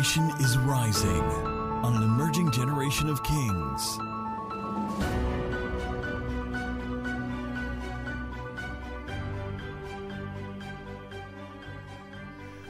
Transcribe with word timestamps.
is 0.00 0.56
rising 0.58 1.22
on 1.82 1.96
an 1.96 2.04
emerging 2.04 2.52
generation 2.52 3.08
of 3.08 3.20
kings. 3.24 3.98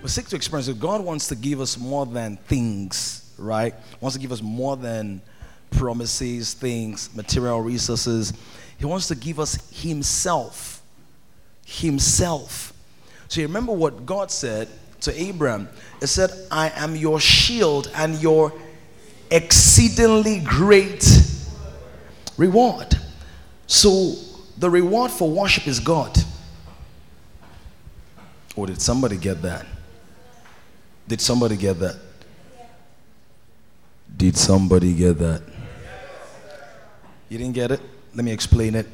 We 0.03 0.09
seek 0.09 0.29
to 0.29 0.37
experience 0.37 0.69
that 0.69 0.81
God 0.81 1.05
wants 1.05 1.29
to 1.29 1.35
give 1.37 1.61
us 1.61 1.77
more 1.77 2.07
than 2.07 2.39
things, 2.39 3.31
right? 3.37 3.75
He 3.75 3.97
Wants 4.01 4.17
to 4.17 4.23
give 4.23 4.33
us 4.33 4.41
more 4.41 4.79
than 4.79 5.21
promises, 5.71 6.55
things, 6.55 7.15
material 7.15 7.61
resources. 7.61 8.33
He 8.79 8.87
wants 8.87 9.07
to 9.09 9.15
give 9.15 9.39
us 9.39 9.71
Himself. 9.83 10.83
Himself. 11.67 12.73
So 13.29 13.43
you 13.43 13.47
remember 13.47 13.73
what 13.73 14.07
God 14.07 14.31
said 14.31 14.69
to 15.03 15.21
Abraham? 15.21 15.69
It 16.01 16.07
said, 16.09 16.31
I 16.51 16.71
am 16.71 16.97
your 16.97 17.21
shield 17.21 17.91
and 17.95 18.21
your 18.21 18.53
exceedingly 19.31 20.41
great 20.41 21.05
reward. 22.37 22.95
So 23.67 24.15
the 24.57 24.71
reward 24.71 25.11
for 25.11 25.31
worship 25.31 25.67
is 25.67 25.81
God. 25.81 26.17
Or 28.57 28.67
did 28.67 28.81
somebody 28.81 29.17
get 29.17 29.43
that? 29.43 29.67
Did 31.07 31.21
somebody 31.21 31.57
get 31.57 31.79
that? 31.79 31.97
Did 34.17 34.37
somebody 34.37 34.95
get 34.95 35.19
that? 35.19 35.43
You 37.29 37.39
didn't 37.39 37.55
get 37.55 37.71
it? 37.71 37.81
Let 38.15 38.25
me 38.25 38.33
explain 38.33 38.75
it. 38.75 38.87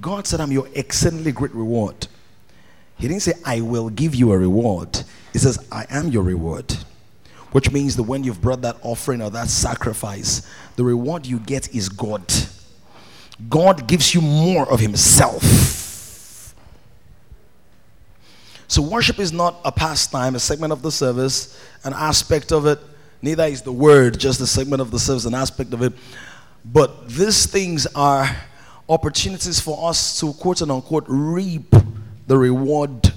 God 0.00 0.26
said, 0.26 0.40
I'm 0.40 0.52
your 0.52 0.68
exceedingly 0.74 1.32
great 1.32 1.54
reward. 1.54 2.06
He 3.00 3.08
didn't 3.08 3.22
say, 3.22 3.32
I 3.46 3.62
will 3.62 3.88
give 3.88 4.14
you 4.14 4.30
a 4.30 4.38
reward. 4.38 5.02
He 5.32 5.38
says, 5.38 5.66
I 5.72 5.86
am 5.88 6.08
your 6.08 6.22
reward. 6.22 6.76
Which 7.50 7.72
means 7.72 7.96
that 7.96 8.02
when 8.02 8.22
you've 8.24 8.42
brought 8.42 8.60
that 8.60 8.76
offering 8.82 9.22
or 9.22 9.30
that 9.30 9.48
sacrifice, 9.48 10.46
the 10.76 10.84
reward 10.84 11.26
you 11.26 11.38
get 11.38 11.74
is 11.74 11.88
God. 11.88 12.22
God 13.48 13.88
gives 13.88 14.14
you 14.14 14.20
more 14.20 14.70
of 14.70 14.80
Himself. 14.80 16.54
So, 18.68 18.82
worship 18.82 19.18
is 19.18 19.32
not 19.32 19.56
a 19.64 19.72
pastime, 19.72 20.34
a 20.34 20.38
segment 20.38 20.72
of 20.72 20.82
the 20.82 20.92
service, 20.92 21.58
an 21.82 21.94
aspect 21.94 22.52
of 22.52 22.66
it. 22.66 22.78
Neither 23.22 23.44
is 23.44 23.62
the 23.62 23.72
word 23.72 24.20
just 24.20 24.40
a 24.42 24.46
segment 24.46 24.82
of 24.82 24.90
the 24.90 24.98
service, 24.98 25.24
an 25.24 25.34
aspect 25.34 25.72
of 25.72 25.82
it. 25.82 25.94
But 26.64 27.08
these 27.08 27.46
things 27.46 27.86
are 27.94 28.28
opportunities 28.88 29.58
for 29.58 29.88
us 29.88 30.20
to 30.20 30.34
quote 30.34 30.60
and 30.60 30.70
unquote 30.70 31.04
reap 31.08 31.74
the 32.30 32.38
reward 32.38 33.12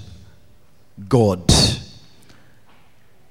God. 1.08 1.52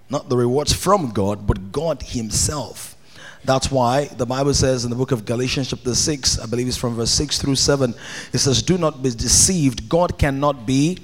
Not 0.09 0.29
the 0.29 0.37
rewards 0.37 0.71
from 0.71 1.11
God, 1.11 1.45
but 1.45 1.73
God 1.73 2.01
Himself. 2.01 2.95
That's 3.43 3.69
why 3.69 4.05
the 4.05 4.25
Bible 4.25 4.53
says 4.53 4.85
in 4.85 4.91
the 4.91 4.95
book 4.95 5.11
of 5.11 5.25
Galatians, 5.25 5.71
chapter 5.71 5.93
6, 5.93 6.39
I 6.39 6.45
believe 6.45 6.69
it's 6.69 6.77
from 6.77 6.95
verse 6.95 7.11
6 7.11 7.37
through 7.41 7.55
7, 7.55 7.93
it 8.31 8.37
says, 8.37 8.61
Do 8.61 8.77
not 8.77 9.03
be 9.03 9.09
deceived. 9.09 9.89
God 9.89 10.17
cannot 10.17 10.65
be 10.65 10.99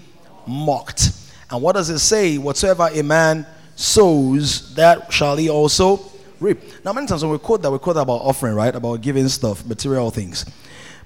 mocked. 0.47 1.09
And 1.51 1.61
what 1.61 1.75
does 1.75 1.89
it 1.89 1.99
say? 1.99 2.37
Whatsoever 2.37 2.89
a 2.93 3.03
man 3.03 3.45
sows, 3.75 4.73
that 4.75 5.11
shall 5.11 5.35
he 5.35 5.49
also 5.49 5.99
reap. 6.39 6.85
Now, 6.85 6.93
many 6.93 7.05
times 7.05 7.21
when 7.21 7.33
we 7.33 7.39
quote 7.39 7.61
that, 7.63 7.71
we 7.71 7.79
quote 7.79 7.97
about 7.97 8.21
offering, 8.21 8.55
right? 8.55 8.73
About 8.73 9.01
giving 9.01 9.27
stuff, 9.27 9.65
material 9.65 10.09
things. 10.09 10.45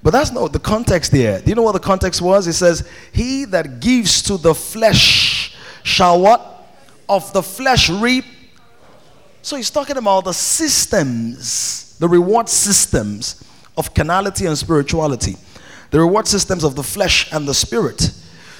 But 0.03 0.11
that's 0.11 0.31
not 0.31 0.51
the 0.51 0.59
context 0.59 1.13
there. 1.13 1.39
Do 1.39 1.49
you 1.49 1.55
know 1.55 1.61
what 1.61 1.71
the 1.71 1.79
context 1.79 2.21
was? 2.21 2.45
It 2.45 2.53
says, 2.53 2.87
He 3.13 3.45
that 3.45 3.79
gives 3.79 4.21
to 4.23 4.37
the 4.37 4.53
flesh 4.53 5.55
shall 5.83 6.19
what? 6.19 6.67
Of 7.08 7.31
the 7.31 7.41
flesh 7.41 7.89
reap. 7.89 8.25
So 9.42 9.55
he's 9.55 9.69
talking 9.69 9.97
about 9.97 10.25
the 10.25 10.33
systems, 10.33 11.97
the 11.99 12.08
reward 12.08 12.49
systems 12.49 13.43
of 13.77 13.93
carnality 13.93 14.45
and 14.45 14.58
spirituality, 14.58 15.36
the 15.92 15.99
reward 15.99 16.27
systems 16.27 16.63
of 16.63 16.75
the 16.75 16.83
flesh 16.83 17.31
and 17.33 17.47
the 17.47 17.53
spirit. 17.53 18.11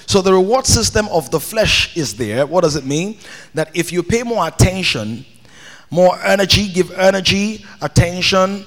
So 0.06 0.20
the 0.20 0.32
reward 0.32 0.66
system 0.66 1.08
of 1.08 1.30
the 1.30 1.40
flesh 1.40 1.96
is 1.96 2.14
there. 2.14 2.46
What 2.46 2.62
does 2.62 2.76
it 2.76 2.84
mean? 2.84 3.18
That 3.54 3.74
if 3.74 3.92
you 3.92 4.02
pay 4.02 4.22
more 4.22 4.46
attention, 4.46 5.24
more 5.90 6.18
energy, 6.22 6.68
give 6.68 6.90
energy, 6.92 7.64
attention, 7.80 8.66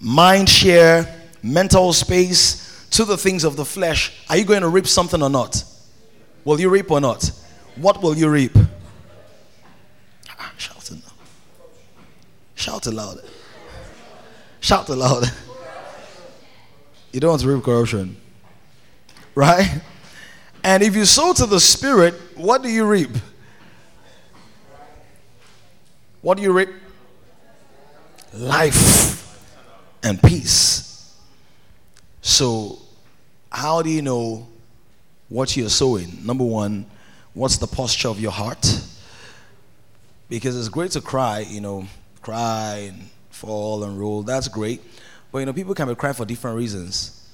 mind 0.00 0.48
share, 0.48 1.12
mental 1.42 1.92
space 1.92 2.86
to 2.90 3.04
the 3.04 3.16
things 3.16 3.44
of 3.44 3.56
the 3.56 3.64
flesh, 3.64 4.24
are 4.28 4.36
you 4.36 4.44
going 4.44 4.62
to 4.62 4.68
reap 4.68 4.86
something 4.86 5.22
or 5.22 5.30
not? 5.30 5.62
Will 6.44 6.60
you 6.60 6.70
reap 6.70 6.90
or 6.90 7.00
not? 7.00 7.30
What 7.76 8.02
will 8.02 8.16
you 8.16 8.28
reap? 8.28 8.56
Ah, 10.38 10.52
shout 10.56 10.90
it 10.90 10.94
now. 10.94 11.12
Shout 12.54 12.86
aloud. 12.86 13.18
Shout 14.60 14.88
aloud. 14.88 15.30
You 17.12 17.20
don't 17.20 17.30
want 17.30 17.42
to 17.42 17.48
reap 17.54 17.64
corruption. 17.64 18.16
Right? 19.34 19.80
And 20.64 20.82
if 20.82 20.96
you 20.96 21.04
sow 21.04 21.32
to 21.32 21.46
the 21.46 21.60
Spirit, 21.60 22.14
what 22.34 22.62
do 22.62 22.68
you 22.68 22.84
reap? 22.84 23.10
What 26.20 26.36
do 26.36 26.42
you 26.42 26.52
reap? 26.52 26.70
Life 28.34 29.38
and 30.02 30.20
peace. 30.22 30.87
So, 32.28 32.78
how 33.50 33.80
do 33.80 33.88
you 33.88 34.02
know 34.02 34.46
what 35.30 35.56
you're 35.56 35.70
sowing? 35.70 36.26
Number 36.26 36.44
one, 36.44 36.84
what's 37.32 37.56
the 37.56 37.66
posture 37.66 38.08
of 38.08 38.20
your 38.20 38.32
heart? 38.32 38.82
Because 40.28 40.54
it's 40.54 40.68
great 40.68 40.90
to 40.90 41.00
cry, 41.00 41.46
you 41.48 41.62
know, 41.62 41.86
cry 42.20 42.90
and 42.90 43.08
fall 43.30 43.82
and 43.82 43.98
roll. 43.98 44.22
That's 44.22 44.46
great. 44.46 44.82
But, 45.32 45.38
you 45.38 45.46
know, 45.46 45.54
people 45.54 45.74
can 45.74 45.88
be 45.88 45.94
crying 45.94 46.14
for 46.14 46.26
different 46.26 46.58
reasons. 46.58 47.26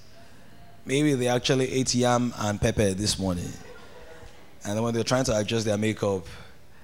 Maybe 0.86 1.14
they 1.14 1.26
actually 1.26 1.72
ate 1.72 1.92
yam 1.96 2.32
and 2.38 2.60
pepper 2.60 2.94
this 2.94 3.18
morning. 3.18 3.50
And 4.64 4.80
when 4.80 4.94
they're 4.94 5.02
trying 5.02 5.24
to 5.24 5.36
adjust 5.36 5.66
their 5.66 5.76
makeup, 5.76 6.24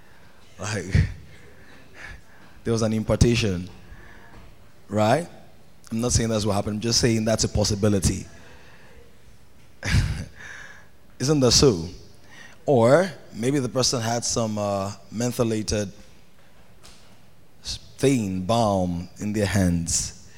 like, 0.59 0.85
there 2.65 2.73
was 2.73 2.83
an 2.83 2.93
impartation. 2.93 3.71
Right? 4.89 5.29
I'm 5.91 6.01
not 6.01 6.13
saying 6.13 6.29
that's 6.29 6.47
what 6.47 6.55
happened, 6.55 6.77
I'm 6.77 6.81
just 6.81 7.01
saying 7.01 7.25
that's 7.25 7.45
a 7.45 7.49
possibility. 7.49 8.27
Isn't 11.19 11.41
that 11.41 11.51
so? 11.51 11.89
Or 12.65 13.11
maybe 13.35 13.59
the 13.59 13.69
person 13.69 14.01
had 14.01 14.25
some 14.25 14.57
uh, 14.57 14.93
mentholated 15.13 15.91
thing, 17.99 18.43
balm 18.43 19.09
in 19.19 19.33
their 19.33 19.47
hands. 19.47 20.29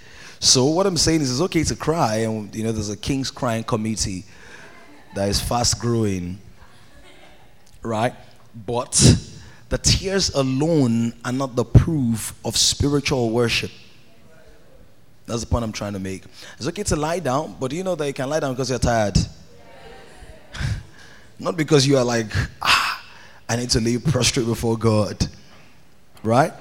So 0.40 0.64
what 0.64 0.86
I'm 0.86 0.96
saying 0.96 1.20
is 1.20 1.30
it's 1.30 1.40
okay 1.42 1.62
to 1.64 1.76
cry, 1.76 2.16
and 2.16 2.52
you 2.54 2.64
know 2.64 2.72
there's 2.72 2.90
a 2.90 2.96
King's 2.96 3.30
Crying 3.30 3.62
Committee 3.62 4.24
that 5.14 5.28
is 5.28 5.40
fast 5.40 5.78
growing, 5.78 6.38
right? 7.82 8.12
But 8.66 8.92
the 9.68 9.78
tears 9.78 10.30
alone 10.30 11.14
are 11.24 11.32
not 11.32 11.54
the 11.54 11.64
proof 11.64 12.34
of 12.44 12.56
spiritual 12.56 13.30
worship. 13.30 13.70
That's 15.26 15.40
the 15.42 15.46
point 15.46 15.64
I'm 15.64 15.72
trying 15.72 15.92
to 15.92 15.98
make. 15.98 16.24
It's 16.56 16.66
okay 16.68 16.82
to 16.84 16.96
lie 16.96 17.20
down, 17.20 17.56
but 17.58 17.72
you 17.72 17.84
know 17.84 17.94
that 17.94 18.06
you 18.06 18.12
can 18.12 18.28
lie 18.28 18.40
down 18.40 18.54
because 18.54 18.70
you're 18.70 18.78
tired. 18.78 19.16
not 21.38 21.56
because 21.56 21.86
you 21.86 21.96
are 21.96 22.04
like, 22.04 22.32
ah, 22.60 23.04
I 23.48 23.56
need 23.56 23.70
to 23.70 23.80
lay 23.80 23.98
prostrate 23.98 24.46
before 24.46 24.76
God. 24.76 25.26
Right? 26.22 26.52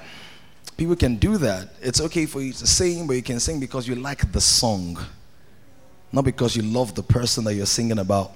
People 0.76 0.96
can 0.96 1.16
do 1.16 1.38
that. 1.38 1.68
It's 1.80 2.00
okay 2.00 2.26
for 2.26 2.40
you 2.40 2.52
to 2.52 2.66
sing, 2.66 3.06
but 3.06 3.14
you 3.14 3.22
can 3.22 3.40
sing 3.40 3.60
because 3.60 3.86
you 3.86 3.94
like 3.94 4.32
the 4.32 4.40
song, 4.40 4.98
not 6.10 6.24
because 6.24 6.56
you 6.56 6.62
love 6.62 6.94
the 6.94 7.02
person 7.02 7.44
that 7.44 7.54
you're 7.54 7.66
singing 7.66 7.98
about. 7.98 8.32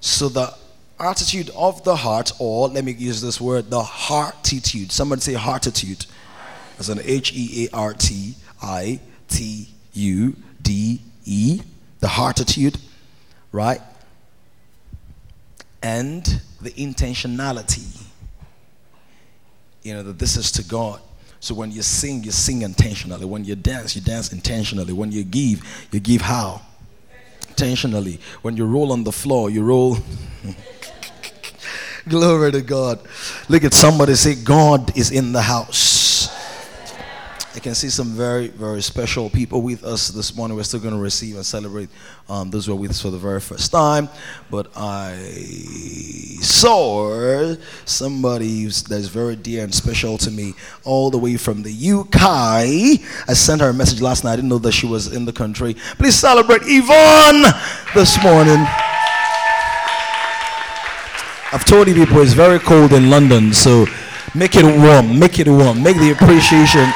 So 0.00 0.28
the 0.28 0.52
attitude 0.98 1.50
of 1.56 1.84
the 1.84 1.94
heart, 1.94 2.32
or 2.38 2.68
let 2.68 2.84
me 2.84 2.92
use 2.92 3.20
this 3.20 3.40
word, 3.40 3.70
the 3.70 3.82
heartitude. 3.82 4.90
Somebody 4.90 5.20
say 5.20 5.34
heartitude. 5.34 6.06
As 6.78 6.88
an 6.88 7.00
H 7.04 7.32
E 7.34 7.68
A 7.72 7.76
R 7.76 7.94
T 7.94 8.34
I 8.62 9.00
T 9.28 9.68
U 9.92 10.36
D 10.62 11.00
E, 11.24 11.60
the 12.00 12.08
heartitude, 12.08 12.78
right? 13.52 13.80
And 15.82 16.24
the 16.60 16.70
intentionality 16.70 18.02
you 19.82 19.94
know, 19.94 20.02
that 20.02 20.18
this 20.18 20.36
is 20.36 20.50
to 20.52 20.64
God. 20.64 21.00
So 21.40 21.54
when 21.54 21.72
you 21.72 21.82
sing, 21.82 22.22
you 22.22 22.30
sing 22.30 22.62
intentionally. 22.62 23.24
When 23.24 23.44
you 23.44 23.56
dance, 23.56 23.96
you 23.96 24.02
dance 24.02 24.32
intentionally. 24.32 24.92
When 24.92 25.10
you 25.10 25.24
give, 25.24 25.88
you 25.90 25.98
give 25.98 26.22
how? 26.22 26.62
Intentionally. 27.48 28.20
When 28.42 28.56
you 28.56 28.64
roll 28.64 28.92
on 28.92 29.02
the 29.02 29.12
floor, 29.12 29.50
you 29.50 29.64
roll. 29.64 29.98
Glory 32.08 32.52
to 32.52 32.62
God. 32.62 33.00
Look 33.48 33.64
at 33.64 33.74
somebody 33.74 34.14
say, 34.14 34.36
God 34.36 34.96
is 34.96 35.10
in 35.10 35.32
the 35.32 35.42
house. 35.42 36.01
I 37.54 37.58
can 37.58 37.74
see 37.74 37.90
some 37.90 38.08
very, 38.08 38.48
very 38.48 38.80
special 38.80 39.28
people 39.28 39.60
with 39.60 39.84
us 39.84 40.08
this 40.08 40.34
morning. 40.34 40.56
We're 40.56 40.62
still 40.62 40.80
going 40.80 40.94
to 40.94 41.00
receive 41.00 41.36
and 41.36 41.44
celebrate 41.44 41.90
um, 42.26 42.50
those 42.50 42.64
who 42.64 42.72
are 42.72 42.76
with 42.76 42.92
us 42.92 43.02
for 43.02 43.10
the 43.10 43.18
very 43.18 43.40
first 43.40 43.70
time. 43.70 44.08
But 44.50 44.68
I 44.74 45.16
saw 46.40 47.54
somebody 47.84 48.64
that's 48.64 49.08
very 49.08 49.36
dear 49.36 49.64
and 49.64 49.74
special 49.74 50.16
to 50.18 50.30
me 50.30 50.54
all 50.84 51.10
the 51.10 51.18
way 51.18 51.36
from 51.36 51.62
the 51.62 51.90
UK. 51.90 52.22
I 52.22 53.34
sent 53.34 53.60
her 53.60 53.68
a 53.68 53.74
message 53.74 54.00
last 54.00 54.24
night. 54.24 54.32
I 54.32 54.36
didn't 54.36 54.48
know 54.48 54.58
that 54.58 54.72
she 54.72 54.86
was 54.86 55.14
in 55.14 55.26
the 55.26 55.32
country. 55.32 55.74
Please 55.98 56.14
celebrate 56.14 56.62
Yvonne 56.64 57.52
this 57.94 58.16
morning. 58.22 58.64
I've 61.52 61.66
told 61.66 61.86
you 61.86 61.94
people 61.94 62.18
it's 62.22 62.32
very 62.32 62.58
cold 62.58 62.94
in 62.94 63.10
London, 63.10 63.52
so 63.52 63.84
make 64.34 64.56
it 64.56 64.64
warm, 64.64 65.18
make 65.18 65.38
it 65.38 65.48
warm, 65.48 65.82
make 65.82 65.98
the 65.98 66.12
appreciation. 66.12 66.90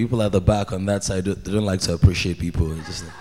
People 0.00 0.22
at 0.22 0.32
the 0.32 0.40
back 0.40 0.72
on 0.72 0.86
that 0.86 1.04
side 1.04 1.26
they 1.26 1.52
don't 1.52 1.66
like 1.66 1.80
to 1.80 1.92
appreciate 1.92 2.38
people. 2.38 2.72
It's 2.72 2.86
just 2.86 3.04
like, 3.04 3.12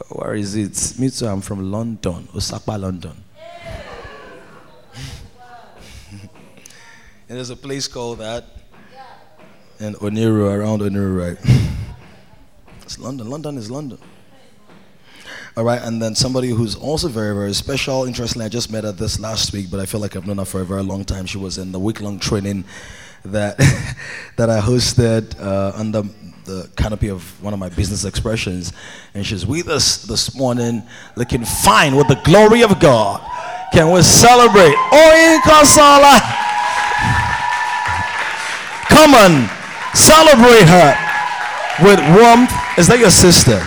oh, 0.00 0.14
where 0.14 0.34
is 0.34 0.56
it? 0.56 0.98
Me 0.98 1.10
too. 1.10 1.26
I'm 1.26 1.42
from 1.42 1.70
London, 1.70 2.26
Osapa, 2.32 2.80
London. 2.80 3.12
and 6.10 6.30
there's 7.28 7.50
a 7.50 7.56
place 7.56 7.86
called 7.86 8.20
that, 8.20 8.46
and 9.78 9.94
Oniru 9.96 10.56
around 10.56 10.80
Oniru, 10.80 11.18
right? 11.18 11.36
it's 12.82 12.98
London. 12.98 13.28
London 13.28 13.58
is 13.58 13.70
London. 13.70 13.98
All 15.54 15.64
right, 15.64 15.82
and 15.82 16.00
then 16.00 16.14
somebody 16.14 16.48
who's 16.48 16.76
also 16.76 17.08
very, 17.08 17.34
very 17.34 17.52
special. 17.52 18.06
Interestingly, 18.06 18.46
I 18.46 18.48
just 18.48 18.72
met 18.72 18.84
her 18.84 18.92
this 18.92 19.20
last 19.20 19.52
week, 19.52 19.70
but 19.70 19.80
I 19.80 19.84
feel 19.84 20.00
like 20.00 20.16
I've 20.16 20.26
known 20.26 20.38
her 20.38 20.46
for 20.46 20.62
a 20.62 20.64
very 20.64 20.82
long 20.82 21.04
time. 21.04 21.26
She 21.26 21.36
was 21.36 21.58
in 21.58 21.72
the 21.72 21.78
week-long 21.78 22.20
training 22.20 22.64
that 23.24 23.58
that 24.36 24.50
I 24.50 24.60
hosted 24.60 25.40
uh, 25.40 25.72
under 25.74 26.02
the 26.44 26.70
canopy 26.76 27.08
of 27.08 27.42
one 27.42 27.54
of 27.54 27.58
my 27.58 27.70
business 27.70 28.04
expressions, 28.04 28.72
and 29.14 29.24
she's 29.24 29.46
with 29.46 29.68
us 29.68 30.02
this 30.02 30.36
morning, 30.36 30.82
looking 31.16 31.44
fine 31.44 31.96
with 31.96 32.08
the 32.08 32.20
glory 32.24 32.62
of 32.62 32.78
God. 32.80 33.20
Can 33.72 33.90
we 33.90 34.02
celebrate? 34.02 34.74
Oyinkansola. 34.92 36.20
Come 38.88 39.14
on, 39.14 39.48
celebrate 39.94 40.68
her 40.68 40.94
with 41.82 41.98
warmth. 42.14 42.52
Is 42.78 42.86
that 42.88 42.98
your 42.98 43.10
sister? 43.10 43.66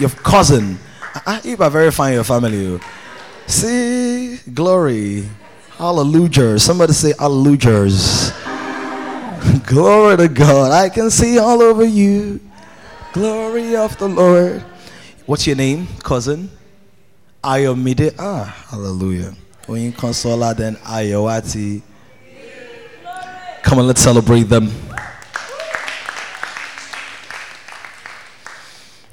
Your 0.00 0.10
cousin? 0.10 0.78
I, 1.14 1.40
I, 1.44 1.56
I 1.64 1.68
verifying 1.68 2.14
your 2.14 2.24
family. 2.24 2.66
Oh. 2.66 2.80
See, 3.46 4.38
glory. 4.54 5.28
Hallelujah. 5.80 6.58
Somebody 6.58 6.92
say 6.92 7.14
hallelujah. 7.18 7.88
Glory 9.66 10.18
to 10.18 10.28
God. 10.28 10.72
I 10.72 10.90
can 10.90 11.08
see 11.08 11.38
all 11.38 11.62
over 11.62 11.86
you. 11.86 12.38
Glory 13.14 13.74
of 13.76 13.96
the 13.96 14.06
Lord. 14.06 14.60
What's 15.24 15.46
your 15.46 15.56
name, 15.56 15.88
cousin? 16.04 16.50
Ayomide. 17.42 18.14
Ah, 18.18 18.44
hallelujah. 18.68 19.32
When 19.64 19.80
you 19.80 19.92
console 19.92 20.40
then 20.52 20.76
Ayowati. 20.84 21.80
Come 23.62 23.78
on, 23.78 23.86
let's 23.86 24.02
celebrate 24.02 24.52
them. 24.52 24.68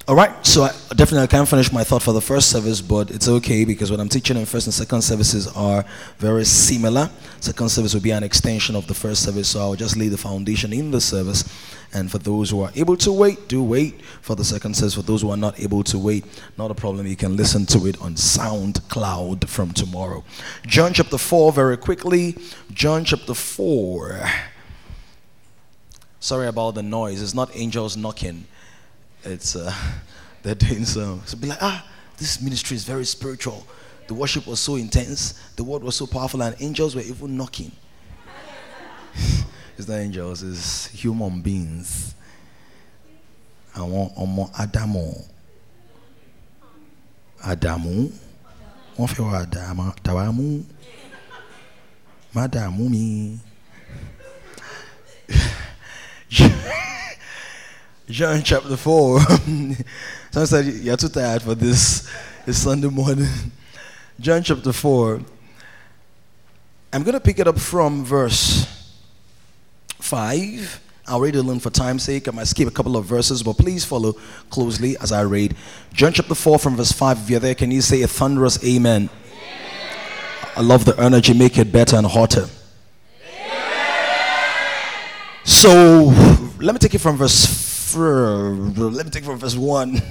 All 0.08 0.14
right, 0.14 0.32
so 0.46 0.62
I 0.62 0.70
definitely 0.94 1.24
I 1.24 1.26
can't 1.26 1.46
finish 1.46 1.70
my 1.70 1.84
thought 1.84 2.00
for 2.00 2.14
the 2.14 2.22
first 2.22 2.48
service, 2.48 2.80
but 2.80 3.10
it's 3.10 3.28
okay 3.28 3.66
because 3.66 3.90
what 3.90 4.00
I'm 4.00 4.08
teaching 4.08 4.38
in 4.38 4.46
first 4.46 4.66
and 4.66 4.72
second 4.72 5.02
services 5.02 5.46
are 5.48 5.84
very 6.16 6.46
similar. 6.46 7.10
Second 7.40 7.68
service 7.68 7.92
will 7.92 8.00
be 8.00 8.12
an 8.12 8.22
extension 8.22 8.74
of 8.74 8.86
the 8.86 8.94
first 8.94 9.22
service, 9.22 9.50
so 9.50 9.60
I'll 9.60 9.74
just 9.74 9.98
lay 9.98 10.08
the 10.08 10.16
foundation 10.16 10.72
in 10.72 10.92
the 10.92 11.00
service. 11.02 11.44
And 11.92 12.10
for 12.10 12.16
those 12.16 12.48
who 12.48 12.62
are 12.62 12.70
able 12.74 12.96
to 12.96 13.12
wait, 13.12 13.48
do 13.48 13.62
wait 13.62 14.00
for 14.22 14.34
the 14.34 14.46
second 14.46 14.76
service. 14.76 14.94
For 14.94 15.02
those 15.02 15.20
who 15.20 15.28
are 15.28 15.36
not 15.36 15.60
able 15.60 15.84
to 15.84 15.98
wait, 15.98 16.24
not 16.56 16.70
a 16.70 16.74
problem. 16.74 17.06
You 17.06 17.14
can 17.14 17.36
listen 17.36 17.66
to 17.66 17.86
it 17.86 18.00
on 18.00 18.14
SoundCloud 18.14 19.46
from 19.46 19.72
tomorrow. 19.72 20.24
John 20.66 20.94
chapter 20.94 21.18
4, 21.18 21.52
very 21.52 21.76
quickly. 21.76 22.34
John 22.72 23.04
chapter 23.04 23.34
4. 23.34 24.22
Sorry 26.18 26.46
about 26.46 26.76
the 26.76 26.82
noise, 26.82 27.20
it's 27.20 27.34
not 27.34 27.54
angels 27.54 27.94
knocking 27.94 28.46
it's 29.28 29.56
uh, 29.56 29.72
they're 30.42 30.54
doing 30.54 30.84
some. 30.84 31.22
So 31.26 31.36
be 31.36 31.48
like, 31.48 31.62
ah, 31.62 31.86
this 32.16 32.40
ministry 32.40 32.76
is 32.76 32.84
very 32.84 33.04
spiritual. 33.04 33.66
The 34.06 34.14
worship 34.14 34.46
was 34.46 34.58
so 34.58 34.76
intense, 34.76 35.34
the 35.56 35.64
word 35.64 35.82
was 35.82 35.96
so 35.96 36.06
powerful, 36.06 36.42
and 36.42 36.56
angels 36.60 36.96
were 36.96 37.02
even 37.02 37.36
knocking. 37.36 37.70
it's 39.76 39.86
not 39.86 39.96
angels, 39.98 40.42
it's 40.42 40.86
human 40.86 41.40
beings. 41.42 42.14
I 43.76 43.82
want 43.82 44.14
Omo 44.16 44.50
Adamu. 44.54 45.24
Adamu. 47.44 48.10
Wọ́n 48.98 49.30
wá 49.30 49.46
Adamu. 49.46 49.94
Tawamu. 50.02 50.64
Madamu 52.34 52.90
mi. 52.90 53.38
John 58.10 58.42
chapter 58.42 58.74
4. 58.74 59.20
Someone 60.30 60.46
said, 60.46 60.64
You're 60.64 60.96
too 60.96 61.10
tired 61.10 61.42
for 61.42 61.54
this. 61.54 62.10
It's 62.46 62.56
Sunday 62.56 62.88
morning. 62.88 63.28
John 64.20 64.42
chapter 64.42 64.72
4. 64.72 65.20
I'm 66.90 67.02
going 67.02 67.12
to 67.12 67.20
pick 67.20 67.38
it 67.38 67.46
up 67.46 67.58
from 67.58 68.06
verse 68.06 68.66
5. 69.98 70.80
I'll 71.06 71.20
read 71.20 71.36
it 71.36 71.40
alone 71.40 71.60
for 71.60 71.68
time's 71.68 72.04
sake. 72.04 72.28
I 72.28 72.30
might 72.30 72.46
skip 72.46 72.66
a 72.66 72.70
couple 72.70 72.96
of 72.96 73.04
verses, 73.04 73.42
but 73.42 73.58
please 73.58 73.84
follow 73.84 74.14
closely 74.48 74.96
as 75.02 75.12
I 75.12 75.20
read. 75.20 75.54
John 75.92 76.14
chapter 76.14 76.34
4 76.34 76.58
from 76.58 76.76
verse 76.76 76.92
5. 76.92 77.24
If 77.24 77.30
you're 77.30 77.40
there, 77.40 77.54
can 77.54 77.70
you 77.70 77.82
say 77.82 78.00
a 78.00 78.08
thunderous 78.08 78.64
amen? 78.64 79.10
amen. 79.32 79.98
I 80.56 80.62
love 80.62 80.86
the 80.86 80.98
energy, 80.98 81.34
make 81.34 81.58
it 81.58 81.70
better 81.70 81.96
and 81.96 82.06
hotter. 82.06 82.46
Amen. 83.36 84.80
So 85.44 86.04
let 86.58 86.72
me 86.72 86.78
take 86.78 86.94
it 86.94 87.00
from 87.00 87.18
verse 87.18 87.67
let 87.96 89.06
me 89.06 89.10
take 89.10 89.24
from 89.24 89.38
verse 89.38 89.56
1. 89.56 90.02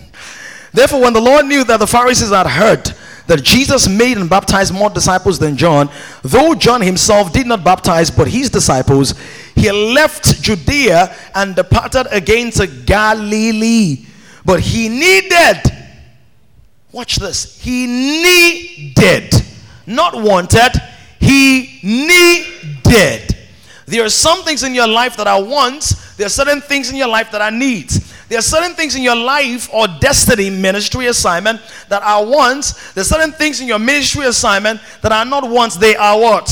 Therefore, 0.73 1.01
when 1.01 1.13
the 1.13 1.21
Lord 1.21 1.45
knew 1.45 1.63
that 1.63 1.79
the 1.79 1.87
Pharisees 1.87 2.29
had 2.29 2.47
heard 2.47 2.93
that 3.27 3.43
Jesus 3.43 3.87
made 3.87 4.17
and 4.17 4.29
baptized 4.29 4.73
more 4.73 4.89
disciples 4.89 5.39
than 5.39 5.57
John, 5.57 5.89
though 6.23 6.53
John 6.55 6.81
himself 6.81 7.33
did 7.33 7.47
not 7.47 7.63
baptize 7.63 8.09
but 8.11 8.27
his 8.27 8.49
disciples, 8.49 9.13
he 9.55 9.71
left 9.71 10.41
Judea 10.41 11.15
and 11.35 11.55
departed 11.55 12.07
again 12.11 12.51
to 12.51 12.67
Galilee. 12.67 14.05
But 14.45 14.61
he 14.61 14.87
needed, 14.87 15.61
watch 16.91 17.17
this, 17.17 17.61
he 17.61 17.85
needed, 17.87 19.33
not 19.85 20.21
wanted, 20.21 20.71
he 21.19 21.79
needed. 21.83 23.36
There 23.87 24.03
are 24.03 24.09
some 24.09 24.43
things 24.43 24.63
in 24.63 24.75
your 24.75 24.87
life 24.87 25.17
that 25.17 25.27
are 25.27 25.43
wants 25.43 26.07
there 26.17 26.25
are 26.25 26.29
certain 26.29 26.61
things 26.61 26.89
in 26.89 26.95
your 26.95 27.07
life 27.07 27.31
that 27.31 27.41
are 27.41 27.51
needs. 27.51 28.13
There 28.27 28.39
are 28.39 28.41
certain 28.41 28.73
things 28.73 28.95
in 28.95 29.03
your 29.03 29.15
life 29.15 29.69
or 29.71 29.87
destiny 29.87 30.49
ministry 30.49 31.05
assignment 31.05 31.61
that 31.89 32.01
are 32.01 32.25
wants. 32.25 32.93
There 32.93 33.03
are 33.03 33.05
certain 33.05 33.31
things 33.31 33.61
in 33.61 33.67
your 33.67 33.77
ministry 33.79 34.25
assignment 34.25 34.81
that 35.03 35.11
are 35.11 35.23
not 35.23 35.47
wants, 35.47 35.77
they 35.77 35.95
are 35.95 36.19
what? 36.19 36.49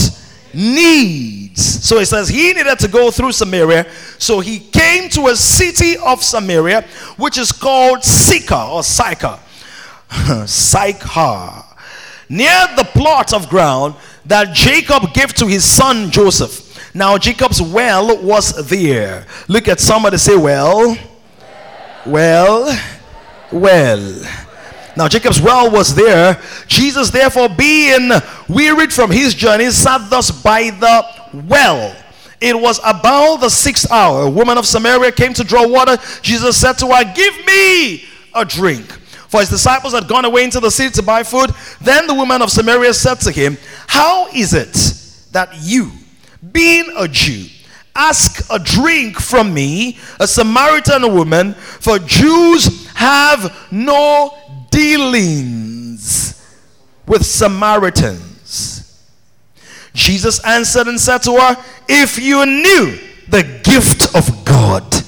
Needs. 0.54 1.84
So 1.84 1.98
it 1.98 2.06
says 2.06 2.30
he 2.30 2.54
needed 2.54 2.77
to 2.80 2.88
go 2.88 3.10
through 3.10 3.32
Samaria. 3.32 3.88
So 4.20 4.39
he 4.39 4.60
came 4.60 5.10
to 5.10 5.27
a 5.27 5.36
city 5.36 5.98
of 5.98 6.24
Samaria, 6.24 6.84
which 7.18 7.39
is 7.39 7.51
called 7.51 8.04
Sychar 8.04 8.70
or 8.72 8.84
Sychar. 8.84 9.39
Sychar. 10.48 11.63
Near 12.30 12.68
the 12.77 12.88
plot 12.94 13.34
of 13.34 13.50
ground 13.50 13.96
that 14.25 14.54
Jacob 14.56 15.12
gave 15.13 15.34
to 15.34 15.48
his 15.48 15.65
son 15.65 16.12
Joseph. 16.12 16.64
Now 16.96 17.18
Jacob's 17.18 17.62
well 17.62 18.24
was 18.24 18.70
there. 18.70 19.28
Look 19.50 19.68
at 19.68 19.82
somebody 19.82 20.16
say, 20.16 20.38
Well, 20.38 20.98
well, 22.06 22.80
well. 23.52 24.25
Now 24.96 25.10
Jacob's 25.10 25.42
well 25.42 25.70
was 25.70 25.94
there. 25.94 26.42
Jesus, 26.68 27.10
therefore, 27.10 27.50
being 27.50 28.12
wearied 28.48 28.94
from 28.94 29.12
his 29.12 29.36
journey, 29.36 29.70
sat 29.72 30.10
thus 30.10 30.32
by 30.32 30.70
the 30.70 31.06
well. 31.50 31.94
It 32.40 32.58
was 32.58 32.80
about 32.80 33.38
the 33.42 33.50
sixth 33.50 33.92
hour. 33.92 34.24
A 34.24 34.30
woman 34.30 34.58
of 34.58 34.66
Samaria 34.66 35.12
came 35.12 35.34
to 35.34 35.44
draw 35.44 35.68
water. 35.68 35.98
Jesus 36.22 36.56
said 36.56 36.78
to 36.78 36.88
her, 36.88 37.14
Give 37.14 37.46
me 37.46 38.06
a 38.34 38.46
drink. 38.46 38.90
For 39.28 39.42
his 39.42 39.50
disciples 39.50 39.94
had 39.94 40.08
gone 40.08 40.24
away 40.24 40.46
into 40.46 40.62
the 40.62 40.72
city 40.72 40.92
to 40.92 41.04
buy 41.04 41.24
food. 41.24 41.50
Then 41.82 42.08
the 42.08 42.14
woman 42.14 42.42
of 42.42 42.52
Samaria 42.52 42.94
said 42.94 43.20
to 43.22 43.32
him, 43.32 43.58
How 43.88 44.28
is 44.28 44.54
it 44.54 44.74
that 45.34 45.50
you, 45.60 45.92
being 46.52 46.86
a 46.98 47.08
Jew, 47.08 47.48
ask 47.96 48.46
a 48.52 48.60
drink 48.60 49.20
from 49.20 49.54
me, 49.54 49.98
a 50.20 50.28
Samaritan 50.28 51.14
woman, 51.14 51.54
for 51.54 52.00
Jews 52.00 52.88
have 52.96 53.68
no 53.72 54.38
dealings 54.72 56.42
with 57.08 57.25
Samaritans. 57.25 59.02
Jesus 59.94 60.44
answered 60.44 60.88
and 60.88 61.00
said 61.00 61.20
to 61.24 61.32
her, 61.38 61.64
If 61.88 62.20
you 62.20 62.46
knew 62.46 63.00
the 63.30 63.44
gift 63.64 64.14
of 64.14 64.46
God 64.46 65.04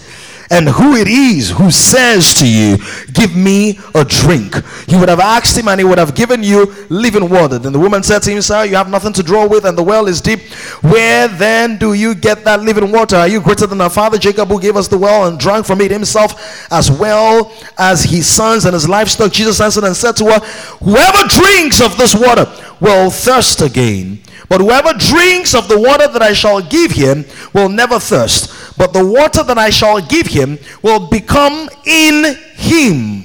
and 0.50 0.70
who 0.70 0.96
it 0.96 1.08
is 1.08 1.50
who 1.52 1.72
says 1.72 2.34
to 2.36 2.48
you, 2.48 2.78
Give 3.14 3.36
me 3.36 3.80
a 3.96 4.06
drink. 4.06 4.56
You 4.88 5.00
would 5.00 5.10
have 5.10 5.20
asked 5.20 5.58
him, 5.58 5.68
and 5.68 5.80
he 5.80 5.84
would 5.84 5.98
have 5.98 6.16
given 6.16 6.44
you 6.44 6.74
living 6.90 7.30
water. 7.30 7.58
Then 7.58 7.74
the 7.74 7.80
woman 7.80 8.04
said 8.04 8.22
to 8.24 8.32
him, 8.32 8.42
Sir, 8.42 8.66
you 8.66 8.76
have 8.76 8.90
nothing 8.90 9.14
to 9.14 9.24
draw 9.24 9.48
with, 9.48 9.66
and 9.66 9.78
the 9.78 9.84
well 9.84 10.08
is 10.08 10.22
deep. 10.22 10.42
Where 10.82 11.28
then 11.28 11.78
do 11.78 11.94
you 11.94 12.16
get 12.16 12.44
that 12.46 12.62
living 12.62 12.92
water? 12.92 13.18
Are 13.18 13.28
you 13.28 13.42
greater 13.42 13.68
than 13.68 13.82
our 13.82 13.90
father 13.90 14.18
Jacob, 14.18 14.48
who 14.50 14.62
gave 14.62 14.76
us 14.76 14.88
the 14.88 14.98
well 14.98 15.28
and 15.28 15.40
drank 15.40 15.66
from 15.66 15.82
it 15.82 15.92
himself, 15.92 16.72
as 16.72 16.90
well 16.92 17.52
as 17.78 18.04
his 18.04 18.28
sons 18.28 18.66
and 18.66 18.74
his 18.74 18.88
livestock? 18.88 19.32
Jesus 19.32 19.60
answered 19.60 19.84
and 19.84 19.96
said 19.96 20.16
to 20.18 20.26
her, 20.26 20.40
Whoever 20.80 21.28
drinks 21.28 21.82
of 21.82 21.98
this 21.98 22.16
water 22.16 22.46
will 22.80 23.10
thirst 23.10 23.62
again. 23.62 24.20
But 24.50 24.62
whoever 24.62 24.94
drinks 24.94 25.54
of 25.54 25.68
the 25.68 25.80
water 25.80 26.08
that 26.08 26.22
I 26.22 26.34
shall 26.34 26.62
give 26.62 26.92
him 26.92 27.26
will 27.54 27.70
never 27.70 28.00
thirst. 28.00 28.67
But 28.78 28.94
the 28.94 29.06
water 29.06 29.44
that 29.44 29.58
I 29.58 29.70
shall 29.70 30.02
give 30.02 30.28
him 30.28 30.60
will 30.82 31.10
become 31.10 31.70
in 31.86 32.36
him 32.56 33.24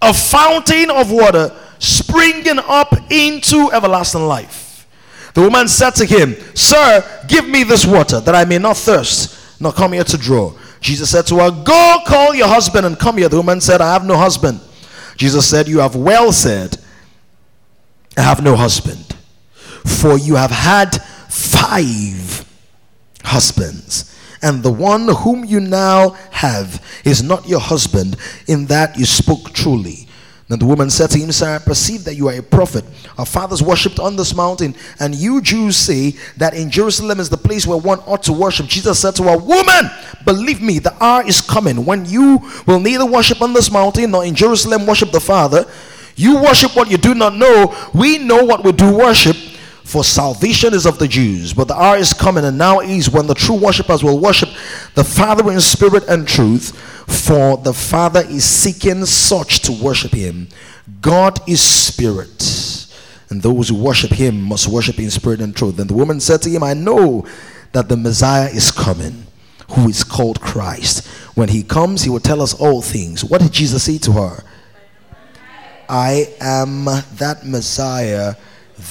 a 0.00 0.12
fountain 0.12 0.90
of 0.90 1.10
water 1.10 1.50
springing 1.78 2.58
up 2.58 2.94
into 3.10 3.70
everlasting 3.72 4.26
life. 4.26 4.86
The 5.32 5.40
woman 5.40 5.66
said 5.66 5.90
to 5.96 6.04
him, 6.04 6.36
Sir, 6.54 7.02
give 7.26 7.48
me 7.48 7.64
this 7.64 7.86
water 7.86 8.20
that 8.20 8.34
I 8.34 8.44
may 8.44 8.58
not 8.58 8.76
thirst, 8.76 9.60
nor 9.60 9.72
come 9.72 9.94
here 9.94 10.04
to 10.04 10.16
draw. 10.16 10.54
Jesus 10.80 11.10
said 11.10 11.26
to 11.28 11.36
her, 11.36 11.50
Go 11.50 11.98
call 12.06 12.34
your 12.34 12.46
husband 12.46 12.86
and 12.86 12.98
come 12.98 13.16
here. 13.16 13.28
The 13.28 13.38
woman 13.38 13.60
said, 13.60 13.80
I 13.80 13.92
have 13.92 14.04
no 14.04 14.16
husband. 14.16 14.60
Jesus 15.16 15.48
said, 15.48 15.66
You 15.66 15.80
have 15.80 15.96
well 15.96 16.30
said 16.30 16.76
I 18.16 18.22
have 18.22 18.44
no 18.44 18.54
husband. 18.54 19.16
For 19.84 20.18
you 20.18 20.36
have 20.36 20.50
had 20.50 21.02
five 21.28 22.43
husbands, 23.24 24.16
and 24.42 24.62
the 24.62 24.70
one 24.70 25.08
whom 25.08 25.44
you 25.44 25.60
now 25.60 26.10
have 26.30 26.84
is 27.04 27.22
not 27.22 27.48
your 27.48 27.60
husband, 27.60 28.16
in 28.46 28.66
that 28.66 28.98
you 28.98 29.06
spoke 29.06 29.52
truly. 29.52 30.04
Then 30.48 30.58
the 30.58 30.66
woman 30.66 30.90
said 30.90 31.10
to 31.10 31.18
him, 31.18 31.32
Sir, 31.32 31.56
I 31.56 31.58
perceive 31.58 32.04
that 32.04 32.16
you 32.16 32.28
are 32.28 32.34
a 32.34 32.42
prophet. 32.42 32.84
Our 33.16 33.24
fathers 33.24 33.62
worshipped 33.62 33.98
on 33.98 34.16
this 34.16 34.36
mountain, 34.36 34.74
and 35.00 35.14
you 35.14 35.40
Jews 35.40 35.76
say 35.76 36.10
that 36.36 36.52
in 36.52 36.70
Jerusalem 36.70 37.18
is 37.18 37.30
the 37.30 37.38
place 37.38 37.66
where 37.66 37.78
one 37.78 38.00
ought 38.00 38.22
to 38.24 38.32
worship. 38.34 38.66
Jesus 38.66 39.00
said 39.00 39.16
to 39.16 39.22
her, 39.22 39.38
Woman, 39.38 39.90
believe 40.26 40.60
me, 40.60 40.80
the 40.80 40.94
hour 41.02 41.26
is 41.26 41.40
coming 41.40 41.86
when 41.86 42.04
you 42.04 42.40
will 42.66 42.78
neither 42.78 43.06
worship 43.06 43.40
on 43.40 43.54
this 43.54 43.70
mountain 43.70 44.10
nor 44.10 44.24
in 44.24 44.34
Jerusalem 44.34 44.86
worship 44.86 45.12
the 45.12 45.20
Father. 45.20 45.64
You 46.14 46.42
worship 46.42 46.76
what 46.76 46.90
you 46.90 46.98
do 46.98 47.14
not 47.14 47.34
know. 47.34 47.74
We 47.94 48.18
know 48.18 48.44
what 48.44 48.62
we 48.64 48.72
do 48.72 48.94
worship, 48.94 49.36
for 49.84 50.02
salvation 50.02 50.74
is 50.74 50.86
of 50.86 50.98
the 50.98 51.06
Jews. 51.06 51.52
But 51.52 51.68
the 51.68 51.74
hour 51.74 51.96
is 51.96 52.12
coming, 52.12 52.44
and 52.44 52.58
now 52.58 52.80
is 52.80 53.10
when 53.10 53.26
the 53.26 53.34
true 53.34 53.56
worshippers 53.56 54.02
will 54.02 54.18
worship 54.18 54.48
the 54.94 55.04
Father 55.04 55.52
in 55.52 55.60
spirit 55.60 56.04
and 56.08 56.26
truth, 56.26 56.76
for 57.06 57.58
the 57.58 57.74
Father 57.74 58.20
is 58.20 58.44
seeking 58.44 59.04
such 59.04 59.60
to 59.60 59.72
worship 59.72 60.12
him. 60.12 60.48
God 61.00 61.38
is 61.48 61.60
spirit, 61.62 62.88
and 63.28 63.42
those 63.42 63.68
who 63.68 63.76
worship 63.76 64.10
him 64.10 64.40
must 64.40 64.68
worship 64.68 64.98
in 64.98 65.10
spirit 65.10 65.40
and 65.40 65.54
truth. 65.54 65.76
Then 65.76 65.86
the 65.86 65.94
woman 65.94 66.18
said 66.18 66.40
to 66.42 66.50
him, 66.50 66.62
I 66.62 66.74
know 66.74 67.26
that 67.72 67.88
the 67.88 67.96
Messiah 67.96 68.48
is 68.48 68.70
coming, 68.70 69.26
who 69.72 69.88
is 69.88 70.02
called 70.02 70.40
Christ. 70.40 71.06
When 71.34 71.48
he 71.50 71.62
comes, 71.62 72.02
he 72.02 72.10
will 72.10 72.20
tell 72.20 72.40
us 72.40 72.54
all 72.54 72.80
things. 72.80 73.22
What 73.24 73.42
did 73.42 73.52
Jesus 73.52 73.82
say 73.82 73.98
to 73.98 74.12
her? 74.12 74.44
I 75.88 76.34
am 76.40 76.84
that 76.84 77.42
Messiah 77.44 78.34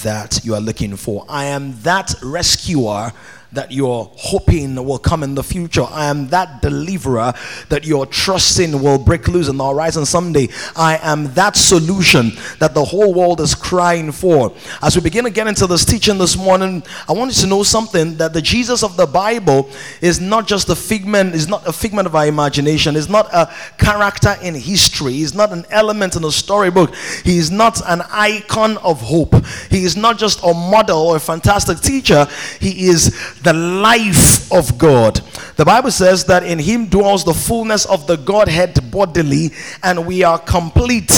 that 0.04 0.42
you 0.44 0.54
are 0.56 0.62
looking 0.62 0.96
for. 0.96 1.26
I 1.28 1.46
am 1.46 1.80
that 1.82 2.14
rescuer 2.24 3.12
that 3.54 3.72
you're 3.72 4.10
hoping 4.16 4.76
will 4.84 5.00
come 5.00 5.24
in 5.24 5.36
the 5.36 5.44
future. 5.44 5.84
I 5.84 6.06
am 6.06 6.28
that 6.30 6.62
deliverer 6.62 7.34
that 7.70 7.86
you're 7.86 8.06
trusting 8.06 8.82
will 8.82 8.98
break 8.98 9.28
loose 9.28 9.48
in 9.48 9.58
the 9.58 9.68
horizon 9.68 10.06
someday. 10.06 10.50
I 10.76 11.00
am 11.02 11.34
that 11.34 11.56
solution 11.56 12.32
that 12.60 12.74
the 12.74 12.84
whole 12.84 13.14
world 13.14 13.40
is 13.42 13.56
crying 13.56 14.12
for. 14.12 14.54
As 14.82 14.96
we 14.96 15.02
begin 15.02 15.24
to 15.26 15.30
get 15.30 15.48
into 15.48 15.68
this 15.68 15.86
teaching 15.86 16.18
this 16.18 16.36
morning, 16.36 16.84
I 17.08 17.14
want 17.14 17.36
you 17.36 17.42
to 17.44 17.48
know 17.48 17.64
something 17.64 18.18
that 18.18 18.34
the 18.34 18.42
Jesus 18.42 18.84
of 18.84 18.98
the 18.98 19.06
Bible 19.06 19.70
is 20.02 20.20
not 20.20 20.48
just 20.48 20.70
a 20.70 20.76
figment, 20.76 21.36
is 21.36 21.48
not 21.48 21.68
a 21.68 21.74
figment 21.74 22.08
of 22.08 22.16
our 22.16 22.28
imagination, 22.28 22.96
is 22.96 23.10
not 23.10 23.28
a 23.34 23.54
character 23.78 24.36
in 24.42 24.56
history, 24.56 25.22
is 25.22 25.34
not 25.34 25.52
an 25.52 25.66
element 25.70 26.16
in 26.16 26.24
a 26.24 26.32
storybook. 26.32 26.96
He 27.24 27.38
is 27.38 27.52
not 27.52 27.82
an 27.88 28.02
icon 28.12 28.78
of 28.78 29.02
hope. 29.02 29.36
He 29.70 29.84
is 29.84 29.96
not 29.96 30.18
just 30.18 30.40
a 30.44 30.54
model 30.54 31.00
or 31.00 31.18
a 31.18 31.20
fantastic 31.20 31.80
teacher. 31.80 32.28
He 32.60 32.88
is 32.88 33.14
the 33.44 33.54
life 33.54 34.52
of 34.52 34.78
God. 34.78 35.22
The 35.58 35.66
Bible 35.66 35.92
says 35.92 36.26
that 36.26 36.44
in 36.44 36.60
him 36.60 36.88
dwells 36.88 37.24
the 37.24 37.34
fullness 37.34 37.86
of 37.86 38.08
the 38.08 38.16
Godhead 38.16 38.92
bodily, 38.92 39.52
and 39.84 40.06
we 40.08 40.24
are 40.24 40.40
complete 40.40 41.12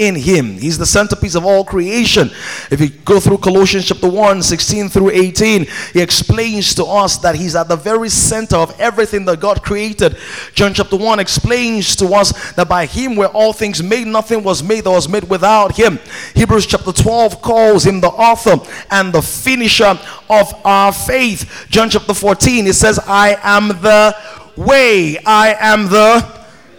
in 0.00 0.14
him. 0.14 0.54
He's 0.54 0.78
the 0.78 0.86
centerpiece 0.86 1.34
of 1.34 1.44
all 1.44 1.62
creation. 1.62 2.30
If 2.70 2.80
you 2.80 2.88
go 2.88 3.20
through 3.20 3.38
Colossians 3.38 3.86
chapter 3.86 4.08
1, 4.08 4.42
16 4.42 4.88
through 4.88 5.10
18, 5.10 5.66
he 5.92 6.00
explains 6.00 6.74
to 6.76 6.84
us 6.86 7.18
that 7.18 7.34
he's 7.34 7.54
at 7.54 7.68
the 7.68 7.76
very 7.76 8.08
center 8.08 8.56
of 8.56 8.78
everything 8.80 9.26
that 9.26 9.40
God 9.40 9.62
created. 9.62 10.16
John 10.54 10.72
chapter 10.72 10.96
1 10.96 11.20
explains 11.20 11.94
to 11.96 12.06
us 12.14 12.52
that 12.52 12.66
by 12.66 12.86
him 12.86 13.14
were 13.14 13.26
all 13.26 13.52
things 13.52 13.82
made, 13.82 14.06
nothing 14.06 14.42
was 14.42 14.62
made 14.62 14.84
that 14.84 14.90
was 14.90 15.06
made 15.06 15.24
without 15.24 15.76
him. 15.76 15.98
Hebrews 16.34 16.66
chapter 16.66 16.92
12 16.92 17.42
calls 17.42 17.84
him 17.84 18.00
the 18.00 18.08
author 18.08 18.56
and 18.90 19.12
the 19.12 19.20
finisher 19.20 19.98
of 20.30 20.54
our 20.64 20.94
faith. 20.94 21.66
John 21.68 21.90
chapter 21.90 22.14
14, 22.14 22.66
it 22.66 22.72
says, 22.72 22.98
I 23.06 23.36
am 23.42 23.68
the 23.68 24.16
way, 24.56 25.18
I 25.26 25.54
am 25.60 25.90
the 25.90 26.26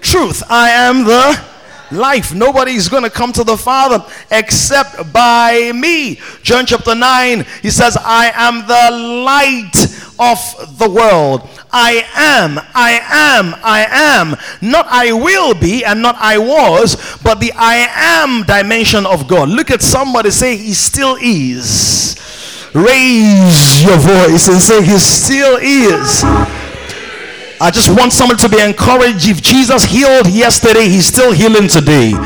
truth, 0.01 0.41
I 0.49 0.71
am 0.71 1.03
the 1.03 1.50
life. 1.91 2.33
Nobody 2.33 2.73
is 2.73 2.89
going 2.89 3.03
to 3.03 3.09
come 3.09 3.31
to 3.33 3.43
the 3.43 3.57
Father 3.57 4.05
except 4.29 5.11
by 5.13 5.71
me. 5.73 6.19
John 6.43 6.65
chapter 6.65 6.95
9, 6.95 7.45
he 7.61 7.69
says, 7.69 7.97
I 7.99 8.31
am 8.33 8.67
the 8.67 9.23
light 9.25 10.01
of 10.19 10.77
the 10.77 10.89
world. 10.89 11.47
I 11.71 12.05
am, 12.15 12.59
I 12.75 12.99
am, 13.01 13.55
I 13.63 13.85
am. 13.89 14.35
Not 14.61 14.85
I 14.89 15.13
will 15.13 15.53
be 15.53 15.83
and 15.85 16.01
not 16.01 16.15
I 16.17 16.37
was, 16.37 16.95
but 17.23 17.39
the 17.39 17.51
I 17.55 17.87
am 17.89 18.43
dimension 18.43 19.05
of 19.05 19.27
God. 19.27 19.49
Look 19.49 19.71
at 19.71 19.81
somebody 19.81 20.31
say, 20.31 20.57
He 20.57 20.73
still 20.73 21.17
is. 21.21 22.17
Raise 22.73 23.83
your 23.83 23.97
voice 23.97 24.47
and 24.47 24.61
say, 24.61 24.83
He 24.83 24.97
still 24.99 25.57
is. 25.61 26.23
I 27.61 27.69
just 27.69 27.93
want 27.95 28.11
somebody 28.11 28.41
to 28.41 28.49
be 28.49 28.59
encouraged. 28.59 29.29
If 29.29 29.39
Jesus 29.39 29.85
healed 29.85 30.25
yesterday, 30.25 30.89
he's 30.89 31.05
still 31.05 31.31
healing 31.31 31.67
today. 31.67 32.17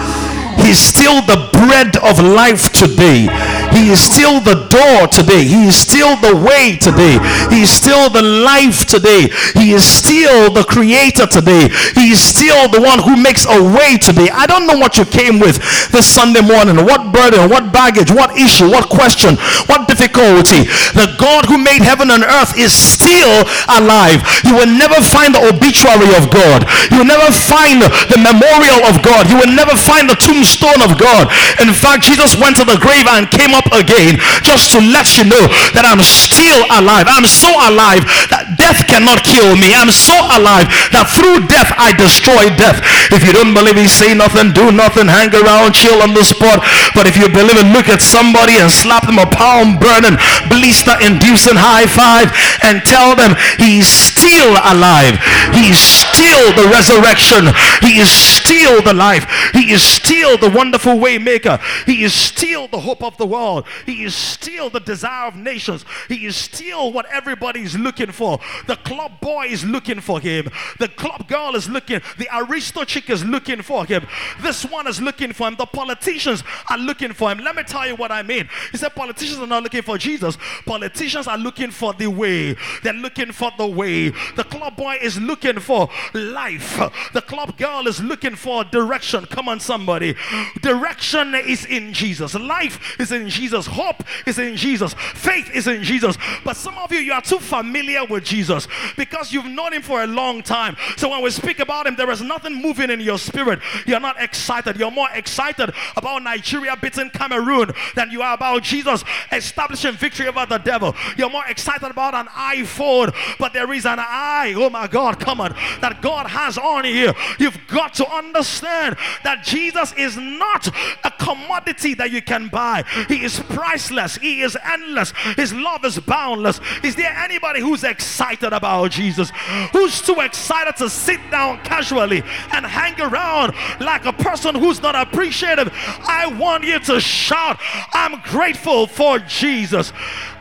He's 0.63 0.79
still 0.79 1.19
the 1.27 1.51
bread 1.51 1.97
of 1.99 2.23
life 2.23 2.71
today. 2.71 3.27
He 3.75 3.91
is 3.91 3.99
still 3.99 4.39
the 4.39 4.65
door 4.71 5.05
today. 5.11 5.43
He 5.43 5.67
is 5.67 5.75
still 5.75 6.15
the 6.23 6.31
way 6.31 6.79
today. 6.79 7.19
He 7.51 7.67
is 7.67 7.69
still 7.69 8.09
the 8.09 8.23
life 8.23 8.85
today. 8.87 9.27
He 9.53 9.75
is 9.75 9.83
still 9.83 10.49
the 10.55 10.63
creator 10.63 11.27
today. 11.27 11.67
He 11.93 12.15
is 12.15 12.23
still 12.23 12.71
the 12.71 12.79
one 12.79 13.03
who 13.03 13.19
makes 13.19 13.45
a 13.45 13.59
way 13.61 13.99
today. 13.99 14.31
I 14.31 14.47
don't 14.47 14.65
know 14.65 14.79
what 14.79 14.97
you 14.97 15.05
came 15.05 15.37
with 15.37 15.59
this 15.91 16.07
Sunday 16.07 16.41
morning. 16.41 16.79
What 16.85 17.11
burden, 17.11 17.49
what 17.51 17.75
baggage, 17.75 18.09
what 18.09 18.31
issue, 18.39 18.71
what 18.71 18.87
question, 18.89 19.35
what 19.67 19.87
difficulty. 19.91 20.65
The 20.95 21.13
God 21.19 21.45
who 21.45 21.59
made 21.59 21.83
heaven 21.83 22.09
and 22.09 22.23
earth 22.23 22.57
is 22.57 22.71
still 23.05 23.45
alive. 23.69 24.25
You 24.41 24.57
will 24.57 24.71
never 24.73 24.97
find 25.05 25.37
the 25.37 25.45
obituary 25.45 26.09
of 26.17 26.33
God. 26.33 26.65
You 26.89 27.05
will 27.05 27.11
never 27.13 27.29
find 27.29 27.85
the 27.85 28.17
memorial 28.17 28.81
of 28.89 29.05
God. 29.05 29.29
You 29.29 29.37
will 29.37 29.53
never 29.53 29.77
find 29.77 30.09
the 30.09 30.17
tombstone 30.17 30.81
of 30.81 30.97
God. 30.97 31.29
In 31.61 31.69
fact, 31.69 32.09
Jesus 32.09 32.33
went 32.33 32.57
to 32.57 32.65
the 32.65 32.81
grave 32.81 33.05
and 33.05 33.29
came 33.29 33.53
up 33.53 33.69
again 33.69 34.17
just 34.41 34.73
to 34.73 34.81
let 34.81 35.13
you 35.21 35.29
know 35.29 35.45
that 35.77 35.85
I'm 35.85 36.01
still 36.01 36.65
alive. 36.73 37.05
I'm 37.05 37.29
so 37.29 37.53
alive 37.53 38.01
that 38.33 38.57
death 38.57 38.89
cannot 38.89 39.21
kill 39.21 39.53
me. 39.53 39.77
I'm 39.77 39.93
so 39.93 40.17
alive 40.33 40.65
that 40.89 41.05
through 41.13 41.45
death 41.45 41.69
I 41.77 41.93
destroy 41.93 42.49
death. 42.57 42.81
If 43.13 43.21
you 43.21 43.31
don't 43.35 43.53
believe 43.53 43.77
me, 43.77 43.85
say 43.85 44.17
nothing, 44.17 44.49
do 44.55 44.73
nothing, 44.73 45.05
hang 45.05 45.29
around, 45.29 45.77
chill 45.77 46.01
on 46.01 46.17
the 46.17 46.25
spot. 46.25 46.65
But 46.97 47.05
if 47.05 47.19
you 47.19 47.29
believe 47.29 47.59
it, 47.59 47.69
look 47.69 47.85
at 47.91 48.01
somebody 48.01 48.57
and 48.57 48.71
slap 48.71 49.05
them 49.05 49.21
a 49.21 49.27
palm 49.29 49.77
burning, 49.77 50.17
blister 50.49 50.95
inducing 51.03 51.59
high 51.59 51.85
five 51.85 52.31
and 52.63 52.81
tell 52.81 52.94
them 53.15 53.35
he's 53.57 53.87
still 53.87 54.51
alive. 54.63 55.19
He's 55.53 55.79
still 55.79 56.53
the 56.53 56.69
resurrection. 56.71 57.45
He 57.81 57.99
is 57.99 58.11
still 58.11 58.81
the 58.81 58.93
life. 58.93 59.25
He 59.53 59.71
is 59.71 59.83
still 59.83 60.37
the 60.37 60.49
wonderful 60.49 60.99
way 60.99 61.17
maker. 61.17 61.59
He 61.85 62.03
is 62.03 62.13
still 62.13 62.67
the 62.67 62.79
hope 62.79 63.03
of 63.03 63.17
the 63.17 63.25
world. 63.25 63.65
He 63.85 64.03
is 64.03 64.15
still 64.15 64.69
the 64.69 64.79
desire 64.79 65.27
of 65.27 65.35
nations. 65.35 65.85
He 66.07 66.25
is 66.25 66.35
still 66.35 66.91
what 66.91 67.05
everybody 67.11 67.61
is 67.61 67.77
looking 67.77 68.11
for. 68.11 68.39
The 68.67 68.75
club 68.77 69.19
boy 69.21 69.47
is 69.47 69.65
looking 69.65 69.99
for 70.01 70.19
him. 70.19 70.49
The 70.79 70.87
club 70.87 71.27
girl 71.27 71.55
is 71.55 71.69
looking. 71.69 72.01
The 72.17 72.27
aristo 72.35 72.83
chick 72.83 73.09
is 73.09 73.23
looking 73.23 73.61
for 73.61 73.85
him. 73.85 74.07
This 74.41 74.65
one 74.65 74.87
is 74.87 75.01
looking 75.01 75.33
for 75.33 75.47
him. 75.47 75.55
The 75.55 75.65
politicians 75.65 76.43
are 76.69 76.77
looking 76.77 77.13
for 77.13 77.31
him. 77.31 77.39
Let 77.39 77.55
me 77.55 77.63
tell 77.63 77.87
you 77.87 77.95
what 77.95 78.11
I 78.11 78.23
mean. 78.23 78.49
He 78.71 78.77
said 78.77 78.95
politicians 78.95 79.39
are 79.39 79.47
not 79.47 79.63
looking 79.63 79.81
for 79.81 79.97
Jesus. 79.97 80.37
Politicians 80.65 81.27
are 81.27 81.37
looking 81.37 81.71
for 81.71 81.93
the 81.93 82.07
way. 82.07 82.55
They're 82.85 82.93
looking 82.93 83.31
for 83.31 83.51
the 83.57 83.65
way. 83.65 84.09
The 84.35 84.43
club 84.43 84.75
boy 84.75 84.99
is 85.01 85.19
looking 85.19 85.59
for 85.59 85.89
life. 86.13 86.79
The 87.13 87.21
club 87.21 87.57
girl 87.57 87.87
is 87.87 87.99
looking 87.99 88.35
for 88.35 88.63
direction. 88.63 89.25
Come 89.25 89.49
on, 89.49 89.59
somebody. 89.59 90.15
Direction 90.61 91.33
is 91.33 91.65
in 91.65 91.93
Jesus. 91.93 92.35
Life 92.35 92.99
is 92.99 93.11
in 93.11 93.27
Jesus. 93.27 93.65
Hope 93.65 94.03
is 94.27 94.37
in 94.37 94.55
Jesus. 94.55 94.93
Faith 94.93 95.49
is 95.51 95.67
in 95.67 95.81
Jesus. 95.81 96.15
But 96.43 96.57
some 96.57 96.77
of 96.77 96.91
you, 96.91 96.99
you 96.99 97.13
are 97.13 97.23
too 97.23 97.39
familiar 97.39 98.05
with 98.05 98.23
Jesus 98.23 98.67
because 98.95 99.33
you've 99.33 99.47
known 99.47 99.73
him 99.73 99.81
for 99.81 100.03
a 100.03 100.07
long 100.07 100.43
time. 100.43 100.77
So 100.95 101.09
when 101.09 101.23
we 101.23 101.31
speak 101.31 101.57
about 101.57 101.87
him, 101.87 101.95
there 101.95 102.11
is 102.11 102.21
nothing 102.21 102.53
moving 102.53 102.91
in 102.91 102.99
your 102.99 103.17
spirit. 103.17 103.61
You're 103.87 103.99
not 103.99 104.21
excited. 104.21 104.77
You're 104.77 104.91
more 104.91 105.09
excited 105.11 105.73
about 105.97 106.21
Nigeria 106.21 106.77
beating 106.79 107.09
Cameroon 107.09 107.71
than 107.95 108.11
you 108.11 108.21
are 108.21 108.35
about 108.35 108.61
Jesus 108.61 109.03
establishing 109.31 109.93
victory 109.93 110.27
over 110.27 110.45
the 110.45 110.59
devil. 110.59 110.95
You're 111.17 111.31
more 111.31 111.47
excited 111.47 111.89
about 111.89 112.13
an 112.13 112.27
iPhone, 112.27 112.74
but 112.77 113.53
there 113.53 113.71
is 113.73 113.85
an 113.85 113.99
eye, 113.99 114.53
oh 114.55 114.69
my 114.69 114.87
God, 114.87 115.19
come 115.19 115.41
on, 115.41 115.53
that 115.81 116.01
God 116.01 116.27
has 116.27 116.57
on 116.57 116.85
you. 116.85 117.13
You've 117.39 117.59
got 117.67 117.93
to 117.95 118.09
understand 118.09 118.97
that 119.23 119.43
Jesus 119.43 119.93
is 119.93 120.17
not 120.17 120.67
a 121.03 121.11
commodity 121.11 121.93
that 121.95 122.11
you 122.11 122.21
can 122.21 122.47
buy. 122.47 122.83
He 123.07 123.23
is 123.23 123.39
priceless. 123.39 124.17
He 124.17 124.41
is 124.41 124.57
endless. 124.63 125.11
His 125.35 125.53
love 125.53 125.85
is 125.85 125.99
boundless. 125.99 126.59
Is 126.83 126.95
there 126.95 127.11
anybody 127.11 127.59
who's 127.61 127.83
excited 127.83 128.53
about 128.53 128.91
Jesus? 128.91 129.31
Who's 129.71 130.01
too 130.01 130.19
excited 130.19 130.75
to 130.77 130.89
sit 130.89 131.19
down 131.31 131.59
casually 131.63 132.23
and 132.51 132.65
hang 132.65 132.99
around 132.99 133.53
like 133.79 134.05
a 134.05 134.13
person 134.13 134.55
who's 134.55 134.81
not 134.81 134.95
appreciative? 134.95 135.71
I 135.73 136.27
want 136.27 136.63
you 136.63 136.79
to 136.79 136.99
shout, 136.99 137.59
I'm 137.93 138.21
grateful 138.21 138.87
for 138.87 139.19
Jesus. 139.19 139.91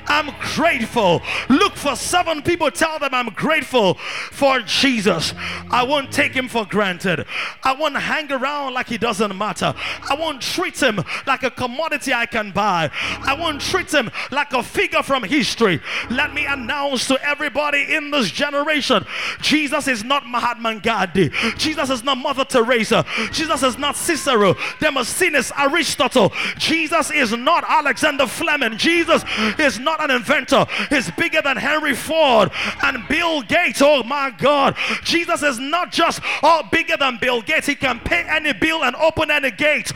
I'm 0.06 0.34
grateful. 0.54 1.22
Look 1.48 1.74
for 1.76 1.96
seven 1.96 2.42
people, 2.42 2.70
tell 2.70 2.98
them 2.98 3.10
I'm 3.12 3.30
grateful 3.30 3.94
for 3.94 4.60
Jesus. 4.60 5.34
I 5.70 5.82
won't 5.82 6.12
take 6.12 6.32
him 6.32 6.48
for 6.48 6.64
granted. 6.64 7.26
I 7.62 7.72
won't 7.74 7.96
hang 7.96 8.30
around 8.30 8.74
like 8.74 8.88
he 8.88 8.98
doesn't 8.98 9.36
matter. 9.36 9.74
I 10.08 10.14
won't 10.14 10.40
treat 10.40 10.80
him 10.80 11.02
like 11.26 11.42
a 11.42 11.50
commodity 11.50 12.12
I 12.12 12.26
can 12.26 12.50
buy. 12.52 12.90
I 13.20 13.34
won't 13.34 13.60
treat 13.60 13.92
him 13.92 14.10
like 14.30 14.52
a 14.52 14.62
figure 14.62 15.02
from 15.02 15.22
history. 15.22 15.80
Let 16.10 16.34
me 16.34 16.46
announce 16.46 17.06
to 17.08 17.18
everybody 17.24 17.94
in 17.94 18.10
this 18.10 18.30
generation 18.30 19.04
Jesus 19.40 19.88
is 19.88 20.04
not 20.04 20.26
Mahatma 20.26 20.80
Gandhi. 20.80 21.30
Jesus 21.56 21.90
is 21.90 22.04
not 22.04 22.18
Mother 22.18 22.44
Teresa. 22.44 23.04
Jesus 23.32 23.62
is 23.62 23.78
not 23.78 23.96
Cicero, 23.96 24.56
Demosthenes, 24.80 25.52
Aristotle. 25.56 26.32
Jesus 26.58 27.10
is 27.10 27.32
not 27.32 27.64
Alexander 27.68 28.26
Fleming. 28.26 28.76
Jesus 28.78 29.24
is 29.58 29.78
not 29.78 29.93
not 29.98 30.10
an 30.10 30.16
inventor. 30.16 30.66
He's 30.90 31.10
bigger 31.12 31.42
than 31.42 31.56
Henry 31.56 31.94
Ford 31.94 32.50
and 32.82 33.06
Bill 33.08 33.42
Gates. 33.42 33.80
Oh 33.82 34.02
my 34.02 34.30
God. 34.30 34.76
Jesus 35.02 35.42
is 35.42 35.58
not 35.58 35.92
just 35.92 36.20
oh 36.42 36.62
bigger 36.70 36.96
than 36.96 37.18
Bill 37.20 37.42
Gates. 37.42 37.66
He 37.66 37.74
can 37.74 38.00
pay 38.00 38.24
any 38.28 38.52
bill 38.52 38.84
and 38.84 38.96
open 38.96 39.30
any 39.30 39.50
gate. 39.50 39.92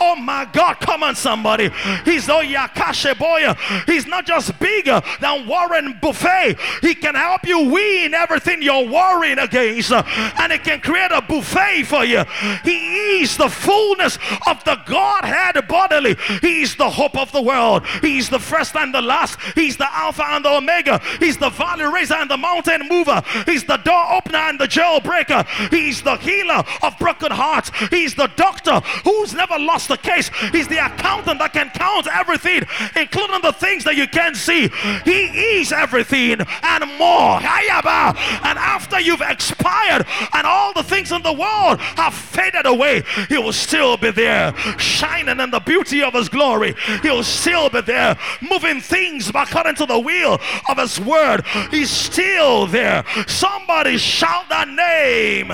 Oh 0.00 0.16
my 0.16 0.48
God. 0.52 0.80
Come 0.80 1.02
on, 1.02 1.14
somebody. 1.14 1.70
He's 2.04 2.28
oh 2.28 2.42
Yakashe 2.42 3.18
boy. 3.18 3.54
He's 3.86 4.06
not 4.06 4.26
just 4.26 4.58
bigger 4.58 5.00
than 5.20 5.46
Warren 5.46 5.98
Buffett. 6.00 6.58
He 6.82 6.94
can 6.94 7.14
help 7.14 7.46
you 7.46 7.70
win 7.70 8.14
everything 8.14 8.62
you're 8.62 8.88
worrying 8.88 9.38
against. 9.38 9.92
Uh, 9.92 10.02
and 10.38 10.52
he 10.52 10.58
can 10.58 10.80
create 10.80 11.10
a 11.12 11.22
buffet 11.22 11.84
for 11.84 12.04
you. 12.04 12.24
He 12.64 13.20
is 13.20 13.36
the 13.36 13.48
fullness 13.48 14.18
of 14.46 14.62
the 14.64 14.78
Godhead 14.86 15.66
bodily. 15.68 16.16
He 16.40 16.62
is 16.62 16.76
the 16.76 16.90
hope 16.90 17.16
of 17.16 17.32
the 17.32 17.42
world. 17.42 17.86
He 18.02 18.18
is 18.18 18.28
the 18.28 18.38
first 18.38 18.76
and 18.76 18.94
the 18.94 19.02
last. 19.02 19.37
He's 19.54 19.76
the 19.76 19.92
Alpha 19.92 20.24
and 20.24 20.44
the 20.44 20.50
Omega. 20.50 21.00
He's 21.18 21.36
the 21.36 21.50
valley 21.50 21.84
raiser 21.84 22.14
and 22.14 22.30
the 22.30 22.36
mountain 22.36 22.88
mover. 22.88 23.22
He's 23.46 23.64
the 23.64 23.76
door 23.78 24.12
opener 24.12 24.38
and 24.38 24.58
the 24.58 24.66
jailbreaker. 24.66 25.46
He's 25.70 26.02
the 26.02 26.16
healer 26.16 26.64
of 26.82 26.98
broken 26.98 27.32
hearts. 27.32 27.70
He's 27.90 28.14
the 28.14 28.28
doctor 28.36 28.80
who's 29.04 29.34
never 29.34 29.58
lost 29.58 29.90
a 29.90 29.96
case. 29.96 30.30
He's 30.52 30.68
the 30.68 30.84
accountant 30.84 31.38
that 31.38 31.52
can 31.52 31.70
count 31.70 32.06
everything, 32.06 32.66
including 32.96 33.42
the 33.42 33.52
things 33.52 33.84
that 33.84 33.96
you 33.96 34.06
can't 34.08 34.36
see. 34.36 34.68
He 35.04 35.58
is 35.58 35.72
everything 35.72 36.40
and 36.62 36.98
more. 36.98 37.38
And 37.38 38.58
after 38.58 39.00
you've 39.00 39.20
expired 39.20 40.06
and 40.32 40.46
all 40.46 40.72
the 40.72 40.82
things 40.82 41.12
in 41.12 41.22
the 41.22 41.32
world 41.32 41.80
have 41.80 42.14
faded 42.14 42.66
away, 42.66 43.02
He 43.28 43.38
will 43.38 43.52
still 43.52 43.96
be 43.96 44.10
there, 44.10 44.56
shining 44.78 45.40
in 45.40 45.50
the 45.50 45.60
beauty 45.60 46.02
of 46.02 46.14
His 46.14 46.28
glory. 46.28 46.74
He'll 47.02 47.22
still 47.22 47.68
be 47.70 47.80
there, 47.80 48.18
moving 48.40 48.80
things 48.80 49.27
according 49.34 49.74
to 49.76 49.86
the 49.86 49.98
wheel 49.98 50.38
of 50.68 50.78
His 50.78 51.00
word. 51.00 51.44
He's 51.70 51.90
still 51.90 52.66
there. 52.66 53.04
Somebody 53.26 53.98
shout 53.98 54.48
that 54.48 54.68
name. 54.68 55.52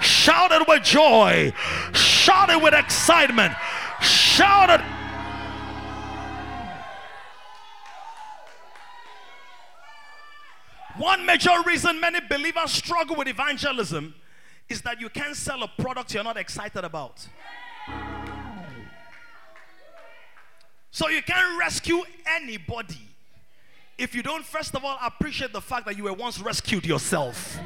Shout 0.00 0.52
it 0.52 0.66
with 0.66 0.82
joy. 0.82 1.52
Shout 1.92 2.50
it 2.50 2.60
with 2.60 2.74
excitement. 2.74 3.54
Shout 4.00 4.70
it. 4.70 4.80
One 10.96 11.24
major 11.24 11.50
reason 11.66 12.00
many 12.00 12.20
believers 12.20 12.70
struggle 12.70 13.16
with 13.16 13.26
evangelism 13.26 14.14
is 14.68 14.82
that 14.82 15.00
you 15.00 15.08
can't 15.08 15.36
sell 15.36 15.62
a 15.62 15.68
product 15.68 16.14
you're 16.14 16.24
not 16.24 16.36
excited 16.36 16.84
about. 16.84 17.26
So 20.92 21.08
you 21.08 21.22
can't 21.22 21.58
rescue 21.58 22.02
anybody 22.26 23.08
if 23.98 24.14
you 24.14 24.22
don't, 24.22 24.44
first 24.44 24.74
of 24.74 24.84
all, 24.84 24.98
appreciate 25.04 25.52
the 25.52 25.60
fact 25.60 25.86
that 25.86 25.96
you 25.96 26.04
were 26.04 26.12
once 26.12 26.40
rescued 26.40 26.84
yourself. 26.84 27.58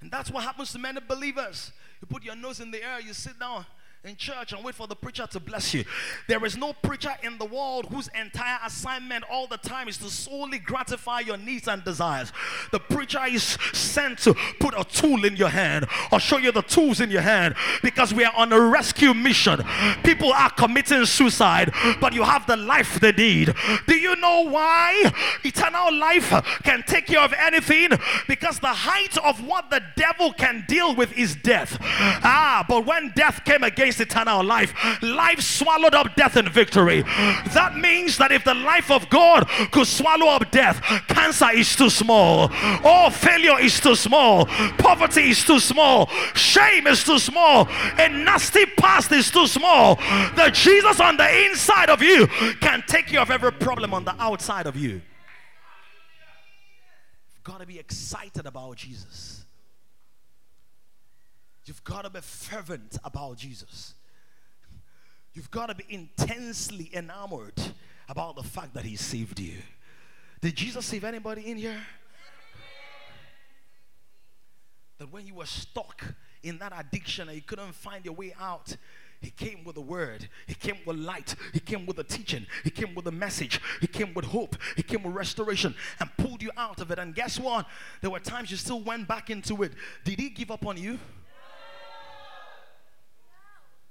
And 0.00 0.10
that's 0.10 0.30
what 0.30 0.42
happens 0.42 0.72
to 0.72 0.78
many 0.78 1.00
believers. 1.06 1.70
You 2.00 2.06
put 2.06 2.24
your 2.24 2.36
nose 2.36 2.60
in 2.60 2.70
the 2.70 2.82
air, 2.82 3.00
you 3.00 3.12
sit 3.12 3.38
down 3.38 3.66
in 4.04 4.16
church 4.16 4.52
and 4.52 4.64
wait 4.64 4.74
for 4.74 4.88
the 4.88 4.96
preacher 4.96 5.28
to 5.28 5.38
bless 5.38 5.72
you. 5.72 5.84
There 6.26 6.44
is 6.44 6.56
no 6.56 6.72
preacher 6.72 7.12
in 7.22 7.38
the 7.38 7.44
world 7.44 7.86
whose 7.86 8.08
entire 8.20 8.58
assignment 8.66 9.22
all 9.30 9.46
the 9.46 9.58
time 9.58 9.86
is 9.86 9.96
to 9.98 10.10
solely 10.10 10.58
gratify 10.58 11.20
your 11.20 11.36
needs 11.36 11.68
and 11.68 11.84
desires. 11.84 12.32
The 12.72 12.80
preacher 12.80 13.24
is 13.28 13.44
sent 13.72 14.18
to 14.20 14.34
put 14.58 14.74
a 14.76 14.82
tool 14.82 15.24
in 15.24 15.36
your 15.36 15.50
hand 15.50 15.86
or 16.10 16.18
show 16.18 16.38
you 16.38 16.50
the 16.50 16.62
tools 16.62 17.00
in 17.00 17.12
your 17.12 17.20
hand 17.20 17.54
because 17.80 18.12
we 18.12 18.24
are 18.24 18.32
on 18.36 18.52
a 18.52 18.60
rescue 18.60 19.14
mission. 19.14 19.62
People 20.02 20.32
are 20.32 20.50
committing 20.50 21.06
suicide, 21.06 21.72
but 22.00 22.12
you 22.12 22.24
have 22.24 22.44
the 22.48 22.56
life 22.56 22.98
they 22.98 23.12
need. 23.12 23.54
Do 23.86 23.94
you 23.94 24.16
know 24.16 24.48
why 24.48 25.12
eternal 25.44 25.94
life 25.94 26.30
can 26.64 26.82
take 26.88 27.06
care 27.06 27.20
of 27.20 27.32
anything? 27.38 27.90
Because 28.26 28.58
the 28.58 28.66
height 28.66 29.16
of 29.18 29.46
what 29.46 29.70
the 29.70 29.80
devil 29.94 30.32
can 30.32 30.64
deal 30.66 30.92
with 30.96 31.16
is 31.16 31.36
death. 31.36 31.78
Ah, 31.80 32.66
but 32.68 32.84
when 32.84 33.12
death 33.14 33.44
came 33.44 33.62
against 33.62 33.91
eternal 34.00 34.44
life. 34.44 34.74
Life 35.02 35.40
swallowed 35.40 35.94
up 35.94 36.14
death 36.14 36.36
in 36.36 36.48
victory. 36.48 37.02
That 37.52 37.76
means 37.76 38.18
that 38.18 38.32
if 38.32 38.44
the 38.44 38.54
life 38.54 38.90
of 38.90 39.08
God 39.10 39.48
could 39.70 39.86
swallow 39.86 40.26
up 40.28 40.50
death, 40.50 40.80
cancer 41.08 41.50
is 41.52 41.74
too 41.74 41.90
small. 41.90 42.48
Oh, 42.84 43.10
failure 43.10 43.58
is 43.60 43.80
too 43.80 43.94
small. 43.94 44.46
Poverty 44.78 45.30
is 45.30 45.44
too 45.44 45.60
small. 45.60 46.06
Shame 46.34 46.86
is 46.86 47.04
too 47.04 47.18
small. 47.18 47.68
A 47.98 48.08
nasty 48.08 48.66
past 48.66 49.12
is 49.12 49.30
too 49.30 49.46
small. 49.46 49.96
The 50.36 50.50
Jesus 50.52 51.00
on 51.00 51.16
the 51.16 51.46
inside 51.46 51.90
of 51.90 52.02
you 52.02 52.26
can 52.60 52.82
take 52.86 53.06
care 53.06 53.20
of 53.20 53.30
every 53.30 53.52
problem 53.52 53.94
on 53.94 54.04
the 54.04 54.14
outside 54.20 54.66
of 54.66 54.76
you. 54.76 55.00
You've 57.34 57.44
got 57.44 57.60
to 57.60 57.66
be 57.66 57.78
excited 57.78 58.46
about 58.46 58.76
Jesus. 58.76 59.31
You've 61.64 61.84
got 61.84 62.02
to 62.02 62.10
be 62.10 62.20
fervent 62.20 62.98
about 63.04 63.36
Jesus. 63.36 63.94
You've 65.32 65.50
got 65.50 65.66
to 65.66 65.74
be 65.74 65.84
intensely 65.88 66.90
enamored 66.92 67.60
about 68.08 68.36
the 68.36 68.42
fact 68.42 68.74
that 68.74 68.84
He 68.84 68.96
saved 68.96 69.38
you. 69.38 69.58
Did 70.40 70.56
Jesus 70.56 70.84
save 70.84 71.04
anybody 71.04 71.50
in 71.50 71.56
here? 71.56 71.80
That 74.98 75.12
when 75.12 75.26
you 75.26 75.34
were 75.34 75.46
stuck 75.46 76.04
in 76.42 76.58
that 76.58 76.72
addiction 76.76 77.28
and 77.28 77.36
you 77.36 77.42
couldn't 77.42 77.72
find 77.72 78.04
your 78.04 78.14
way 78.14 78.34
out, 78.38 78.76
he 79.20 79.30
came 79.30 79.62
with 79.62 79.76
a 79.76 79.80
word. 79.80 80.28
He 80.48 80.54
came 80.54 80.78
with 80.84 80.96
light. 80.96 81.36
He 81.52 81.60
came 81.60 81.86
with 81.86 81.98
a 82.00 82.04
teaching. 82.04 82.44
He 82.64 82.70
came 82.70 82.92
with 82.92 83.06
a 83.06 83.12
message. 83.12 83.60
He 83.80 83.86
came 83.86 84.12
with 84.14 84.24
hope. 84.24 84.56
He 84.76 84.82
came 84.82 85.04
with 85.04 85.14
restoration 85.14 85.76
and 86.00 86.10
pulled 86.16 86.42
you 86.42 86.50
out 86.56 86.80
of 86.80 86.90
it. 86.90 86.98
And 86.98 87.14
guess 87.14 87.38
what? 87.38 87.66
There 88.00 88.10
were 88.10 88.18
times 88.18 88.50
you 88.50 88.56
still 88.56 88.80
went 88.80 89.06
back 89.06 89.30
into 89.30 89.62
it. 89.62 89.72
Did 90.04 90.18
he 90.18 90.28
give 90.28 90.50
up 90.50 90.66
on 90.66 90.76
you? 90.76 90.98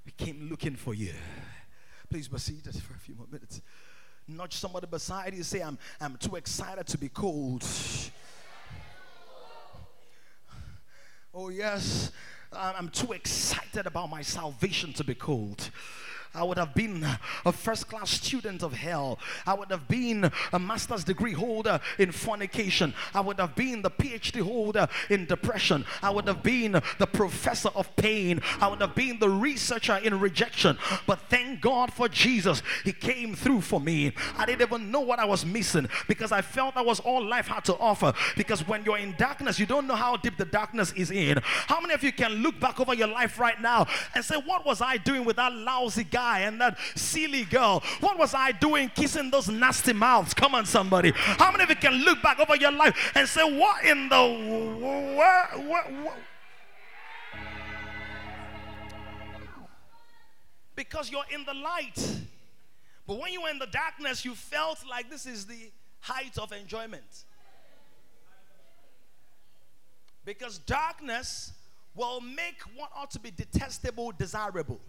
We 0.04 0.12
came 0.12 0.48
looking 0.50 0.76
for 0.76 0.94
you. 0.94 1.12
Please 2.10 2.28
be 2.28 2.38
seated 2.38 2.74
for 2.74 2.94
a 2.94 2.98
few 2.98 3.14
more 3.14 3.26
minutes. 3.30 3.60
Nudge 4.28 4.54
somebody 4.54 4.86
beside 4.86 5.34
you. 5.34 5.42
Say, 5.42 5.60
I'm, 5.60 5.78
I'm 6.00 6.16
too 6.16 6.36
excited 6.36 6.86
to 6.88 6.98
be 6.98 7.08
cold. 7.08 7.64
Oh, 11.34 11.48
yes. 11.48 12.12
I'm 12.52 12.90
too 12.90 13.12
excited 13.12 13.86
about 13.86 14.10
my 14.10 14.22
salvation 14.22 14.92
to 14.94 15.04
be 15.04 15.14
cold. 15.14 15.70
I 16.34 16.44
would 16.44 16.56
have 16.56 16.74
been 16.74 17.06
a 17.44 17.52
first 17.52 17.88
class 17.88 18.10
student 18.10 18.62
of 18.62 18.72
hell. 18.72 19.18
I 19.46 19.52
would 19.52 19.70
have 19.70 19.86
been 19.86 20.30
a 20.52 20.58
master's 20.58 21.04
degree 21.04 21.32
holder 21.32 21.78
in 21.98 22.10
fornication. 22.10 22.94
I 23.14 23.20
would 23.20 23.38
have 23.38 23.54
been 23.54 23.82
the 23.82 23.90
PhD 23.90 24.40
holder 24.40 24.88
in 25.10 25.26
depression. 25.26 25.84
I 26.02 26.08
would 26.08 26.26
have 26.26 26.42
been 26.42 26.72
the 26.72 27.06
professor 27.06 27.68
of 27.74 27.94
pain. 27.96 28.40
I 28.60 28.68
would 28.68 28.80
have 28.80 28.94
been 28.94 29.18
the 29.18 29.28
researcher 29.28 29.96
in 29.96 30.18
rejection. 30.20 30.78
But 31.06 31.20
thank 31.28 31.60
God 31.60 31.92
for 31.92 32.08
Jesus. 32.08 32.62
He 32.82 32.92
came 32.92 33.34
through 33.34 33.60
for 33.60 33.80
me. 33.80 34.12
I 34.38 34.46
didn't 34.46 34.62
even 34.62 34.90
know 34.90 35.00
what 35.00 35.18
I 35.18 35.26
was 35.26 35.44
missing 35.44 35.88
because 36.08 36.32
I 36.32 36.40
felt 36.40 36.76
that 36.76 36.86
was 36.86 37.00
all 37.00 37.22
life 37.22 37.48
had 37.48 37.64
to 37.66 37.74
offer. 37.74 38.14
Because 38.38 38.66
when 38.66 38.84
you're 38.84 38.98
in 38.98 39.14
darkness, 39.18 39.58
you 39.58 39.66
don't 39.66 39.86
know 39.86 39.96
how 39.96 40.16
deep 40.16 40.38
the 40.38 40.46
darkness 40.46 40.92
is 40.92 41.10
in. 41.10 41.40
How 41.42 41.80
many 41.80 41.92
of 41.92 42.02
you 42.02 42.12
can 42.12 42.32
look 42.36 42.58
back 42.58 42.80
over 42.80 42.94
your 42.94 43.08
life 43.08 43.38
right 43.38 43.60
now 43.60 43.86
and 44.14 44.24
say, 44.24 44.36
What 44.36 44.64
was 44.64 44.80
I 44.80 44.96
doing 44.96 45.26
with 45.26 45.36
that 45.36 45.52
lousy 45.52 46.04
guy? 46.04 46.21
Guy 46.22 46.40
and 46.40 46.60
that 46.60 46.78
silly 46.94 47.44
girl? 47.44 47.82
What 48.00 48.18
was 48.18 48.34
I 48.34 48.52
doing 48.52 48.90
kissing 48.94 49.30
those 49.30 49.48
nasty 49.48 49.92
mouths? 49.92 50.34
Come 50.34 50.54
on, 50.54 50.66
somebody. 50.66 51.12
How 51.14 51.50
many 51.50 51.64
of 51.64 51.70
you 51.70 51.76
can 51.76 51.94
look 52.04 52.22
back 52.22 52.38
over 52.38 52.56
your 52.56 52.72
life 52.72 52.94
and 53.14 53.28
say, 53.28 53.42
What 53.42 53.84
in 53.84 54.08
the 54.08 54.22
what? 55.16 56.18
Because 60.74 61.10
you're 61.10 61.30
in 61.34 61.44
the 61.44 61.54
light. 61.54 62.20
But 63.06 63.20
when 63.20 63.32
you 63.32 63.42
were 63.42 63.50
in 63.50 63.58
the 63.58 63.66
darkness, 63.66 64.24
you 64.24 64.34
felt 64.34 64.78
like 64.88 65.10
this 65.10 65.26
is 65.26 65.44
the 65.46 65.70
height 66.00 66.38
of 66.38 66.52
enjoyment. 66.52 67.24
Because 70.24 70.58
darkness 70.58 71.52
will 71.94 72.20
make 72.20 72.60
what 72.76 72.90
ought 72.96 73.10
to 73.10 73.18
be 73.18 73.30
detestable 73.32 74.12
desirable. 74.12 74.80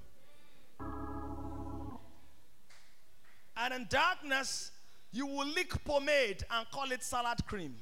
And 3.56 3.74
in 3.74 3.88
darkness, 3.90 4.72
you 5.12 5.26
will 5.28 5.48
lick 5.48 5.84
pomade 5.86 6.44
and 6.50 6.70
call 6.72 6.92
it 6.92 7.04
salad 7.04 7.46
cream. 7.46 7.76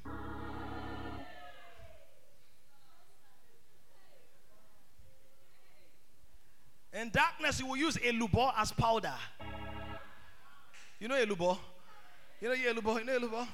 In 6.93 7.09
darkness, 7.09 7.59
you 7.59 7.67
will 7.67 7.77
use 7.77 7.95
elubo 7.97 8.51
as 8.57 8.73
powder. 8.73 9.13
You 10.99 11.07
know 11.07 11.15
elubo? 11.15 11.57
You 12.41 12.49
know 12.49 12.55
elubo? 12.55 12.99
You 12.99 13.05
know 13.05 13.19
elubo? 13.19 13.47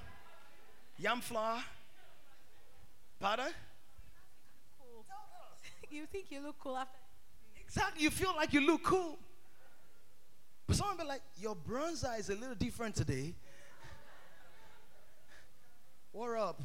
Yam 0.97 1.21
flour. 1.21 1.61
Powder? 3.19 3.47
You 5.91 6.05
think 6.07 6.25
you 6.31 6.41
look 6.41 6.55
cool 6.59 6.75
after? 6.75 6.97
Exactly. 7.63 8.03
You 8.03 8.09
feel 8.09 8.33
like 8.35 8.53
you 8.53 8.61
look 8.61 8.83
cool. 8.83 9.17
But 10.67 10.75
someone 10.75 10.97
be 10.97 11.05
like, 11.05 11.21
your 11.39 11.55
bronzer 11.55 12.19
is 12.19 12.29
a 12.29 12.35
little 12.35 12.55
different 12.55 12.95
today. 12.95 13.33
What 16.11 16.37
up? 16.37 16.61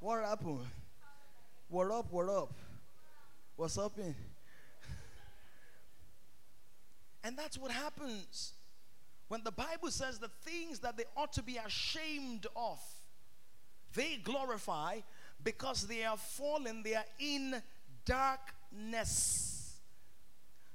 What 0.00 0.24
happened? 0.24 0.66
What 1.68 1.90
up? 1.90 2.12
What 2.12 2.28
up? 2.28 2.52
What's 3.54 3.78
up 3.78 3.98
in? 3.98 4.14
And 7.22 7.36
that's 7.36 7.56
what 7.56 7.70
happens 7.70 8.52
when 9.28 9.42
the 9.42 9.50
Bible 9.50 9.90
says 9.90 10.18
the 10.18 10.30
things 10.44 10.78
that 10.80 10.96
they 10.96 11.04
ought 11.16 11.32
to 11.32 11.42
be 11.42 11.56
ashamed 11.56 12.46
of, 12.54 12.78
they 13.94 14.18
glorify 14.22 15.00
because 15.42 15.86
they 15.86 16.04
are 16.04 16.16
fallen, 16.16 16.82
they 16.82 16.94
are 16.94 17.04
in 17.18 17.60
darkness. 18.04 19.55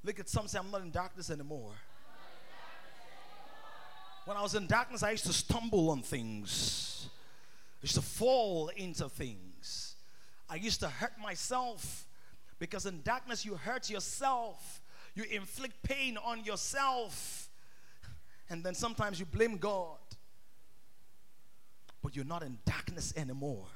Look 0.04 0.20
at 0.20 0.30
some 0.30 0.48
say, 0.48 0.58
I'm 0.58 0.72
not 0.72 0.82
in 0.82 0.92
darkness 0.92 1.30
anymore. 1.30 1.74
When 4.26 4.38
I 4.38 4.42
was 4.42 4.56
in 4.56 4.68
darkness, 4.68 5.04
I 5.04 5.12
used 5.12 5.26
to 5.26 5.34
stumble 5.34 5.90
on 5.90 6.02
things. 6.02 7.10
I 7.82 7.84
used 7.84 7.96
to 7.96 8.02
fall 8.02 8.70
into 8.70 9.10
things. 9.10 9.96
I 10.50 10.56
used 10.56 10.80
to 10.82 10.88
hurt 10.88 11.14
myself 11.22 12.06
because 12.60 12.86
in 12.86 13.02
darkness 13.04 13.46
you 13.46 13.56
hurt 13.56 13.90
yourself. 13.90 14.82
You 15.16 15.24
inflict 15.32 15.82
pain 15.84 16.18
on 16.18 16.44
yourself. 16.44 17.50
And 18.50 18.64
then 18.64 18.76
sometimes 18.76 19.20
you 19.20 19.26
blame 19.26 19.58
God. 19.58 19.98
But 22.04 22.16
you're 22.16 22.26
not 22.26 22.44
in 22.44 22.58
darkness 22.66 23.14
anymore. 23.16 23.68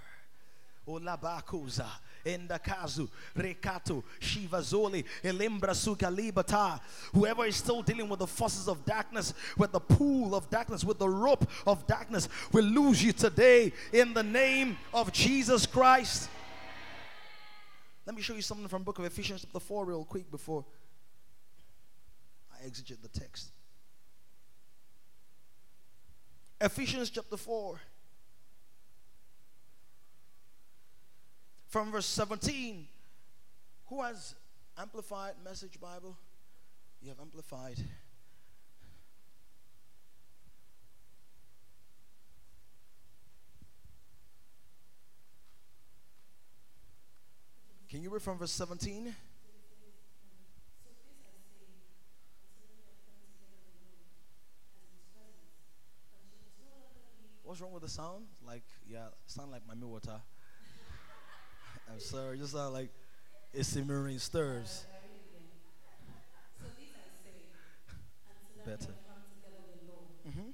Oh, 0.87 0.99
Olabakuza, 0.99 1.87
Endakazu, 2.25 3.07
Rekato, 3.35 4.03
Shivazoli, 4.19 5.05
Elimbra 5.23 5.71
Sukalibata. 5.71 6.79
Whoever 7.13 7.45
is 7.45 7.55
still 7.55 7.81
dealing 7.81 8.09
with 8.09 8.19
the 8.19 8.27
forces 8.27 8.67
of 8.67 8.83
darkness, 8.85 9.33
with 9.57 9.71
the 9.71 9.79
pool 9.79 10.35
of 10.35 10.49
darkness, 10.49 10.83
with 10.83 10.99
the 10.99 11.09
rope 11.09 11.49
of 11.65 11.85
darkness, 11.87 12.27
will 12.51 12.65
lose 12.65 13.03
you 13.03 13.13
today 13.13 13.71
in 13.93 14.13
the 14.13 14.23
name 14.23 14.77
of 14.93 15.11
Jesus 15.11 15.65
Christ. 15.65 16.29
Let 18.05 18.15
me 18.15 18.21
show 18.21 18.35
you 18.35 18.41
something 18.41 18.67
from 18.67 18.83
book 18.83 18.99
of 18.99 19.05
Ephesians 19.05 19.41
chapter 19.41 19.59
4 19.59 19.85
real 19.85 20.05
quick 20.05 20.29
before 20.29 20.65
I 22.53 22.67
exegete 22.67 23.01
the 23.01 23.07
text. 23.07 23.51
Ephesians 26.61 27.09
chapter 27.09 27.37
4. 27.37 27.79
From 31.75 31.91
verse 31.91 32.05
17. 32.05 32.87
Who 33.87 34.01
has 34.01 34.33
amplified 34.77 35.33
message 35.43 35.77
Bible? 35.77 36.15
You 37.01 37.09
have 37.09 37.19
amplified. 37.19 37.77
Can 47.89 48.01
you 48.01 48.09
read 48.09 48.21
from 48.21 48.37
verse 48.37 48.51
17? 48.51 49.13
What's 57.43 57.59
wrong 57.59 57.73
with 57.73 57.83
the 57.83 57.89
sound? 57.89 58.27
Like, 58.47 58.63
yeah, 58.87 59.07
sound 59.25 59.51
like 59.51 59.63
my 59.67 59.75
water. 59.85 60.21
I'm 61.91 61.99
sorry, 61.99 62.37
you 62.37 62.45
sound 62.45 62.73
like 62.73 62.89
it's 63.53 63.69
simmering 63.69 64.19
stirs. 64.19 64.85
Better. 68.65 68.93
Mm-hmm. 70.27 70.49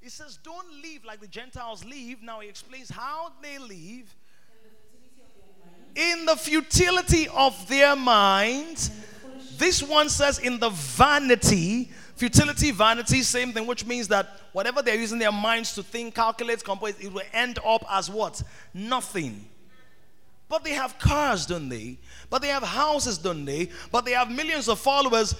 He 0.00 0.10
says, 0.10 0.38
Don't 0.42 0.70
live 0.82 1.04
like 1.04 1.20
the 1.20 1.26
Gentiles 1.26 1.84
live. 1.84 2.22
Now 2.22 2.40
he 2.40 2.48
explains 2.48 2.90
how 2.90 3.32
they 3.42 3.58
live 3.58 4.14
in 5.96 6.26
the 6.26 6.36
futility 6.36 7.26
of 7.28 7.68
their 7.68 7.96
minds. 7.96 8.90
This 9.56 9.82
one 9.82 10.08
says, 10.08 10.38
in 10.38 10.60
the 10.60 10.68
vanity 10.68 11.90
Futility, 12.16 12.70
vanity, 12.70 13.20
same 13.22 13.52
thing, 13.52 13.66
which 13.66 13.84
means 13.84 14.08
that 14.08 14.40
whatever 14.52 14.80
they're 14.80 14.98
using 14.98 15.18
their 15.18 15.30
minds 15.30 15.74
to 15.74 15.82
think, 15.82 16.14
calculate, 16.14 16.64
compose, 16.64 16.98
it 16.98 17.12
will 17.12 17.22
end 17.34 17.58
up 17.64 17.84
as 17.90 18.10
what? 18.10 18.42
Nothing. 18.72 19.44
But 20.48 20.64
they 20.64 20.70
have 20.70 20.98
cars, 20.98 21.44
don't 21.44 21.68
they? 21.68 21.98
But 22.30 22.40
they 22.40 22.48
have 22.48 22.62
houses, 22.62 23.18
don't 23.18 23.44
they? 23.44 23.68
But 23.92 24.06
they 24.06 24.12
have 24.12 24.30
millions 24.30 24.66
of 24.66 24.78
followers. 24.78 25.34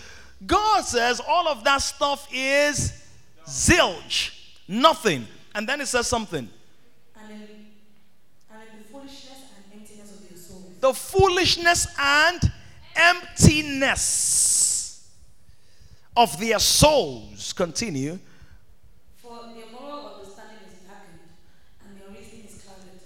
God 0.46 0.82
says 0.82 1.18
all 1.26 1.48
of 1.48 1.64
that 1.64 1.78
stuff 1.78 2.28
is 2.30 3.02
zilch, 3.46 4.38
nothing. 4.68 5.26
And 5.54 5.66
then 5.66 5.80
it 5.80 5.86
says 5.86 6.06
something. 6.06 6.46
And 7.16 7.32
in, 7.32 7.38
and 7.38 8.62
in 8.70 8.78
the 8.82 8.84
foolishness 8.92 9.44
and 9.56 9.80
emptiness 9.80 10.10
of 10.10 10.30
your 10.30 10.38
souls. 10.38 10.64
The 10.80 10.92
foolishness 10.92 11.86
and 11.98 12.52
emptiness 12.94 14.65
of 16.16 16.38
their 16.40 16.58
souls. 16.58 17.52
Continue. 17.52 18.18
For 19.16 19.40
their 19.54 19.66
moral 19.72 20.14
understanding 20.14 20.68
is 20.68 20.78
darkened, 20.86 21.20
and 21.84 22.00
their 22.00 22.08
reason 22.10 22.44
is 22.46 22.62
clouded. 22.62 23.00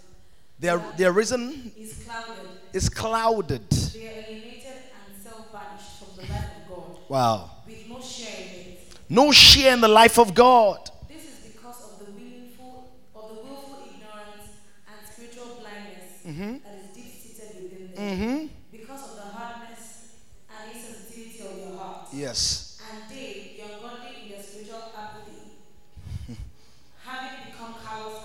Their, 0.58 0.78
their 0.96 1.12
reason 1.12 1.72
is 1.76 2.04
clouded. 2.04 2.46
Is 2.72 2.88
clouded. 2.88 3.68
They 3.70 4.06
are 4.06 4.12
alienated 4.28 4.66
and 4.94 5.22
self-banished 5.22 5.98
from 5.98 6.16
the 6.16 6.32
life 6.32 6.44
of 6.56 6.68
God. 6.68 6.98
Wow. 7.08 7.50
With 7.66 7.88
no 7.88 8.00
share 8.00 8.36
in 8.36 8.50
it. 8.60 8.94
No 9.08 9.32
share 9.32 9.72
in 9.74 9.80
the 9.80 9.88
life 9.88 10.18
of 10.18 10.32
God. 10.34 10.88
This 11.08 11.24
is 11.24 11.52
because 11.52 11.82
of 11.82 12.06
the 12.06 12.12
willful, 12.12 12.92
of 13.16 13.28
the 13.28 13.34
willful 13.42 13.82
ignorance 13.92 14.54
and 14.86 15.12
spiritual 15.12 15.58
blindness, 15.58 16.22
mm-hmm. 16.24 16.58
that 16.62 16.78
is 16.78 16.94
deep 16.94 17.12
seated 17.12 17.62
within 17.64 17.94
them 17.96 18.50
because 18.70 19.02
of 19.10 19.16
the 19.16 19.22
hardness 19.22 20.14
and 20.48 20.72
insensitivity 20.72 21.50
of 21.50 21.58
your 21.58 21.76
heart. 21.76 22.08
Yes. 22.12 22.78
And 22.88 23.10
they, 23.10 23.56
the 23.56 23.74
ungodly 23.74 24.14
in 24.22 24.28
their 24.30 24.42
spiritual 24.44 24.92
apathy, 24.96 25.58
having 27.04 27.50
become 27.50 27.74
callous 27.84 28.22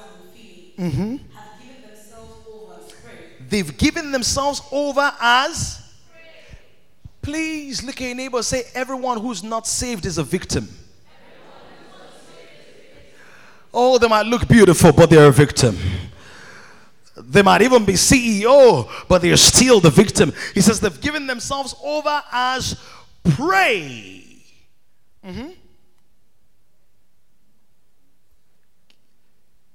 unfeeling, 0.78 1.20
have 1.34 1.62
given 1.62 1.82
themselves 1.88 2.34
over. 2.48 2.80
They've 3.50 3.78
given 3.78 4.12
themselves 4.12 4.62
over 4.72 5.12
as. 5.20 5.82
Please 7.22 7.82
look 7.84 8.00
at 8.02 8.06
your 8.06 8.16
neighbor 8.16 8.44
say, 8.44 8.64
everyone 8.76 9.20
who's 9.20 9.44
not 9.44 9.66
saved 9.66 10.06
is 10.06 10.18
a 10.20 10.24
victim. 10.24 10.68
Oh, 13.74 13.98
they 13.98 14.08
might 14.08 14.26
look 14.28 14.48
beautiful, 14.48 14.94
but 14.94 15.10
they're 15.10 15.28
a 15.28 15.32
victim. 15.32 15.78
They 17.18 17.42
might 17.42 17.62
even 17.62 17.84
be 17.84 17.94
CEO, 17.94 18.90
but 19.10 19.22
they're 19.22 19.38
still 19.38 19.80
the 19.80 19.90
victim. 19.90 20.34
He 20.54 20.62
says 20.62 20.80
they've 20.80 21.02
given 21.02 21.28
themselves 21.28 21.76
over 21.84 22.24
as 22.32 22.80
prey. 23.24 24.24
Mhm. 25.26 25.56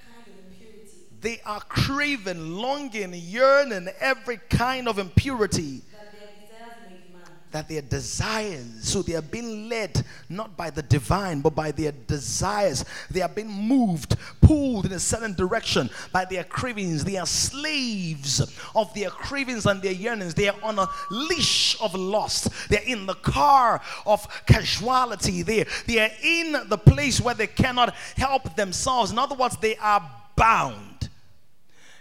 kind 0.00 0.26
of 0.26 0.38
impurity, 0.38 1.10
They 1.20 1.40
are 1.44 1.60
craving, 1.60 2.52
longing, 2.56 3.12
yearning 3.14 3.88
every 4.00 4.38
kind 4.48 4.88
of 4.88 4.98
impurity 4.98 5.82
that 5.92 6.12
their 6.12 6.30
desires 6.40 6.88
may 6.88 6.96
demand. 7.06 7.39
That 7.50 7.68
their 7.68 7.82
desires, 7.82 8.64
so 8.82 9.02
they 9.02 9.14
are 9.14 9.22
being 9.22 9.68
led 9.68 10.04
not 10.28 10.56
by 10.56 10.70
the 10.70 10.82
divine, 10.82 11.40
but 11.40 11.54
by 11.54 11.72
their 11.72 11.92
desires. 11.92 12.84
They 13.10 13.22
are 13.22 13.28
being 13.28 13.50
moved, 13.50 14.16
pulled 14.40 14.86
in 14.86 14.92
a 14.92 15.00
certain 15.00 15.34
direction 15.34 15.90
by 16.12 16.24
their 16.24 16.44
cravings. 16.44 17.04
They 17.04 17.16
are 17.16 17.26
slaves 17.26 18.40
of 18.74 18.92
their 18.94 19.10
cravings 19.10 19.66
and 19.66 19.82
their 19.82 19.92
yearnings. 19.92 20.34
They 20.34 20.48
are 20.48 20.56
on 20.62 20.78
a 20.78 20.88
leash 21.10 21.80
of 21.80 21.94
lust. 21.94 22.48
They're 22.68 22.82
in 22.86 23.06
the 23.06 23.14
car 23.14 23.80
of 24.06 24.26
casuality. 24.46 25.42
They, 25.42 25.66
they 25.86 25.98
are 25.98 26.10
in 26.22 26.68
the 26.68 26.78
place 26.78 27.20
where 27.20 27.34
they 27.34 27.48
cannot 27.48 27.94
help 28.16 28.54
themselves. 28.56 29.10
In 29.10 29.18
other 29.18 29.34
words, 29.34 29.56
they 29.56 29.76
are 29.76 30.08
bound. 30.36 30.89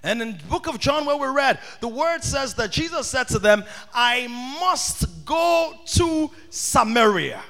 And 0.01 0.21
in 0.21 0.37
the 0.37 0.43
book 0.45 0.67
of 0.67 0.79
John, 0.79 1.05
where 1.05 1.17
we 1.17 1.27
read, 1.27 1.59
the 1.81 1.87
word 1.87 2.23
says 2.23 2.53
that 2.55 2.71
Jesus 2.71 3.07
said 3.07 3.27
to 3.29 3.39
them, 3.39 3.63
I 3.93 4.27
must 4.61 5.25
go 5.25 5.73
to 5.85 6.31
Samaria. 6.49 7.41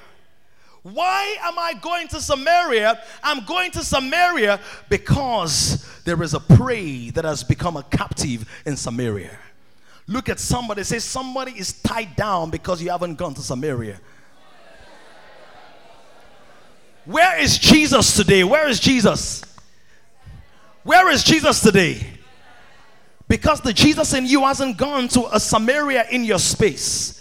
Why 0.82 1.36
am 1.42 1.58
I 1.58 1.74
going 1.74 2.08
to 2.08 2.20
Samaria? 2.20 3.00
I'm 3.22 3.44
going 3.44 3.70
to 3.72 3.84
Samaria 3.84 4.58
because 4.88 5.86
there 6.04 6.20
is 6.22 6.34
a 6.34 6.40
prey 6.40 7.10
that 7.10 7.24
has 7.24 7.44
become 7.44 7.76
a 7.76 7.82
captive 7.84 8.48
in 8.66 8.76
Samaria. 8.76 9.36
Look 10.06 10.28
at 10.28 10.40
somebody, 10.40 10.82
say, 10.82 10.98
somebody 10.98 11.52
is 11.52 11.74
tied 11.82 12.16
down 12.16 12.50
because 12.50 12.82
you 12.82 12.90
haven't 12.90 13.16
gone 13.16 13.34
to 13.34 13.42
Samaria. 13.42 14.00
Where 17.04 17.38
is 17.40 17.58
Jesus 17.58 18.16
today? 18.16 18.42
Where 18.42 18.68
is 18.68 18.80
Jesus? 18.80 19.44
Where 20.82 21.10
is 21.10 21.22
Jesus 21.22 21.60
today? 21.60 22.19
Because 23.30 23.60
the 23.60 23.72
Jesus 23.72 24.12
in 24.12 24.26
you 24.26 24.44
hasn't 24.44 24.76
gone 24.76 25.06
to 25.06 25.28
a 25.32 25.38
Samaria 25.38 26.06
in 26.10 26.24
your 26.24 26.40
space. 26.40 27.16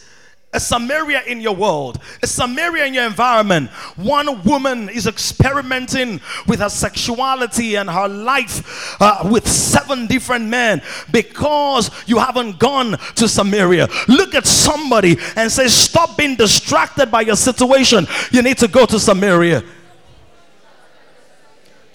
A 0.51 0.59
Samaria 0.59 1.21
in 1.27 1.39
your 1.39 1.55
world, 1.55 2.01
a 2.23 2.25
Samaria 2.25 2.87
in 2.87 2.95
your 2.95 3.05
environment. 3.05 3.69
One 3.95 4.41
woman 4.41 4.89
is 4.89 5.05
experimenting 5.05 6.19
with 6.47 6.61
her 6.61 6.69
sexuality 6.69 7.75
and 7.75 7.87
her 7.87 8.07
life 8.07 8.99
uh, 8.99 9.29
with 9.31 9.47
seven 9.47 10.07
different 10.07 10.45
men 10.45 10.81
because 11.11 11.91
you 12.07 12.17
haven't 12.17 12.57
gone 12.57 12.97
to 13.13 13.29
Samaria. 13.29 13.87
Look 14.07 14.33
at 14.33 14.47
somebody 14.47 15.17
and 15.35 15.51
say, 15.51 15.67
Stop 15.67 16.17
being 16.17 16.35
distracted 16.35 17.11
by 17.11 17.21
your 17.21 17.35
situation. 17.35 18.07
You 18.31 18.41
need 18.41 18.57
to 18.57 18.67
go 18.67 18.87
to 18.87 18.99
Samaria. 18.99 19.63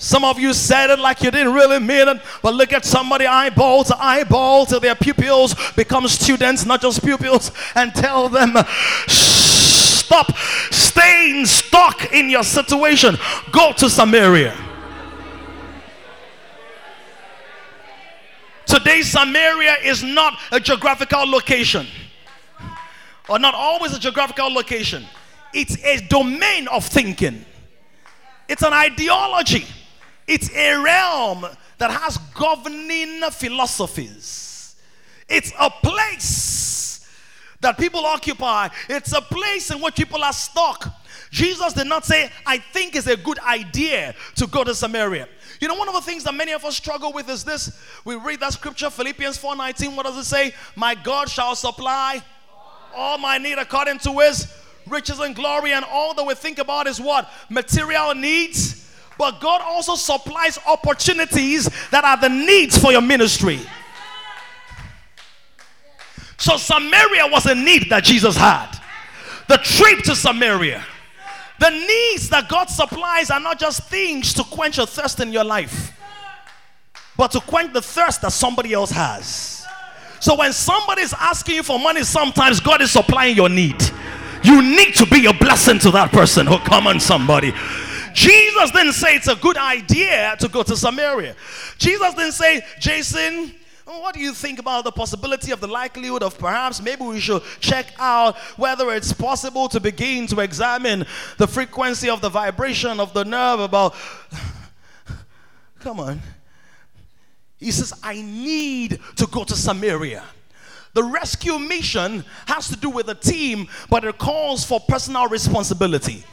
Some 0.04 0.22
of 0.22 0.38
you 0.38 0.52
said 0.52 0.90
it 0.90 0.98
like 0.98 1.22
you 1.22 1.30
didn't 1.30 1.54
really 1.54 1.78
mean 1.78 2.08
it, 2.08 2.20
but 2.42 2.52
look 2.52 2.74
at 2.74 2.84
somebody 2.84 3.24
eyeball 3.24 3.84
to 3.84 3.96
eyeball 3.98 4.66
till 4.66 4.78
their 4.78 4.94
pupils 4.94 5.54
become 5.76 6.06
students, 6.08 6.66
not 6.66 6.82
just 6.82 7.02
pupils, 7.02 7.50
and 7.74 7.94
tell 7.94 8.28
them, 8.28 8.54
stop 9.08 10.36
staying 10.70 11.46
stuck 11.46 12.12
in 12.12 12.28
your 12.28 12.42
situation. 12.42 13.16
Go 13.50 13.72
to 13.72 13.88
Samaria. 13.88 14.54
Today, 18.66 19.00
Samaria 19.00 19.76
is 19.84 20.02
not 20.02 20.38
a 20.52 20.60
geographical 20.60 21.26
location, 21.26 21.86
or 23.26 23.38
not 23.38 23.54
always 23.54 23.94
a 23.94 23.98
geographical 23.98 24.52
location. 24.52 25.06
It's 25.54 25.82
a 25.82 26.06
domain 26.08 26.68
of 26.68 26.84
thinking, 26.84 27.46
it's 28.50 28.62
an 28.62 28.74
ideology. 28.74 29.64
It's 30.26 30.50
a 30.54 30.74
realm 30.82 31.46
that 31.78 31.90
has 31.90 32.16
governing 32.34 33.20
philosophies. 33.30 34.76
It's 35.28 35.52
a 35.58 35.70
place 35.70 37.08
that 37.60 37.78
people 37.78 38.04
occupy. 38.04 38.68
It's 38.88 39.12
a 39.12 39.20
place 39.20 39.70
in 39.70 39.80
which 39.80 39.96
people 39.96 40.22
are 40.22 40.32
stuck. 40.32 40.88
Jesus 41.30 41.72
did 41.72 41.86
not 41.86 42.04
say, 42.04 42.30
I 42.46 42.58
think 42.58 42.94
it's 42.94 43.06
a 43.06 43.16
good 43.16 43.38
idea 43.40 44.14
to 44.36 44.46
go 44.46 44.64
to 44.64 44.74
Samaria. 44.74 45.28
You 45.60 45.68
know, 45.68 45.74
one 45.74 45.88
of 45.88 45.94
the 45.94 46.00
things 46.00 46.24
that 46.24 46.34
many 46.34 46.52
of 46.52 46.64
us 46.64 46.76
struggle 46.76 47.12
with 47.12 47.28
is 47.28 47.42
this. 47.42 47.76
We 48.04 48.16
read 48.16 48.40
that 48.40 48.52
scripture, 48.52 48.90
Philippians 48.90 49.38
4:19. 49.38 49.96
What 49.96 50.06
does 50.06 50.16
it 50.16 50.24
say? 50.24 50.54
My 50.76 50.94
God 50.94 51.28
shall 51.28 51.56
supply 51.56 52.22
all 52.94 53.18
my 53.18 53.38
need 53.38 53.58
according 53.58 53.98
to 54.00 54.18
his 54.20 54.46
riches 54.86 55.18
and 55.18 55.34
glory. 55.34 55.72
And 55.72 55.84
all 55.84 56.14
that 56.14 56.24
we 56.24 56.34
think 56.34 56.58
about 56.58 56.86
is 56.86 57.00
what? 57.00 57.30
Material 57.48 58.14
needs. 58.14 58.83
But 59.18 59.40
God 59.40 59.60
also 59.62 59.94
supplies 59.94 60.58
opportunities 60.66 61.68
that 61.90 62.04
are 62.04 62.16
the 62.16 62.28
needs 62.28 62.76
for 62.78 62.92
your 62.92 63.02
ministry. 63.02 63.60
So 66.36 66.56
Samaria 66.56 67.26
was 67.28 67.46
a 67.46 67.54
need 67.54 67.88
that 67.90 68.04
Jesus 68.04 68.36
had. 68.36 68.70
The 69.48 69.58
trip 69.58 70.02
to 70.04 70.16
Samaria. 70.16 70.84
The 71.60 71.70
needs 71.70 72.28
that 72.30 72.48
God 72.48 72.68
supplies 72.68 73.30
are 73.30 73.40
not 73.40 73.58
just 73.58 73.84
things 73.84 74.34
to 74.34 74.42
quench 74.44 74.78
a 74.78 74.86
thirst 74.86 75.20
in 75.20 75.32
your 75.32 75.44
life, 75.44 75.92
but 77.16 77.30
to 77.30 77.40
quench 77.40 77.72
the 77.72 77.82
thirst 77.82 78.22
that 78.22 78.32
somebody 78.32 78.72
else 78.72 78.90
has. 78.90 79.64
So 80.20 80.36
when 80.36 80.52
somebody 80.52 81.02
is 81.02 81.14
asking 81.18 81.56
you 81.56 81.62
for 81.62 81.78
money, 81.78 82.02
sometimes 82.02 82.58
God 82.58 82.80
is 82.80 82.90
supplying 82.90 83.36
your 83.36 83.48
need. 83.48 83.76
You 84.42 84.60
need 84.60 84.94
to 84.96 85.06
be 85.06 85.26
a 85.26 85.32
blessing 85.32 85.78
to 85.80 85.90
that 85.92 86.10
person. 86.12 86.48
Oh, 86.48 86.58
come 86.58 86.86
on, 86.86 86.98
somebody. 86.98 87.52
Jesus 88.14 88.70
didn't 88.70 88.92
say 88.92 89.16
it's 89.16 89.28
a 89.28 89.36
good 89.36 89.58
idea 89.58 90.36
to 90.38 90.48
go 90.48 90.62
to 90.62 90.76
Samaria. 90.76 91.34
Jesus 91.78 92.14
didn't 92.14 92.32
say, 92.32 92.62
Jason, 92.78 93.52
what 93.84 94.14
do 94.14 94.20
you 94.20 94.32
think 94.32 94.58
about 94.58 94.84
the 94.84 94.92
possibility 94.92 95.52
of 95.52 95.60
the 95.60 95.66
likelihood 95.66 96.22
of 96.22 96.38
perhaps 96.38 96.80
maybe 96.80 97.02
we 97.02 97.20
should 97.20 97.42
check 97.60 97.86
out 97.98 98.36
whether 98.56 98.90
it's 98.92 99.12
possible 99.12 99.68
to 99.68 99.80
begin 99.80 100.26
to 100.28 100.40
examine 100.40 101.04
the 101.36 101.46
frequency 101.46 102.08
of 102.08 102.20
the 102.20 102.30
vibration 102.30 102.98
of 102.98 103.12
the 103.12 103.24
nerve 103.24 103.60
about. 103.60 103.94
Come 105.80 106.00
on. 106.00 106.20
He 107.58 107.70
says, 107.70 107.92
I 108.02 108.22
need 108.22 109.00
to 109.16 109.26
go 109.26 109.44
to 109.44 109.54
Samaria. 109.54 110.24
The 110.94 111.02
rescue 111.02 111.58
mission 111.58 112.24
has 112.46 112.68
to 112.68 112.76
do 112.76 112.88
with 112.88 113.08
a 113.08 113.14
team, 113.14 113.68
but 113.90 114.04
it 114.04 114.16
calls 114.16 114.64
for 114.64 114.80
personal 114.80 115.28
responsibility. 115.28 116.24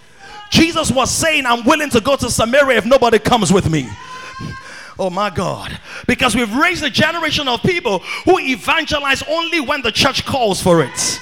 Jesus 0.51 0.91
was 0.91 1.09
saying, 1.09 1.45
I'm 1.45 1.63
willing 1.65 1.89
to 1.89 2.01
go 2.01 2.15
to 2.17 2.29
Samaria 2.29 2.77
if 2.77 2.85
nobody 2.85 3.17
comes 3.17 3.51
with 3.51 3.69
me. 3.69 3.89
Oh 4.99 5.09
my 5.09 5.29
God. 5.31 5.79
Because 6.07 6.35
we've 6.35 6.53
raised 6.53 6.83
a 6.83 6.89
generation 6.89 7.47
of 7.47 7.63
people 7.63 7.99
who 8.25 8.37
evangelize 8.37 9.23
only 9.23 9.59
when 9.59 9.81
the 9.81 9.91
church 9.91 10.25
calls 10.25 10.61
for 10.61 10.83
it. 10.83 11.19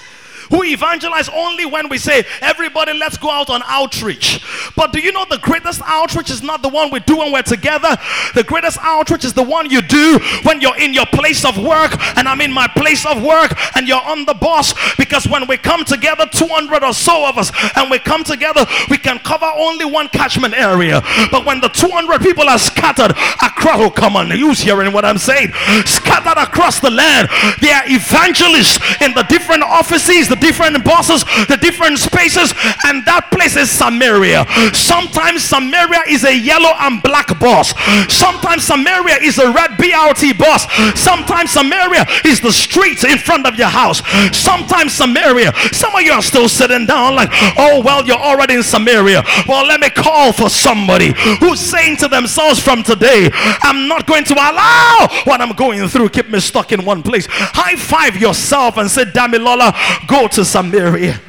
Who 0.50 0.64
evangelize 0.64 1.30
only 1.30 1.66
when 1.66 1.90
we 1.90 1.98
say, 1.98 2.26
everybody, 2.42 2.94
let's 2.94 3.18
go 3.18 3.30
out 3.30 3.50
on 3.50 3.62
outreach. 3.66 4.44
But 4.76 4.92
do 4.92 5.00
you 5.00 5.12
know 5.12 5.26
the 5.30 5.38
greatest 5.38 5.82
outreach 5.86 6.32
is 6.32 6.42
not 6.42 6.62
the 6.62 6.70
one 6.70 6.92
we 6.92 7.00
do 7.02 7.18
when 7.18 7.32
we're 7.32 7.42
together? 7.44 7.98
The 8.34 8.44
greatest 8.44 8.78
outreach 8.82 9.26
is 9.26 9.34
the 9.34 9.44
one 9.44 9.70
you 9.70 9.82
do 9.82 10.20
when 10.44 10.62
you're 10.62 10.78
in 10.78 10.94
your 10.94 11.06
place 11.08 11.46
of 11.46 11.58
work 11.58 11.96
and 12.18 12.28
I'm 12.28 12.42
in 12.42 12.52
my 12.52 12.68
place 12.68 13.06
of 13.06 13.22
work 13.24 13.54
and 13.76 13.88
you're 13.88 14.02
on 14.02 14.26
the 14.26 14.34
bus. 14.34 14.74
Because 14.98 15.28
when 15.28 15.48
we 15.48 15.58
come 15.58 15.86
together, 15.86 16.26
200 16.32 16.84
or 16.84 16.94
so 16.94 17.28
of 17.28 17.38
us, 17.38 17.52
and 17.76 17.92
we 17.92 18.00
come 18.00 18.24
together, 18.24 18.66
we 18.90 18.98
can 18.98 19.20
cover 19.20 19.50
only 19.56 19.86
one 19.86 20.10
catchment 20.10 20.54
area. 20.54 21.02
But 21.32 21.46
when 21.46 21.62
the 21.62 21.70
200 21.70 22.22
people 22.22 22.50
are 22.50 22.60
scattered 22.60 23.12
across, 23.12 23.80
oh, 23.80 23.90
come 23.90 24.16
on, 24.16 24.32
who's 24.32 24.62
hearing 24.62 24.92
what 24.94 25.06
I'm 25.06 25.18
saying? 25.18 25.52
Scattered 25.86 26.42
across 26.42 26.80
the 26.80 26.90
land, 26.90 27.30
they 27.62 27.72
are 27.72 27.84
evangelists 27.86 28.80
in 29.02 29.14
the 29.14 29.24
different 29.24 29.64
offices, 29.64 30.28
the 30.28 30.39
different 30.40 30.84
bosses, 30.84 31.24
the 31.48 31.58
different 31.58 32.00
spaces, 32.00 32.54
and 32.86 33.06
that 33.06 33.30
place 33.32 33.56
is 33.56 33.70
Samaria. 33.70 34.46
Sometimes 34.74 35.44
Samaria 35.44 36.04
is 36.08 36.24
a 36.24 36.36
yellow 36.36 36.72
and 36.80 37.02
black 37.02 37.28
bus. 37.40 37.74
Sometimes 38.12 38.64
Samaria 38.64 39.18
is 39.22 39.38
a 39.38 39.52
red 39.52 39.72
BRT 39.72 40.38
bus. 40.38 40.68
Sometimes 41.00 41.52
Samaria 41.52 42.06
is 42.26 42.42
the 42.42 42.52
streets 42.52 43.04
in 43.04 43.18
front 43.18 43.46
of 43.46 43.56
your 43.56 43.68
house. 43.68 44.02
Sometimes 44.36 44.94
Samaria, 44.94 45.54
some 45.72 45.96
of 45.96 46.02
you 46.02 46.12
are 46.12 46.22
still 46.22 46.50
sitting 46.50 46.86
down 46.86 47.16
like, 47.16 47.30
oh, 47.58 47.82
well, 47.84 48.06
you're 48.06 48.18
already 48.18 48.56
in 48.56 48.64
Samaria. 48.64 49.24
Well, 49.48 49.66
let 49.66 49.80
me 49.80 49.90
call 49.90 50.34
for 50.34 50.50
somebody 50.50 51.14
who's 51.40 51.60
saying 51.60 51.98
to 51.98 52.08
themselves 52.08 52.60
from 52.60 52.84
today, 52.84 53.30
I'm 53.34 53.88
not 53.88 54.06
going 54.06 54.24
to 54.26 54.34
allow 54.34 55.08
what 55.26 55.42
I'm 55.42 55.54
going 55.56 55.88
through 55.88 56.10
keep 56.10 56.30
me 56.30 56.40
stuck 56.40 56.72
in 56.72 56.86
one 56.86 57.04
place. 57.04 57.28
High 57.30 57.76
five 57.76 58.18
yourself 58.18 58.78
and 58.78 58.90
say, 58.90 59.06
Damilola, 59.06 59.74
go 60.08 60.28
to 60.32 60.46
Samaria. 60.46 61.20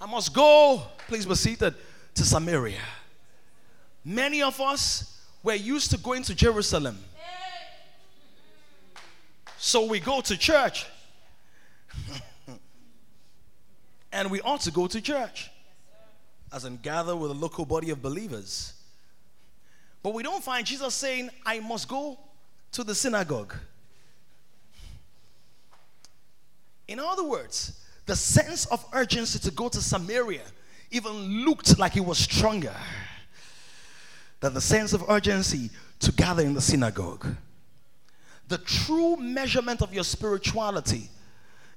I 0.00 0.06
must 0.06 0.34
go, 0.34 0.82
please 1.06 1.26
be 1.26 1.34
seated, 1.34 1.74
to 2.14 2.24
Samaria. 2.24 2.80
Many 4.04 4.42
of 4.42 4.60
us 4.60 5.18
were 5.42 5.54
used 5.54 5.90
to 5.90 5.98
going 5.98 6.22
to 6.24 6.34
Jerusalem. 6.34 6.98
So 9.58 9.86
we 9.86 10.00
go 10.00 10.20
to 10.20 10.36
church. 10.36 10.86
and 14.12 14.30
we 14.30 14.40
ought 14.42 14.60
to 14.62 14.70
go 14.70 14.86
to 14.86 15.00
church. 15.00 15.50
As 16.52 16.64
in 16.64 16.76
gather 16.78 17.16
with 17.16 17.30
a 17.30 17.34
local 17.34 17.64
body 17.64 17.90
of 17.90 18.00
believers. 18.00 18.72
But 20.02 20.14
we 20.14 20.22
don't 20.22 20.42
find 20.42 20.66
Jesus 20.66 20.94
saying, 20.94 21.30
I 21.44 21.60
must 21.60 21.88
go 21.88 22.18
to 22.72 22.84
the 22.84 22.94
synagogue. 22.94 23.54
In 26.88 26.98
other 26.98 27.22
words, 27.22 27.84
the 28.06 28.16
sense 28.16 28.64
of 28.66 28.84
urgency 28.92 29.38
to 29.40 29.50
go 29.50 29.68
to 29.68 29.80
Samaria 29.80 30.42
even 30.90 31.44
looked 31.44 31.78
like 31.78 31.96
it 31.96 32.04
was 32.04 32.18
stronger 32.18 32.74
than 34.40 34.54
the 34.54 34.60
sense 34.60 34.94
of 34.94 35.04
urgency 35.08 35.70
to 36.00 36.12
gather 36.12 36.42
in 36.42 36.54
the 36.54 36.60
synagogue. 36.60 37.26
The 38.48 38.58
true 38.58 39.16
measurement 39.16 39.82
of 39.82 39.92
your 39.92 40.04
spirituality 40.04 41.10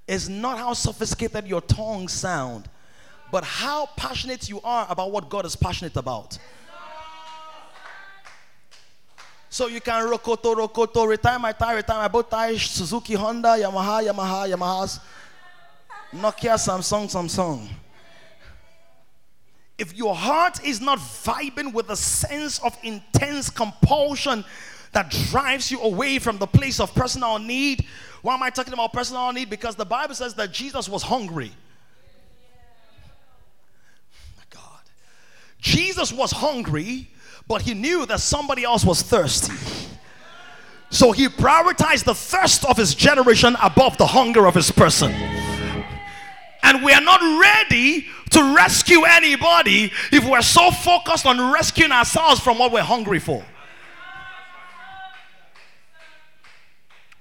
is 0.08 0.30
not 0.30 0.58
how 0.58 0.74
sophisticated 0.74 1.48
your 1.48 1.62
tongues 1.62 2.14
sound, 2.14 2.70
but 3.32 3.44
how 3.44 3.88
passionate 3.98 4.48
you 4.48 4.62
are 4.62 4.88
about 4.90 5.12
what 5.12 5.30
God 5.30 5.46
is 5.46 5.56
passionate 5.56 5.98
about. 5.98 6.38
So 9.52 9.68
you 9.68 9.82
can 9.82 10.08
rokoto, 10.08 10.56
rokoto, 10.56 11.08
retire 11.08 11.38
my 11.38 11.52
tire, 11.52 11.76
retire 11.76 12.00
my 12.00 12.08
both 12.08 12.30
tires, 12.30 12.64
Suzuki, 12.64 13.14
Honda, 13.14 13.50
Yamaha, 13.50 14.10
Yamaha, 14.10 14.50
Yamahas, 14.50 15.00
Nokia, 16.12 16.56
Samsung, 16.56 17.12
Samsung. 17.12 17.68
If 19.78 19.96
your 19.96 20.16
heart 20.16 20.64
is 20.64 20.82
not 20.82 20.98
vibing 20.98 21.74
with 21.74 21.90
a 21.90 21.96
sense 21.96 22.58
of 22.64 22.76
intense 22.82 23.52
compulsion 23.52 24.44
that 24.92 25.10
drives 25.10 25.72
you 25.72 25.82
away 25.82 26.20
from 26.20 26.38
the 26.38 26.48
place 26.48 26.80
of 26.80 26.94
personal 26.94 27.40
need. 27.40 27.86
Why 28.22 28.34
am 28.34 28.44
I 28.44 28.50
talking 28.50 28.74
about 28.74 28.94
personal 28.94 29.32
need? 29.32 29.50
Because 29.50 29.76
the 29.76 29.86
Bible 29.86 30.16
says 30.16 30.34
that 30.36 30.52
Jesus 30.52 30.90
was 30.90 31.02
hungry. 31.04 31.52
My 34.38 34.44
God. 34.50 34.82
Jesus 35.60 36.12
was 36.12 36.32
hungry, 36.32 37.10
but 37.48 37.62
he 37.62 37.74
knew 37.74 38.06
that 38.06 38.20
somebody 38.20 38.64
else 38.64 38.86
was 38.86 39.02
thirsty. 39.02 39.54
So 40.90 41.14
he 41.14 41.28
prioritized 41.28 42.04
the 42.04 42.14
thirst 42.14 42.66
of 42.66 42.78
his 42.78 42.94
generation 42.94 43.56
above 43.62 43.98
the 43.98 44.06
hunger 44.06 44.46
of 44.46 44.56
his 44.56 44.72
person. 44.72 45.12
And 46.64 46.84
we 46.84 46.94
are 46.94 47.02
not 47.02 47.22
ready 47.42 48.08
to 48.32 48.56
rescue 48.56 49.04
anybody 49.04 49.92
if 50.12 50.24
we're 50.26 50.42
so 50.42 50.70
focused 50.72 51.26
on 51.26 51.52
rescuing 51.52 51.92
ourselves 51.92 52.40
from 52.40 52.58
what 52.58 52.72
we're 52.72 52.82
hungry 52.82 53.20
for. 53.20 53.44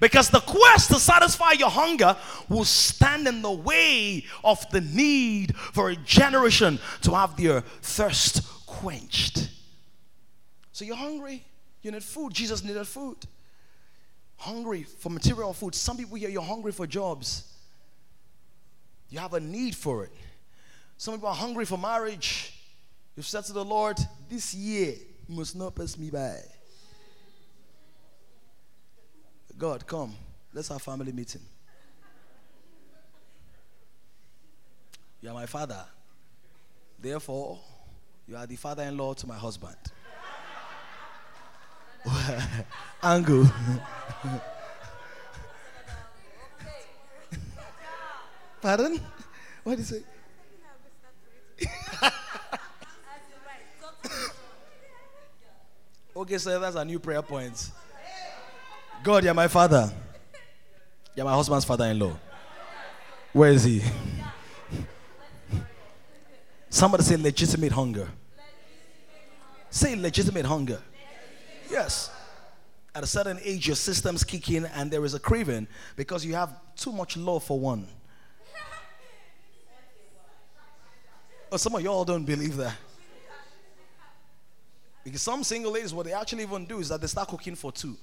Because 0.01 0.31
the 0.31 0.41
quest 0.41 0.91
to 0.91 0.99
satisfy 0.99 1.53
your 1.53 1.71
hunger 1.71 2.17
will 2.49 2.65
stand 2.65 3.29
in 3.29 3.43
the 3.43 3.51
way 3.51 4.25
of 4.43 4.69
the 4.71 4.81
need 4.81 5.55
for 5.57 5.91
a 5.91 5.97
generation 5.97 6.79
to 7.03 7.15
have 7.15 7.37
their 7.37 7.61
thirst 7.83 8.43
quenched. 8.67 9.51
So 10.81 10.87
you're 10.87 10.97
hungry, 10.97 11.45
you 11.83 11.91
need 11.91 12.03
food. 12.03 12.33
Jesus 12.33 12.65
needed 12.65 12.87
food. 12.87 13.19
Hungry 14.39 14.85
for 14.85 15.11
material 15.11 15.53
food. 15.53 15.75
Some 15.75 15.99
people 15.99 16.17
here, 16.17 16.31
you're 16.31 16.41
hungry 16.41 16.73
for 16.73 16.87
jobs. 16.87 17.53
You 19.11 19.19
have 19.19 19.35
a 19.35 19.41
need 19.41 19.77
for 19.77 20.05
it. 20.05 20.13
Some 20.97 21.17
people 21.17 21.29
are 21.29 21.35
hungry 21.35 21.67
for 21.67 21.77
marriage. 21.77 22.55
You've 23.15 23.27
said 23.27 23.45
to 23.45 23.53
the 23.53 23.63
Lord, 23.63 23.99
This 24.27 24.55
year 24.55 24.95
must 25.29 25.55
not 25.55 25.75
pass 25.75 25.99
me 25.99 26.09
by. 26.09 26.39
God, 29.59 29.87
come. 29.87 30.15
Let's 30.55 30.69
have 30.69 30.81
family 30.81 31.13
meeting. 31.13 31.43
You 35.21 35.29
are 35.29 35.35
my 35.35 35.45
father. 35.45 35.85
Therefore, 36.99 37.59
you 38.27 38.35
are 38.35 38.47
the 38.47 38.57
father 38.57 38.85
in 38.85 38.97
law 38.97 39.13
to 39.13 39.27
my 39.27 39.37
husband. 39.37 39.77
Angle. 43.03 43.51
Pardon? 48.61 49.01
What 49.65 49.79
you 49.79 49.85
say? 49.85 50.03
okay, 56.17 56.39
so 56.39 56.59
that's 56.61 56.77
a 56.77 56.85
new 56.85 56.99
prayer 56.99 57.23
point. 57.23 57.71
God, 59.03 59.25
you're 59.25 59.33
my 59.35 59.49
father. 59.49 59.91
You're 61.17 61.25
my 61.25 61.33
husband's 61.33 61.65
father 61.65 61.87
in 61.87 61.99
law. 61.99 62.17
Where 63.33 63.51
is 63.51 63.65
he? 63.65 63.83
Somebody 66.69 67.03
say 67.03 67.17
legitimate 67.17 67.73
hunger. 67.73 68.09
Say 69.71 69.97
legitimate 69.97 70.45
hunger. 70.45 70.81
Yes. 71.71 72.11
At 72.95 73.05
a 73.05 73.07
certain 73.07 73.39
age, 73.43 73.69
your 73.69 73.77
systems 73.77 74.25
kick 74.25 74.51
in 74.51 74.65
and 74.67 74.91
there 74.91 75.05
is 75.05 75.15
a 75.15 75.21
craving 75.21 75.69
because 75.97 76.25
you 76.25 76.35
have 76.35 76.53
too 76.75 76.93
much 76.93 77.17
love 77.17 77.45
for 77.45 77.59
one. 77.59 77.87
Oh, 81.53 81.57
some 81.57 81.75
of 81.75 81.83
y'all 81.83 82.05
don't 82.05 82.25
believe 82.25 82.57
that. 82.57 82.77
Because 85.03 85.23
some 85.23 85.43
single 85.43 85.73
ladies, 85.73 85.95
what 85.95 86.07
they 86.07 86.13
actually 86.13 86.43
even 86.43 86.67
do 86.67 86.79
is 86.79 86.89
that 86.91 87.01
they 87.01 87.07
start 87.07 87.29
cooking 87.29 87.55
for 87.55 87.73
two. 87.73 87.97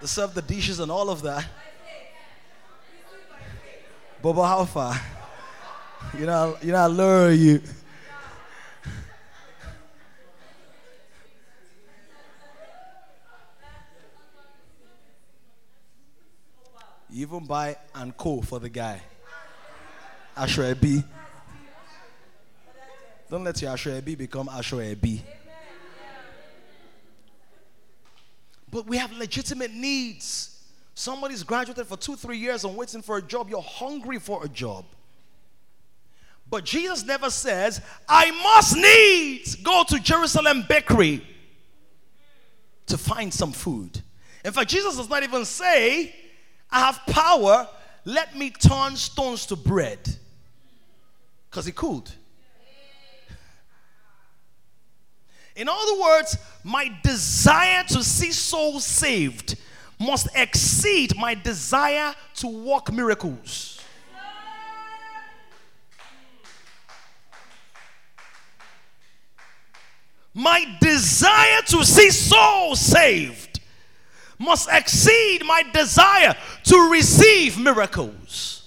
They 0.00 0.06
serve 0.06 0.34
the 0.34 0.42
dishes 0.42 0.80
and 0.80 0.90
all 0.90 1.10
of 1.10 1.22
that. 1.22 1.46
Bobo, 4.20 4.42
how 4.42 4.64
far? 4.64 5.00
You 6.18 6.26
know, 6.26 6.56
you 6.62 6.72
know, 6.72 6.78
I 6.78 6.86
lure 6.86 7.32
you. 7.32 7.62
You 17.12 17.26
even 17.26 17.44
buy 17.44 17.76
and 17.94 18.16
co 18.16 18.40
for 18.40 18.58
the 18.58 18.70
guy. 18.70 19.02
Ashra 20.34 20.80
B. 20.80 21.04
Don't 23.30 23.44
let 23.44 23.60
your 23.60 23.72
Ashra 23.72 24.02
B 24.02 24.14
become 24.14 24.48
Ashra 24.48 24.98
B. 24.98 25.22
But 28.70 28.86
we 28.86 28.96
have 28.96 29.12
legitimate 29.12 29.72
needs. 29.72 30.64
Somebody's 30.94 31.42
graduated 31.42 31.86
for 31.86 31.98
two, 31.98 32.16
three 32.16 32.38
years 32.38 32.64
and 32.64 32.74
waiting 32.74 33.02
for 33.02 33.18
a 33.18 33.22
job. 33.22 33.50
You're 33.50 33.60
hungry 33.60 34.18
for 34.18 34.42
a 34.42 34.48
job. 34.48 34.86
But 36.48 36.64
Jesus 36.64 37.04
never 37.04 37.28
says, 37.28 37.82
I 38.08 38.30
must 38.42 38.74
needs 38.74 39.56
go 39.56 39.84
to 39.86 40.00
Jerusalem 40.00 40.64
bakery 40.66 41.26
to 42.86 42.96
find 42.96 43.32
some 43.32 43.52
food. 43.52 44.00
In 44.42 44.52
fact, 44.52 44.70
Jesus 44.70 44.96
does 44.96 45.10
not 45.10 45.22
even 45.22 45.44
say, 45.44 46.14
I 46.72 46.80
have 46.80 47.00
power, 47.06 47.68
let 48.06 48.34
me 48.36 48.50
turn 48.50 48.96
stones 48.96 49.44
to 49.46 49.56
bread. 49.56 49.98
Because 51.50 51.66
he 51.66 51.72
could. 51.72 52.10
In 55.56 55.68
other 55.68 56.00
words, 56.00 56.38
my 56.64 56.90
desire 57.02 57.84
to 57.88 58.02
see 58.02 58.32
souls 58.32 58.84
saved 58.86 59.56
must 60.00 60.28
exceed 60.34 61.14
my 61.16 61.34
desire 61.34 62.14
to 62.36 62.48
work 62.48 62.90
miracles. 62.90 63.78
My 70.34 70.64
desire 70.80 71.60
to 71.66 71.84
see 71.84 72.10
souls 72.10 72.80
saved 72.80 73.51
must 74.42 74.68
exceed 74.70 75.44
my 75.44 75.62
desire 75.72 76.34
to 76.64 76.90
receive 76.90 77.58
miracles. 77.58 78.62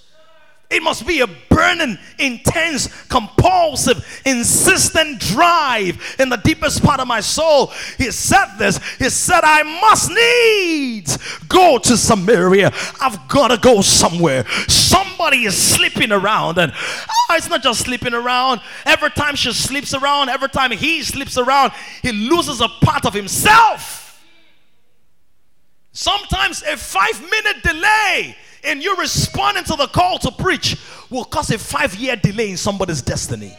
It 0.70 0.82
must 0.82 1.06
be 1.06 1.20
a 1.20 1.28
burning, 1.28 1.98
intense, 2.18 2.88
compulsive, 3.06 4.04
insistent 4.26 5.20
drive 5.20 6.16
in 6.20 6.30
the 6.30 6.38
deepest 6.38 6.84
part 6.84 7.00
of 7.00 7.08
my 7.08 7.22
soul. 7.22 7.68
He 7.98 8.10
said 8.10 8.58
this. 8.58 8.80
He 8.98 9.10
said, 9.10 9.42
I 9.44 9.62
must 9.82 10.10
needs 10.10 11.40
go 11.44 11.78
to 11.78 11.96
Samaria. 11.96 12.72
I've 13.00 13.28
got 13.28 13.50
to 13.50 13.58
go 13.58 13.82
somewhere. 13.82 14.46
Somebody 14.68 15.46
is 15.46 15.56
sleeping 15.56 16.12
around, 16.12 16.58
and 16.58 16.74
oh, 16.74 17.36
it's 17.36 17.50
not 17.50 17.62
just 17.62 17.82
sleeping 17.82 18.14
around. 18.14 18.60
Every 18.86 19.12
time 19.12 19.36
she 19.36 19.54
sleeps 19.54 19.94
around, 19.94 20.30
every 20.30 20.50
time 20.50 20.72
he 20.72 21.04
sleeps 21.04 21.38
around, 21.38 21.74
he 22.02 22.12
loses 22.12 22.60
a 22.60 22.68
part 22.68 23.06
of 23.06 23.14
himself. 23.14 24.05
Sometimes 25.96 26.62
a 26.64 26.76
five 26.76 27.22
minute 27.22 27.64
delay 27.64 28.36
in 28.66 28.82
you 28.82 28.98
responding 28.98 29.64
to 29.64 29.78
the 29.78 29.88
call 29.88 30.20
to 30.20 30.30
preach 30.30 30.78
will 31.10 31.24
cause 31.24 31.50
a 31.52 31.58
five 31.58 31.96
year 31.96 32.18
delay 32.18 32.52
in 32.52 32.58
somebody's 32.58 33.02
destiny. 33.02 33.58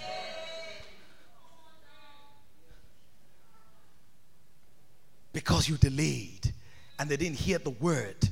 Because 5.32 5.66
you 5.66 5.78
delayed 5.78 6.52
and 6.98 7.08
they 7.08 7.16
didn't 7.16 7.38
hear 7.38 7.58
the 7.58 7.70
word 7.70 8.28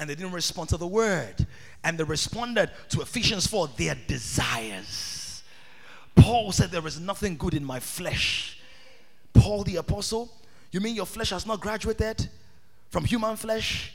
and 0.00 0.10
they 0.10 0.16
didn't 0.16 0.32
respond 0.32 0.70
to 0.70 0.76
the 0.76 0.88
word 0.88 1.46
and 1.84 1.96
they 1.96 2.02
responded 2.02 2.72
to 2.88 3.02
Ephesians 3.02 3.46
4 3.46 3.68
their 3.76 3.96
desires. 4.08 5.44
Paul 6.16 6.50
said, 6.50 6.72
There 6.72 6.84
is 6.88 6.98
nothing 6.98 7.36
good 7.36 7.54
in 7.54 7.64
my 7.64 7.78
flesh. 7.78 8.58
Paul 9.32 9.62
the 9.62 9.76
apostle, 9.76 10.28
you 10.72 10.80
mean 10.80 10.96
your 10.96 11.06
flesh 11.06 11.30
has 11.30 11.46
not 11.46 11.60
graduated 11.60 12.28
from 12.90 13.04
human 13.04 13.36
flesh 13.36 13.92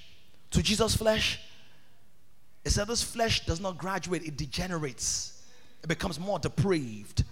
to 0.52 0.62
Jesus' 0.62 0.96
flesh? 0.96 1.40
It 2.64 2.72
said 2.72 2.88
this 2.88 3.04
flesh 3.04 3.46
does 3.46 3.60
not 3.60 3.78
graduate, 3.78 4.24
it 4.26 4.38
degenerates. 4.38 5.42
It 5.84 5.88
becomes 5.88 6.20
more 6.20 6.40
depraved. 6.40 7.26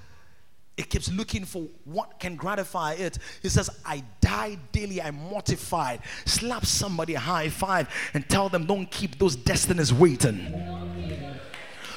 It 0.77 0.89
keeps 0.89 1.11
looking 1.11 1.45
for 1.45 1.67
what 1.85 2.19
can 2.19 2.35
gratify 2.35 2.93
it. 2.93 3.17
He 3.41 3.49
says, 3.49 3.69
I 3.85 4.03
die 4.19 4.57
daily, 4.71 5.01
I'm 5.01 5.15
mortified. 5.15 6.01
Slap 6.25 6.65
somebody 6.65 7.13
high 7.13 7.49
five 7.49 7.87
and 8.13 8.27
tell 8.27 8.49
them, 8.49 8.65
don't 8.65 8.89
keep 8.89 9.19
those 9.19 9.35
destinies 9.35 9.93
waiting. 9.93 10.51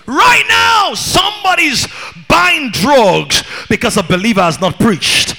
Right 0.07 0.45
now, 0.49 0.95
somebody's 0.95 1.89
buying 2.29 2.71
drugs 2.71 3.43
because 3.69 3.97
a 3.97 4.03
believer 4.03 4.43
has 4.43 4.61
not 4.61 4.79
preached. 4.79 5.35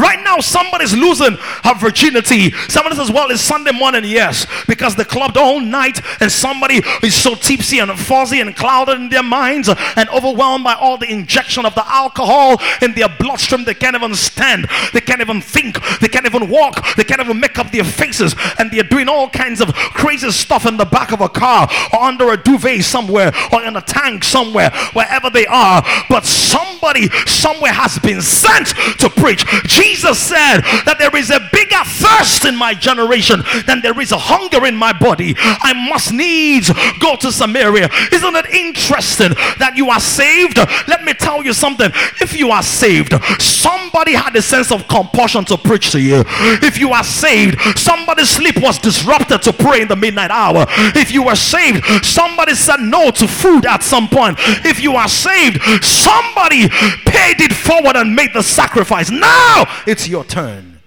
Right 0.00 0.22
now, 0.24 0.38
somebody's 0.40 0.96
losing 0.96 1.36
her 1.36 1.74
virginity. 1.74 2.52
Somebody 2.68 2.96
says, 2.96 3.10
Well, 3.10 3.30
it's 3.30 3.42
Sunday 3.42 3.72
morning, 3.72 4.04
yes, 4.04 4.46
because 4.66 4.96
they 4.96 5.04
clubbed 5.04 5.36
all 5.36 5.60
night, 5.60 6.00
and 6.20 6.32
somebody 6.32 6.80
is 7.02 7.14
so 7.14 7.34
tipsy 7.34 7.80
and 7.80 7.90
fuzzy 7.98 8.40
and 8.40 8.56
clouded 8.56 8.96
in 8.96 9.10
their 9.10 9.22
minds 9.22 9.68
and 9.68 10.08
overwhelmed 10.08 10.64
by 10.64 10.72
all 10.72 10.96
the 10.96 11.10
injection 11.10 11.66
of 11.66 11.74
the 11.74 11.86
alcohol 11.86 12.56
in 12.80 12.94
their 12.94 13.10
bloodstream. 13.10 13.64
They 13.64 13.74
can't 13.74 13.94
even 13.94 14.14
stand, 14.14 14.68
they 14.94 15.02
can't 15.02 15.20
even 15.20 15.42
think, 15.42 15.76
they 16.00 16.08
can't 16.08 16.24
even 16.24 16.48
walk, 16.48 16.96
they 16.96 17.04
can't 17.04 17.20
even 17.20 17.38
make 17.38 17.58
up 17.58 17.70
their 17.70 17.84
faces, 17.84 18.34
and 18.58 18.70
they're 18.70 18.82
doing 18.82 19.08
all 19.08 19.28
kinds 19.28 19.60
of 19.60 19.74
crazy 19.74 20.30
stuff 20.30 20.64
in 20.64 20.78
the 20.78 20.86
back 20.86 21.12
of 21.12 21.20
a 21.20 21.28
car 21.28 21.68
or 21.92 22.00
under 22.00 22.32
a 22.32 22.42
duvet 22.42 22.84
somewhere 22.84 23.32
or 23.52 23.62
in 23.64 23.76
a 23.76 23.82
tank 23.82 24.24
somewhere, 24.24 24.70
wherever 24.94 25.28
they 25.28 25.46
are. 25.46 25.82
But 26.08 26.24
somebody 26.24 27.08
somewhere 27.26 27.74
has 27.74 27.98
been 27.98 28.22
sent 28.22 28.68
to 29.00 29.10
preach. 29.10 29.44
Jesus 29.64 29.89
Jesus 29.90 30.18
said 30.20 30.60
that 30.86 30.96
there 31.00 31.14
is 31.16 31.30
a 31.30 31.40
bigger 31.52 31.82
thirst 31.84 32.44
in 32.44 32.54
my 32.54 32.74
generation 32.74 33.42
than 33.66 33.80
there 33.80 33.98
is 34.00 34.12
a 34.12 34.18
hunger 34.18 34.64
in 34.64 34.76
my 34.76 34.92
body. 34.92 35.34
I 35.36 35.72
must 35.90 36.12
needs 36.12 36.70
go 37.00 37.16
to 37.16 37.32
Samaria. 37.32 37.90
Isn't 38.12 38.36
it 38.36 38.46
interesting 38.54 39.34
that 39.58 39.72
you 39.74 39.90
are 39.90 39.98
saved? 39.98 40.58
Let 40.86 41.02
me 41.02 41.12
tell 41.12 41.42
you 41.44 41.52
something. 41.52 41.90
If 42.20 42.38
you 42.38 42.50
are 42.50 42.62
saved, 42.62 43.14
somebody 43.42 44.12
had 44.12 44.36
a 44.36 44.42
sense 44.42 44.70
of 44.70 44.86
compulsion 44.86 45.44
to 45.46 45.58
preach 45.58 45.90
to 45.90 46.00
you. 46.00 46.22
If 46.62 46.78
you 46.78 46.92
are 46.92 47.04
saved, 47.04 47.58
somebody's 47.76 48.30
sleep 48.30 48.62
was 48.62 48.78
disrupted 48.78 49.42
to 49.42 49.52
pray 49.52 49.82
in 49.82 49.88
the 49.88 49.96
midnight 49.96 50.30
hour. 50.30 50.66
If 50.94 51.10
you 51.10 51.24
were 51.24 51.34
saved, 51.34 51.84
somebody 52.04 52.54
said 52.54 52.78
no 52.78 53.10
to 53.10 53.26
food 53.26 53.66
at 53.66 53.82
some 53.82 54.08
point. 54.08 54.36
If 54.64 54.80
you 54.80 54.94
are 54.94 55.08
saved, 55.08 55.60
somebody 55.82 56.68
paid 57.10 57.40
it 57.42 57.52
forward 57.52 57.96
and 57.96 58.14
made 58.14 58.32
the 58.32 58.42
sacrifice. 58.42 59.10
Now 59.10 59.66
it's 59.86 60.08
your 60.08 60.24
turn. 60.24 60.80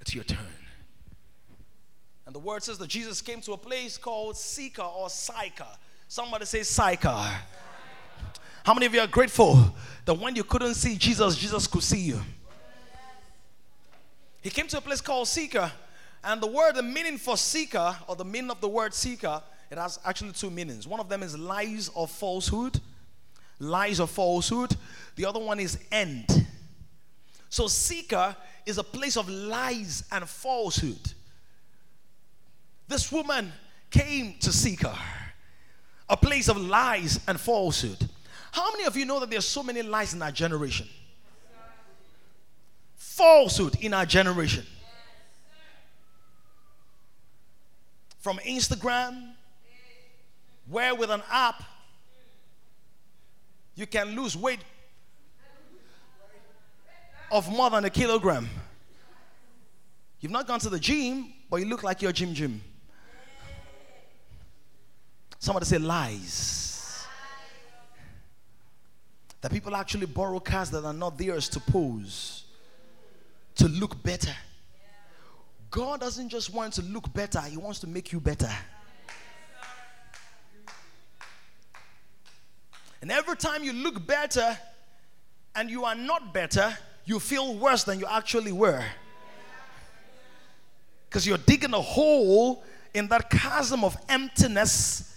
It's 0.00 0.14
your 0.14 0.24
turn. 0.24 0.38
And 2.26 2.34
the 2.34 2.38
word 2.38 2.62
says 2.62 2.78
that 2.78 2.88
Jesus 2.88 3.20
came 3.20 3.40
to 3.42 3.52
a 3.52 3.56
place 3.56 3.96
called 3.96 4.36
Sychar 4.36 4.82
or 4.82 5.08
Sychar. 5.08 5.66
Somebody 6.08 6.44
say 6.44 6.62
Sychar. 6.62 7.40
How 8.64 8.74
many 8.74 8.86
of 8.86 8.94
you 8.94 9.00
are 9.00 9.06
grateful 9.06 9.74
that 10.04 10.14
when 10.14 10.36
you 10.36 10.44
couldn't 10.44 10.74
see 10.74 10.96
Jesus, 10.96 11.36
Jesus 11.36 11.66
could 11.66 11.82
see 11.82 12.00
you? 12.00 12.20
He 14.42 14.50
came 14.50 14.66
to 14.68 14.78
a 14.78 14.80
place 14.80 15.00
called 15.00 15.26
Sychar, 15.26 15.72
and 16.22 16.40
the 16.40 16.46
word, 16.46 16.74
the 16.74 16.82
meaning 16.82 17.18
for 17.18 17.36
Sychar, 17.36 17.96
or 18.06 18.16
the 18.16 18.24
meaning 18.24 18.50
of 18.50 18.60
the 18.60 18.68
word 18.68 18.92
Sychar, 18.92 19.42
it 19.70 19.78
has 19.78 19.98
actually 20.04 20.32
two 20.32 20.50
meanings. 20.50 20.86
One 20.86 21.00
of 21.00 21.08
them 21.08 21.22
is 21.22 21.38
lies 21.38 21.90
or 21.94 22.06
falsehood, 22.06 22.80
lies 23.58 24.00
or 24.00 24.06
falsehood. 24.06 24.76
The 25.16 25.24
other 25.24 25.40
one 25.40 25.60
is 25.60 25.78
end. 25.90 26.46
So, 27.50 27.66
Sychar 27.66 28.36
is 28.66 28.78
a 28.78 28.84
place 28.84 29.16
of 29.16 29.28
lies 29.28 30.04
and 30.12 30.28
falsehood. 30.28 31.12
This 32.86 33.10
woman 33.10 33.52
came 33.90 34.34
to 34.40 34.52
Sychar, 34.52 34.96
a 36.08 36.16
place 36.16 36.48
of 36.48 36.56
lies 36.56 37.20
and 37.26 37.40
falsehood. 37.40 38.08
How 38.52 38.70
many 38.72 38.84
of 38.84 38.96
you 38.96 39.04
know 39.04 39.20
that 39.20 39.30
there's 39.30 39.46
so 39.46 39.62
many 39.62 39.82
lies 39.82 40.14
in 40.14 40.22
our 40.22 40.30
generation? 40.30 40.88
Falsehood 42.96 43.76
in 43.80 43.94
our 43.94 44.06
generation. 44.06 44.64
From 48.20 48.38
Instagram, 48.38 49.32
where 50.68 50.94
with 50.94 51.10
an 51.10 51.22
app 51.30 51.62
you 53.78 53.86
can 53.86 54.16
lose 54.16 54.36
weight 54.36 54.58
of 57.30 57.48
more 57.48 57.70
than 57.70 57.84
a 57.84 57.90
kilogram. 57.90 58.48
You've 60.20 60.32
not 60.32 60.48
gone 60.48 60.58
to 60.58 60.68
the 60.68 60.80
gym, 60.80 61.32
but 61.48 61.58
you 61.58 61.66
look 61.66 61.84
like 61.84 62.02
you're 62.02 62.10
Jim 62.10 62.34
Jim. 62.34 62.60
Somebody 65.38 65.66
say 65.66 65.78
lies. 65.78 67.06
That 69.42 69.52
people 69.52 69.76
actually 69.76 70.06
borrow 70.06 70.40
cars 70.40 70.70
that 70.70 70.84
are 70.84 70.92
not 70.92 71.16
theirs 71.16 71.48
to 71.50 71.60
pose, 71.60 72.46
to 73.54 73.68
look 73.68 74.02
better. 74.02 74.34
God 75.70 76.00
doesn't 76.00 76.30
just 76.30 76.52
want 76.52 76.72
to 76.72 76.82
look 76.82 77.12
better, 77.14 77.40
He 77.42 77.56
wants 77.56 77.78
to 77.80 77.86
make 77.86 78.10
you 78.10 78.18
better. 78.18 78.50
And 83.00 83.12
every 83.12 83.36
time 83.36 83.62
you 83.62 83.72
look 83.72 84.06
better 84.06 84.58
and 85.54 85.70
you 85.70 85.84
are 85.84 85.94
not 85.94 86.34
better, 86.34 86.76
you 87.04 87.20
feel 87.20 87.54
worse 87.54 87.84
than 87.84 87.98
you 87.98 88.06
actually 88.06 88.52
were. 88.52 88.84
Because 91.08 91.26
you're 91.26 91.38
digging 91.38 91.72
a 91.72 91.80
hole 91.80 92.62
in 92.94 93.08
that 93.08 93.30
chasm 93.30 93.84
of 93.84 93.96
emptiness. 94.08 95.16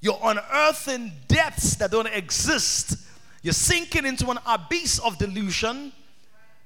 You're 0.00 0.18
unearthing 0.22 1.12
depths 1.28 1.76
that 1.76 1.90
don't 1.90 2.06
exist. 2.06 2.96
You're 3.42 3.52
sinking 3.52 4.06
into 4.06 4.30
an 4.30 4.38
abyss 4.46 4.98
of 4.98 5.18
delusion, 5.18 5.92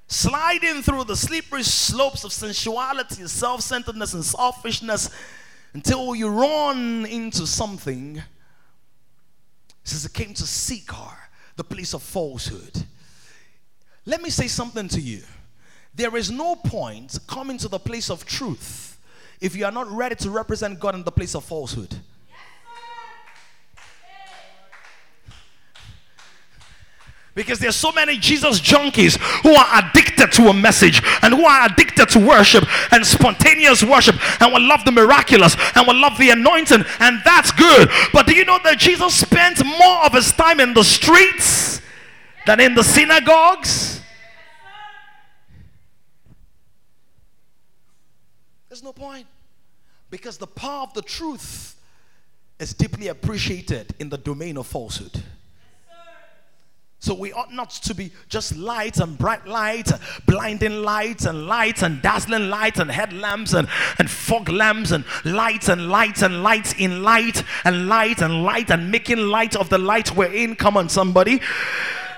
sliding 0.07 0.81
through 0.81 1.05
the 1.05 1.15
slippery 1.15 1.63
slopes 1.63 2.23
of 2.23 2.31
sensuality, 2.33 3.27
self 3.27 3.61
centeredness, 3.61 4.13
and 4.13 4.23
selfishness 4.23 5.09
until 5.73 6.15
you 6.15 6.29
run 6.29 7.05
into 7.05 7.47
something. 7.47 8.21
Says 9.87 10.03
it 10.03 10.11
came 10.11 10.33
to 10.33 10.45
Sychar, 10.45 11.17
the 11.55 11.63
place 11.63 11.93
of 11.93 12.03
falsehood. 12.03 12.83
Let 14.05 14.21
me 14.21 14.29
say 14.29 14.47
something 14.47 14.89
to 14.89 14.99
you. 14.99 15.21
There 15.95 16.17
is 16.17 16.29
no 16.29 16.57
point 16.57 17.17
coming 17.25 17.57
to 17.59 17.69
the 17.69 17.79
place 17.79 18.09
of 18.09 18.25
truth 18.25 18.99
if 19.39 19.55
you 19.55 19.63
are 19.63 19.71
not 19.71 19.89
ready 19.89 20.15
to 20.15 20.29
represent 20.29 20.81
God 20.81 20.95
in 20.95 21.03
the 21.03 21.11
place 21.11 21.35
of 21.35 21.45
falsehood. 21.45 21.95
Because 27.37 27.59
there's 27.59 27.75
so 27.75 27.91
many 27.91 28.17
Jesus 28.17 28.59
junkies 28.59 29.15
who 29.43 29.53
are 29.53 29.67
addicted 29.79 30.31
to 30.31 30.47
a 30.47 30.53
message 30.53 31.03
and 31.21 31.35
who 31.35 31.45
are 31.45 31.67
addicted 31.67 32.09
to 32.09 32.19
worship 32.19 32.65
and 32.91 33.05
spontaneous 33.05 33.83
worship 33.83 34.15
and 34.41 34.51
will 34.51 34.67
love 34.67 34.83
the 34.85 34.91
miraculous 34.91 35.55
and 35.75 35.85
will 35.85 35.95
love 35.95 36.17
the 36.17 36.31
anointing, 36.31 36.83
and 36.99 37.21
that's 37.23 37.51
good. 37.51 37.89
But 38.11 38.25
do 38.25 38.35
you 38.35 38.43
know 38.43 38.57
that 38.63 38.79
Jesus 38.79 39.13
spent 39.13 39.63
more 39.63 40.03
of 40.03 40.13
his 40.13 40.31
time 40.31 40.59
in 40.59 40.73
the 40.73 40.83
streets 40.83 41.79
than 42.47 42.59
in 42.59 42.73
the 42.73 42.83
synagogues? 42.83 44.01
There's 48.67 48.81
no 48.81 48.93
point. 48.93 49.27
Because 50.09 50.39
the 50.39 50.47
power 50.47 50.81
of 50.81 50.93
the 50.95 51.03
truth 51.03 51.75
is 52.59 52.73
deeply 52.73 53.09
appreciated 53.09 53.93
in 53.99 54.09
the 54.09 54.17
domain 54.17 54.57
of 54.57 54.65
falsehood. 54.65 55.21
So 56.99 57.13
we 57.13 57.31
ought 57.31 57.53
not 57.53 57.69
to 57.69 57.93
be 57.93 58.11
just 58.27 58.57
light 58.57 58.97
and 58.97 59.17
bright 59.17 59.45
lights, 59.45 59.93
blinding 60.25 60.81
lights 60.81 61.25
and 61.25 61.45
lights 61.45 61.83
and 61.83 62.01
dazzling 62.01 62.49
lights 62.49 62.79
and 62.79 62.89
headlamps 62.89 63.53
and, 63.53 63.67
and 63.99 64.09
fog 64.09 64.49
lamps 64.49 64.91
and 64.91 65.05
lights 65.23 65.69
and 65.69 65.89
lights 65.89 66.23
and 66.23 66.41
lights 66.41 66.73
in 66.73 67.03
light 67.03 67.43
and 67.63 67.87
light 67.87 68.21
and 68.21 68.43
light 68.43 68.71
and 68.71 68.91
making 68.91 69.19
light 69.19 69.55
of 69.55 69.69
the 69.69 69.77
light 69.77 70.15
we're 70.15 70.33
in. 70.33 70.55
Come 70.55 70.75
on, 70.75 70.89
somebody. 70.89 71.39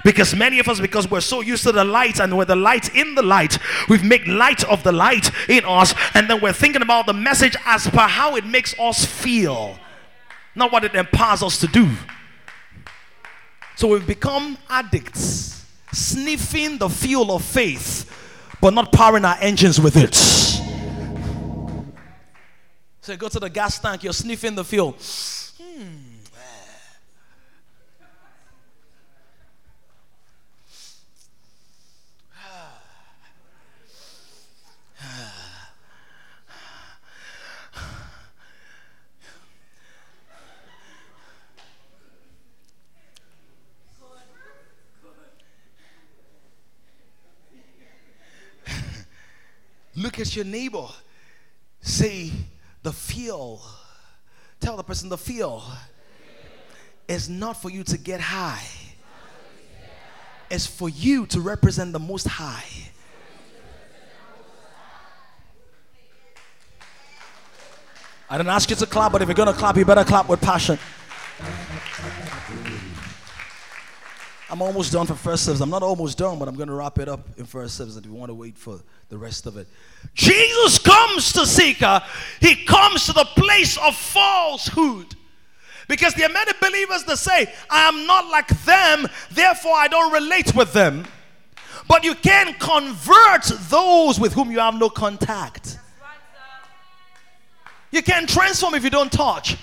Because 0.06 0.34
many 0.34 0.60
of 0.60 0.70
us, 0.70 0.80
because 0.80 1.12
we're 1.12 1.20
so 1.20 1.42
used 1.42 1.64
to 1.64 1.74
the 1.74 1.84
light 1.84 2.22
and 2.22 2.38
we're 2.38 2.46
the 2.46 2.56
light 2.56 2.96
in 2.96 3.16
the 3.16 3.22
light, 3.22 3.58
we've 3.90 4.04
made 4.04 4.30
light 4.30 4.64
of 4.64 4.82
the 4.84 4.94
light 4.94 5.30
in 5.50 5.66
us, 5.66 5.94
and 6.14 6.30
then 6.30 6.40
we're 6.42 6.54
thinking 6.54 6.82
about 6.82 7.06
the 7.06 7.12
message 7.12 7.58
as 7.66 7.86
per 7.88 8.08
how 8.08 8.38
it 8.38 8.46
makes 8.46 8.74
us 8.80 9.04
feel, 9.04 9.78
not 10.56 10.72
what 10.72 10.86
it 10.86 10.96
empowers 10.96 11.44
us 11.44 11.60
to 11.60 11.68
do. 11.68 11.90
So 13.80 13.88
we've 13.88 14.06
become 14.06 14.58
addicts, 14.70 15.66
sniffing 15.94 16.80
the 16.80 16.90
fuel 16.90 17.34
of 17.34 17.46
faith, 17.46 18.12
but 18.60 18.74
not 18.74 18.92
powering 18.92 19.24
our 19.24 19.38
engines 19.40 19.80
with 19.80 19.96
it. 19.96 20.14
So 23.00 23.14
you 23.14 23.18
go 23.18 23.30
to 23.30 23.40
the 23.40 23.50
gas 23.50 23.80
tank, 23.80 24.04
you're 24.04 24.12
sniffing 24.12 24.56
the 24.56 24.66
fuel. 24.66 24.98
Hmm. 25.58 26.09
Look 50.00 50.18
at 50.18 50.34
your 50.34 50.46
neighbor. 50.46 50.88
Say, 51.82 52.32
the 52.84 52.94
feel. 52.94 53.62
Tell 54.62 54.78
the 54.78 54.84
person 54.84 55.10
the 55.10 55.18
feel 55.18 55.62
is 57.10 57.28
not 57.28 57.62
for 57.62 57.70
you 57.70 57.84
to 57.84 57.98
get 57.98 58.22
high, 58.22 58.64
it's 60.50 60.66
for 60.66 60.90
you 60.90 61.26
to 61.26 61.42
represent 61.42 61.92
the 61.92 62.00
most 62.00 62.28
high. 62.28 62.64
I 68.30 68.38
didn't 68.38 68.50
ask 68.50 68.70
you 68.70 68.76
to 68.76 68.86
clap, 68.86 69.12
but 69.12 69.22
if 69.22 69.28
you're 69.28 69.36
gonna 69.36 69.54
clap, 69.54 69.76
you 69.76 69.86
better 69.86 70.04
clap 70.04 70.30
with 70.30 70.40
passion. 70.40 70.78
I'm 74.52 74.62
almost 74.64 74.92
done 74.92 75.06
for 75.06 75.14
first 75.14 75.46
service. 75.46 75.62
I'm 75.62 75.70
not 75.70 75.84
almost 75.84 76.18
done, 76.18 76.40
but 76.40 76.48
I'm 76.48 76.56
going 76.56 76.70
to 76.70 76.74
wrap 76.74 76.98
it 76.98 77.08
up 77.08 77.28
in 77.38 77.46
first 77.46 77.76
service. 77.76 77.96
If 77.98 78.06
you 78.06 78.14
want 78.14 78.30
to 78.30 78.34
wait 78.34 78.58
for 78.58 78.80
the 79.10 79.18
rest 79.18 79.46
of 79.46 79.58
it, 79.58 79.68
Jesus 80.16 80.80
comes 80.80 81.32
to 81.34 81.46
Sychar. 81.46 82.02
He 82.42 82.66
comes 82.66 83.06
to 83.06 83.14
the 83.14 83.26
place 83.36 83.78
of 83.78 83.96
falsehood. 83.96 85.16
Because 85.88 86.14
there 86.14 86.28
are 86.28 86.34
many 86.34 86.52
believers 86.60 87.04
that 87.04 87.18
say, 87.18 87.52
I 87.70 87.88
am 87.88 88.06
not 88.06 88.28
like 88.28 88.48
them, 88.64 89.08
therefore 89.32 89.74
I 89.76 89.88
don't 89.88 90.14
relate 90.14 90.56
with 90.56 90.74
them. 90.74 91.06
But 91.88 92.04
you 92.04 92.16
can 92.16 92.54
convert 92.60 93.46
those 93.70 94.20
with 94.20 94.34
whom 94.34 94.52
you 94.52 94.60
have 94.60 94.76
no 94.76 94.90
contact. 94.90 95.80
You 97.92 98.04
can't 98.04 98.30
transform 98.30 98.76
if 98.76 98.84
you 98.84 98.92
don't 98.92 99.12
touch. 99.12 99.58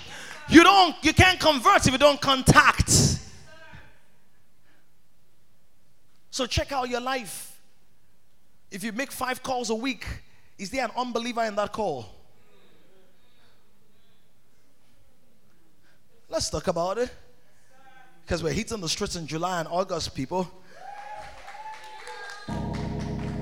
You 0.49 0.63
don't 0.63 0.95
you 1.01 1.13
can't 1.13 1.39
convert 1.39 1.87
if 1.87 1.93
you 1.93 1.97
don't 1.97 2.19
contact. 2.19 3.16
So 6.37 6.45
check 6.45 6.71
out 6.71 6.87
your 6.87 7.01
life. 7.01 7.59
If 8.69 8.83
you 8.83 8.91
make 8.91 9.11
five 9.11 9.41
calls 9.41 9.71
a 9.71 9.75
week, 9.75 10.05
is 10.59 10.69
there 10.69 10.85
an 10.85 10.91
unbeliever 10.95 11.43
in 11.43 11.55
that 11.55 11.73
call? 11.73 12.05
Let's 16.29 16.51
talk 16.51 16.67
about 16.67 16.99
it. 16.99 17.09
Because 18.21 18.43
we're 18.43 18.53
hitting 18.53 18.79
the 18.79 18.87
streets 18.87 19.15
in 19.15 19.25
July 19.25 19.61
and 19.61 19.67
August, 19.67 20.13
people. 20.13 20.47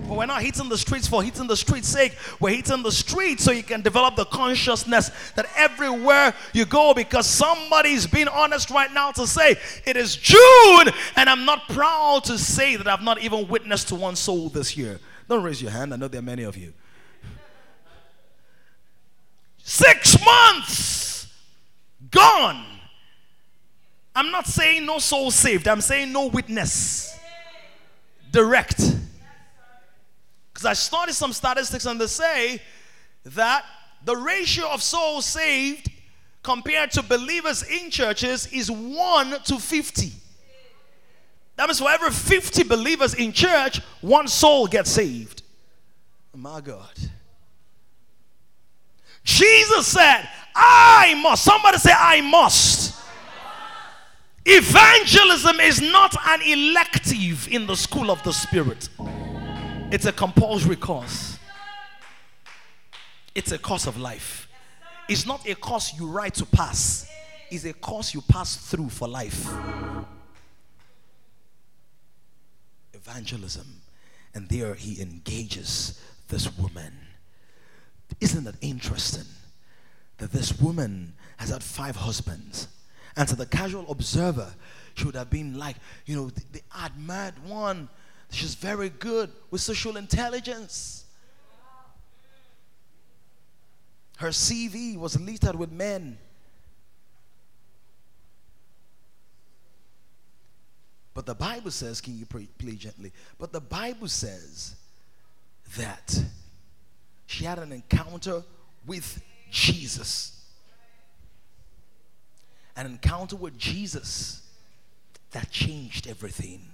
But 0.08 0.18
we're 0.18 0.28
not 0.28 0.44
hitting 0.44 0.70
the 0.70 0.78
streets 0.78 1.08
for 1.08 1.24
hitting 1.24 1.48
the 1.48 1.58
streets' 1.58 1.88
sake. 1.88 2.16
We're 2.40 2.56
hitting 2.56 2.84
the 2.84 2.92
streets 2.92 3.44
so 3.44 3.52
you 3.52 3.64
can 3.64 3.82
develop 3.82 4.16
the 4.16 4.26
consciousness 4.26 5.10
that 5.36 5.48
everywhere 5.56 6.34
you 6.54 6.66
go, 6.66 6.94
because 6.94 7.26
somebody's 7.26 8.06
being 8.06 8.28
honest 8.28 8.70
right 8.70 8.94
now 8.94 9.12
to 9.14 9.26
say 9.26 9.58
it 9.86 9.98
is 9.98 10.16
June, 10.16 10.94
and 11.16 11.28
I'm 11.28 11.46
not 11.46 11.68
proud 11.70 12.24
to 12.26 12.38
say 12.38 12.76
that 12.76 12.88
I've 12.88 13.02
not 13.02 13.20
even 13.22 13.48
witnessed 13.48 13.88
to 13.88 13.96
one 13.96 14.16
soul 14.16 14.50
this 14.50 14.78
year. 14.78 15.00
Don't 15.28 15.44
raise 15.44 15.62
your 15.62 15.72
hand. 15.72 15.92
I 15.92 15.98
know 15.98 16.08
there 16.08 16.20
are 16.20 16.24
many 16.24 16.44
of 16.44 16.56
you. 16.56 16.72
Six 19.58 20.24
months 20.24 21.28
gone. 22.12 22.64
I'm 24.16 24.30
not 24.30 24.46
saying 24.46 24.86
no 24.86 25.00
soul 25.00 25.32
saved. 25.32 25.68
I'm 25.68 25.82
saying 25.82 26.12
no 26.12 26.28
witness. 26.28 27.18
Direct. 28.32 28.80
Because 30.56 30.66
I 30.68 30.72
started 30.72 31.14
some 31.14 31.34
statistics 31.34 31.86
and 31.86 32.00
they 32.00 32.08
say 32.08 32.62
that 33.26 33.66
the 34.06 34.16
ratio 34.16 34.70
of 34.70 34.82
souls 34.82 35.26
saved 35.26 35.92
compared 36.44 36.92
to 36.92 37.04
believers 37.04 37.62
in 37.64 37.90
churches 37.90 38.48
is 38.54 38.72
1 38.72 39.42
to 39.48 39.60
50. 39.60 40.12
That 41.58 41.68
means 41.68 41.80
for 41.80 41.90
every 41.90 42.10
50 42.10 42.64
believers 42.64 43.16
in 43.16 43.34
church, 43.34 43.82
one 44.00 44.30
soul 44.30 44.68
gets 44.68 44.92
saved. 44.92 45.44
My 46.34 46.62
God. 46.62 46.94
Jesus 49.26 49.88
said, 49.88 50.30
I 50.56 51.20
must. 51.22 51.44
Somebody 51.44 51.80
say, 51.80 51.92
I 51.94 52.22
must. 52.22 52.96
Evangelism 54.46 55.60
is 55.60 55.82
not 55.82 56.16
an 56.26 56.42
elective 56.44 57.50
in 57.50 57.68
the 57.68 57.76
school 57.76 58.10
of 58.10 58.24
the 58.24 58.32
Spirit. 58.32 58.88
It's 59.96 60.06
a 60.06 60.12
compulsory 60.12 60.76
course. 60.76 61.40
It's 63.34 63.54
a 63.54 63.58
course 63.58 63.88
of 63.88 63.98
life. 63.98 64.50
It's 65.08 65.26
not 65.26 65.48
a 65.48 65.56
course 65.56 65.98
you 65.98 66.08
write 66.08 66.34
to 66.34 66.46
pass, 66.46 67.10
it's 67.50 67.64
a 67.64 67.72
course 67.72 68.14
you 68.14 68.20
pass 68.20 68.58
through 68.58 68.90
for 68.90 69.08
life. 69.08 69.48
Evangelism. 72.94 73.68
And 74.34 74.50
there 74.50 74.74
he 74.74 75.02
engages 75.02 76.04
this 76.28 76.58
woman. 76.58 76.92
Isn't 78.20 78.46
it 78.48 78.56
interesting 78.60 79.24
that 80.18 80.34
this 80.34 80.60
woman 80.60 81.14
has 81.38 81.52
had 81.52 81.64
five 81.64 81.96
husbands? 81.96 82.68
And 83.16 83.30
to 83.30 83.36
the 83.38 83.46
casual 83.46 83.90
observer, 83.90 84.56
she 84.96 85.06
would 85.06 85.16
have 85.16 85.30
been 85.30 85.58
like, 85.58 85.78
you 86.06 86.18
know, 86.18 86.30
the, 86.32 86.44
the 86.52 86.62
admired 86.84 87.36
one 87.48 87.88
She's 88.32 88.56
very 88.56 88.90
good 88.90 89.32
with 89.52 89.62
social 89.62 89.98
intelligence. 89.98 91.06
Her 94.18 94.30
CV 94.30 94.98
was 94.98 95.20
littered 95.20 95.56
with 95.56 95.72
men. 95.72 96.18
But 101.14 101.26
the 101.26 101.36
Bible 101.36 101.72
says, 101.72 102.02
can 102.02 102.18
you 102.18 102.26
pray, 102.26 102.48
gently? 102.76 103.14
But 103.40 103.54
the 103.54 103.62
Bible 103.62 104.10
says 104.10 104.76
that 105.78 106.22
she 107.26 107.46
had 107.46 107.58
an 107.58 107.72
encounter 107.72 108.44
with 108.86 109.22
Jesus. 109.50 110.44
An 112.76 112.86
encounter 112.86 113.38
with 113.38 113.58
Jesus 113.58 114.42
that 115.32 115.50
changed 115.50 116.08
everything. 116.08 116.68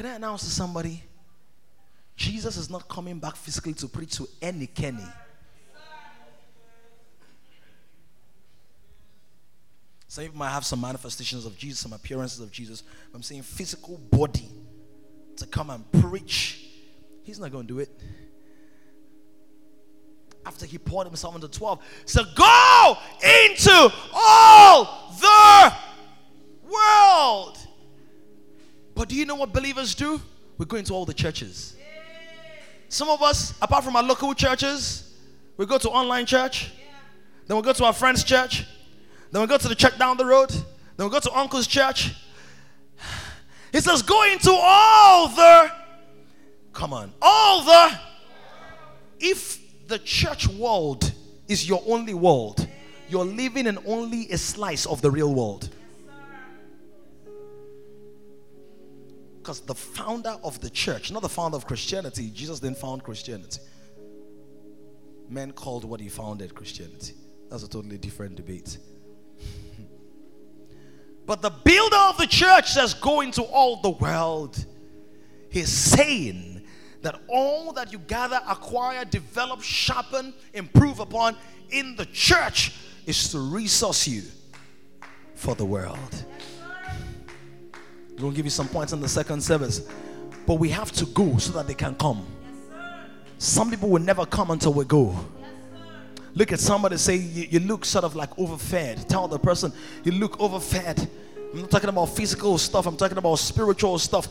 Can 0.00 0.08
I 0.08 0.14
announce 0.14 0.44
to 0.44 0.50
somebody? 0.50 1.02
Jesus 2.16 2.56
is 2.56 2.70
not 2.70 2.88
coming 2.88 3.18
back 3.18 3.36
physically 3.36 3.74
to 3.74 3.86
preach 3.86 4.16
to 4.16 4.26
any 4.40 4.66
Kenny. 4.66 5.04
Some 10.08 10.24
people 10.24 10.38
might 10.38 10.52
have 10.52 10.64
some 10.64 10.80
manifestations 10.80 11.44
of 11.44 11.54
Jesus, 11.58 11.80
some 11.80 11.92
appearances 11.92 12.40
of 12.40 12.50
Jesus. 12.50 12.82
I'm 13.14 13.22
saying 13.22 13.42
physical 13.42 13.98
body 13.98 14.48
to 15.36 15.46
come 15.46 15.68
and 15.68 15.84
preach. 15.92 16.64
He's 17.22 17.38
not 17.38 17.52
going 17.52 17.66
to 17.66 17.74
do 17.74 17.80
it. 17.80 17.90
After 20.46 20.64
he 20.64 20.78
poured 20.78 21.08
himself 21.08 21.34
into 21.34 21.48
12, 21.48 21.78
so 22.06 22.22
go 22.34 22.96
into 23.22 23.92
all 24.14 25.14
the 25.20 25.74
world. 26.72 27.58
But 29.00 29.08
do 29.08 29.16
you 29.16 29.24
know 29.24 29.34
what 29.34 29.54
believers 29.54 29.94
do? 29.94 30.20
We 30.58 30.66
go 30.66 30.76
into 30.76 30.92
all 30.92 31.06
the 31.06 31.14
churches. 31.14 31.74
Some 32.90 33.08
of 33.08 33.22
us, 33.22 33.54
apart 33.62 33.82
from 33.82 33.96
our 33.96 34.02
local 34.02 34.34
churches, 34.34 35.14
we 35.56 35.64
go 35.64 35.78
to 35.78 35.88
online 35.88 36.26
church. 36.26 36.70
Then 37.46 37.56
we 37.56 37.62
go 37.62 37.72
to 37.72 37.86
our 37.86 37.94
friend's 37.94 38.22
church. 38.22 38.66
Then 39.30 39.40
we 39.40 39.48
go 39.48 39.56
to 39.56 39.68
the 39.68 39.74
church 39.74 39.96
down 39.96 40.18
the 40.18 40.26
road. 40.26 40.50
Then 40.50 41.06
we 41.06 41.08
go 41.08 41.18
to 41.18 41.32
uncle's 41.32 41.66
church. 41.66 42.14
He 43.72 43.80
says, 43.80 44.02
Go 44.02 44.22
into 44.30 44.50
all 44.52 45.28
the, 45.28 45.72
come 46.74 46.92
on, 46.92 47.10
all 47.22 47.64
the. 47.64 47.98
If 49.18 49.88
the 49.88 49.98
church 49.98 50.46
world 50.46 51.10
is 51.48 51.66
your 51.66 51.82
only 51.86 52.12
world, 52.12 52.68
you're 53.08 53.24
living 53.24 53.66
in 53.66 53.78
only 53.86 54.30
a 54.30 54.36
slice 54.36 54.84
of 54.84 55.00
the 55.00 55.10
real 55.10 55.32
world. 55.32 55.70
Because 59.50 59.62
the 59.62 59.74
founder 59.74 60.36
of 60.44 60.60
the 60.60 60.70
church, 60.70 61.10
not 61.10 61.22
the 61.22 61.28
founder 61.28 61.56
of 61.56 61.66
Christianity, 61.66 62.30
Jesus 62.30 62.60
didn't 62.60 62.78
found 62.78 63.02
Christianity. 63.02 63.58
Men 65.28 65.50
called 65.50 65.84
what 65.84 65.98
he 65.98 66.08
founded 66.08 66.54
Christianity. 66.54 67.14
That's 67.50 67.64
a 67.64 67.68
totally 67.68 67.98
different 67.98 68.36
debate. 68.36 68.78
but 71.26 71.42
the 71.42 71.50
builder 71.50 71.96
of 71.96 72.16
the 72.16 72.28
church 72.28 72.70
says, 72.70 72.94
Go 72.94 73.22
into 73.22 73.42
all 73.42 73.80
the 73.82 73.90
world. 73.90 74.64
He's 75.50 75.72
saying 75.72 76.62
that 77.02 77.20
all 77.26 77.72
that 77.72 77.90
you 77.90 77.98
gather, 77.98 78.40
acquire, 78.48 79.04
develop, 79.04 79.62
sharpen, 79.62 80.32
improve 80.54 81.00
upon 81.00 81.34
in 81.70 81.96
the 81.96 82.06
church 82.06 82.72
is 83.04 83.32
to 83.32 83.40
resource 83.40 84.06
you 84.06 84.22
for 85.34 85.56
the 85.56 85.66
world. 85.66 86.24
To 88.20 88.30
give 88.32 88.44
you 88.44 88.50
some 88.50 88.68
points 88.68 88.92
in 88.92 89.00
the 89.00 89.08
second 89.08 89.42
service. 89.42 89.88
But 90.46 90.54
we 90.54 90.68
have 90.70 90.92
to 90.92 91.06
go 91.06 91.38
so 91.38 91.52
that 91.52 91.66
they 91.66 91.74
can 91.74 91.94
come. 91.94 92.26
Some 93.38 93.70
people 93.70 93.88
will 93.88 94.02
never 94.02 94.26
come 94.26 94.50
until 94.50 94.74
we 94.74 94.84
go. 94.84 95.16
Look 96.34 96.52
at 96.52 96.60
somebody 96.60 96.96
say, 96.98 97.16
you, 97.16 97.46
you 97.50 97.60
look 97.60 97.84
sort 97.84 98.04
of 98.04 98.14
like 98.14 98.30
overfed. 98.36 99.08
Tell 99.08 99.26
the 99.26 99.38
person, 99.38 99.72
you 100.04 100.12
look 100.12 100.38
overfed. 100.38 101.08
I'm 101.52 101.62
not 101.62 101.70
talking 101.70 101.88
about 101.88 102.06
physical 102.10 102.58
stuff, 102.58 102.86
I'm 102.86 102.96
talking 102.96 103.18
about 103.18 103.36
spiritual 103.36 103.98
stuff. 103.98 104.28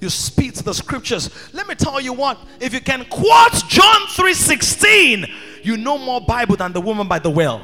You 0.00 0.10
speak 0.10 0.54
to 0.54 0.62
the 0.62 0.74
scriptures. 0.74 1.30
Let 1.54 1.68
me 1.68 1.74
tell 1.74 2.00
you 2.00 2.12
what, 2.12 2.38
if 2.60 2.74
you 2.74 2.80
can 2.80 3.04
quote 3.06 3.52
John 3.68 4.00
3:16, 4.08 5.30
you 5.62 5.76
know 5.76 5.96
more 5.96 6.20
Bible 6.20 6.56
than 6.56 6.72
the 6.72 6.80
woman 6.80 7.08
by 7.08 7.18
the 7.18 7.30
well. 7.30 7.62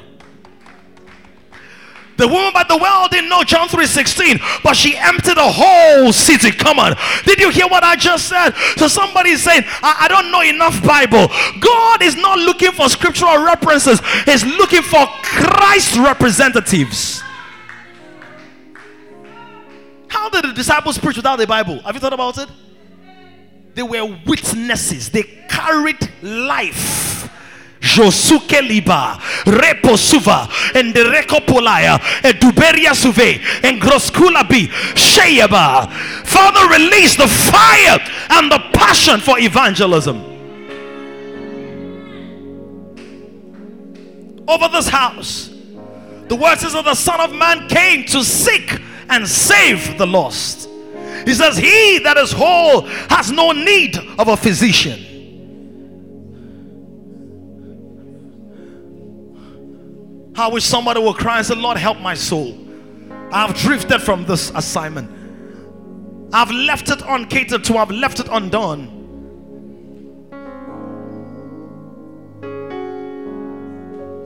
The 2.17 2.29
woman 2.29 2.53
by 2.53 2.65
the 2.65 2.77
well 2.77 3.09
didn't 3.09 3.31
know 3.31 3.43
John 3.43 3.69
3:16, 3.69 4.41
but 4.63 4.77
she 4.77 4.97
emptied 4.97 5.37
the 5.37 5.51
whole 5.51 6.13
city. 6.13 6.53
Come 6.53 6.79
on. 6.79 6.95
Did 7.25 7.41
you 7.41 7.51
hear 7.51 7.67
what 7.67 7.83
I 7.83 7.97
just 7.97 8.29
said? 8.29 8.51
So 8.77 8.89
somebody 8.89 9.31
is 9.31 9.43
saying, 9.43 9.65
I, 9.83 10.03
I 10.03 10.09
don't 10.09 10.31
know 10.31 10.43
enough 10.43 10.83
Bible. 10.85 11.29
God 11.61 12.03
is 12.03 12.17
not 12.17 12.39
looking 12.39 12.73
for 12.73 12.89
scriptural 12.89 13.43
references, 13.45 14.01
He's 14.25 14.45
looking 14.45 14.83
for 14.83 15.07
Christ 15.23 15.97
representatives. 15.97 17.23
How 20.09 20.29
did 20.29 20.45
the 20.45 20.53
disciples 20.53 20.99
preach 20.99 21.17
without 21.17 21.37
the 21.37 21.47
Bible? 21.47 21.81
Have 21.81 21.95
you 21.95 22.01
thought 22.01 22.13
about 22.13 22.37
it? 22.37 22.49
They 23.75 23.83
were 23.83 24.19
witnesses, 24.27 25.09
they 25.09 25.23
carried 25.49 26.11
life. 26.23 27.12
Josuke 27.83 28.63
liba, 28.67 29.19
repo 29.45 29.99
suva, 29.99 30.49
and 30.75 30.95
the 30.95 31.01
recopolaya, 31.01 32.01
and 32.25 32.39
duberia 32.39 32.95
suve, 32.95 33.41
and 33.65 33.81
groskula 33.81 34.49
bi, 34.49 34.69
sheyaba. 34.95 35.93
Father, 36.25 36.69
release 36.79 37.17
the 37.17 37.27
fire 37.27 37.99
and 38.31 38.51
the 38.53 38.61
passion 38.73 39.21
for 39.21 39.39
evangelism 39.39 40.33
over 44.49 44.69
this 44.69 44.89
house. 44.89 45.49
The 46.29 46.37
word 46.37 46.59
says 46.59 46.73
that 46.75 46.85
the 46.85 46.95
Son 46.95 47.21
of 47.21 47.35
Man 47.35 47.69
came 47.69 48.05
to 48.07 48.23
seek 48.23 48.81
and 49.09 49.27
save 49.29 49.99
the 49.99 50.07
lost. 50.07 50.69
He 51.25 51.35
says, 51.35 51.57
He 51.57 51.99
that 52.05 52.17
is 52.17 52.33
whole 52.33 52.83
has 53.11 53.31
no 53.31 53.53
need 53.53 53.97
of 54.19 54.29
a 54.29 54.37
physician. 54.37 55.12
I 60.35 60.49
wish 60.49 60.65
somebody 60.65 61.01
would 61.01 61.17
cry 61.17 61.39
and 61.39 61.47
say, 61.47 61.55
Lord, 61.55 61.77
help 61.77 62.01
my 62.01 62.15
soul. 62.15 62.59
I've 63.31 63.55
drifted 63.55 64.01
from 64.01 64.25
this 64.25 64.51
assignment. 64.55 65.11
I've 66.35 66.51
left 66.51 66.91
it 66.91 67.03
uncatered 67.07 67.65
to, 67.65 67.77
I've 67.77 67.91
left 67.91 68.21
it 68.21 68.29
undone. 68.31 69.01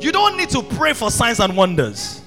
You 0.00 0.12
don't 0.12 0.36
need 0.36 0.50
to 0.50 0.62
pray 0.62 0.92
for 0.92 1.10
signs 1.10 1.40
and 1.40 1.56
wonders. 1.56 2.20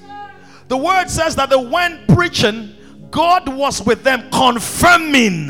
The 0.68 0.76
word 0.76 1.08
says 1.08 1.34
that 1.36 1.48
the 1.48 1.58
when 1.58 2.04
preaching, 2.08 2.76
God 3.10 3.48
was 3.48 3.82
with 3.82 4.02
them 4.02 4.30
confirming 4.30 5.48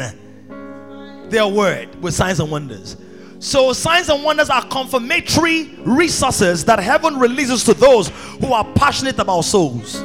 their 1.29 1.47
word 1.47 2.01
with 2.01 2.15
signs 2.15 2.39
and 2.39 2.51
wonders. 2.51 2.97
So, 3.41 3.73
signs 3.73 4.11
and 4.11 4.23
wonders 4.23 4.51
are 4.51 4.63
confirmatory 4.67 5.71
resources 5.79 6.63
that 6.67 6.79
heaven 6.79 7.19
releases 7.19 7.65
to 7.65 7.73
those 7.73 8.09
who 8.39 8.53
are 8.53 8.71
passionate 8.75 9.19
about 9.19 9.41
souls. 9.41 9.99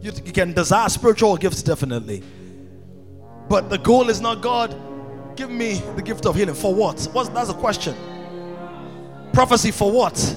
You, 0.00 0.12
you 0.24 0.32
can 0.32 0.52
desire 0.52 0.88
spiritual 0.88 1.36
gifts, 1.36 1.60
definitely. 1.64 2.22
But 3.48 3.68
the 3.68 3.78
goal 3.78 4.10
is 4.10 4.20
not 4.20 4.42
God, 4.42 4.76
give 5.34 5.50
me 5.50 5.82
the 5.96 6.02
gift 6.02 6.24
of 6.24 6.36
healing. 6.36 6.54
For 6.54 6.72
what? 6.72 7.08
What's, 7.12 7.28
that's 7.30 7.50
a 7.50 7.54
question. 7.54 7.96
Prophecy 9.32 9.72
for 9.72 9.90
what? 9.90 10.36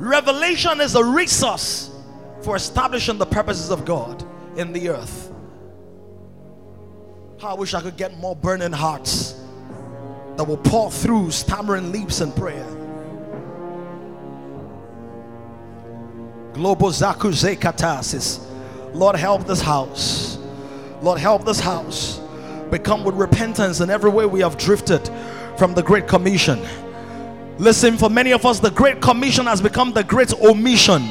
Revelation 0.00 0.80
is 0.80 0.96
a 0.96 1.04
resource 1.04 1.92
for 2.42 2.56
establishing 2.56 3.16
the 3.16 3.26
purposes 3.26 3.70
of 3.70 3.84
God 3.84 4.23
in 4.56 4.72
the 4.72 4.88
earth. 4.90 5.32
How 7.40 7.50
I 7.50 7.54
wish 7.54 7.74
I 7.74 7.80
could 7.80 7.96
get 7.96 8.16
more 8.18 8.36
burning 8.36 8.72
hearts 8.72 9.40
that 10.36 10.44
will 10.44 10.56
pour 10.56 10.90
through 10.90 11.30
stammering 11.30 11.92
leaps 11.92 12.20
in 12.20 12.32
prayer. 12.32 12.66
Global 16.54 16.90
Zakuze 16.90 17.56
Katasis. 17.56 18.40
Lord, 18.94 19.16
help 19.16 19.46
this 19.46 19.60
house. 19.60 20.38
Lord, 21.02 21.18
help 21.18 21.44
this 21.44 21.60
house 21.60 22.20
become 22.70 23.04
with 23.04 23.14
repentance 23.16 23.80
in 23.80 23.90
every 23.90 24.10
way 24.10 24.24
we 24.26 24.40
have 24.40 24.56
drifted 24.56 25.08
from 25.58 25.74
the 25.74 25.82
Great 25.82 26.08
Commission. 26.08 26.64
Listen, 27.58 27.96
for 27.96 28.08
many 28.08 28.32
of 28.32 28.46
us, 28.46 28.58
the 28.58 28.70
Great 28.70 29.00
Commission 29.00 29.46
has 29.46 29.60
become 29.60 29.92
the 29.92 30.02
Great 30.02 30.32
Omission. 30.34 31.02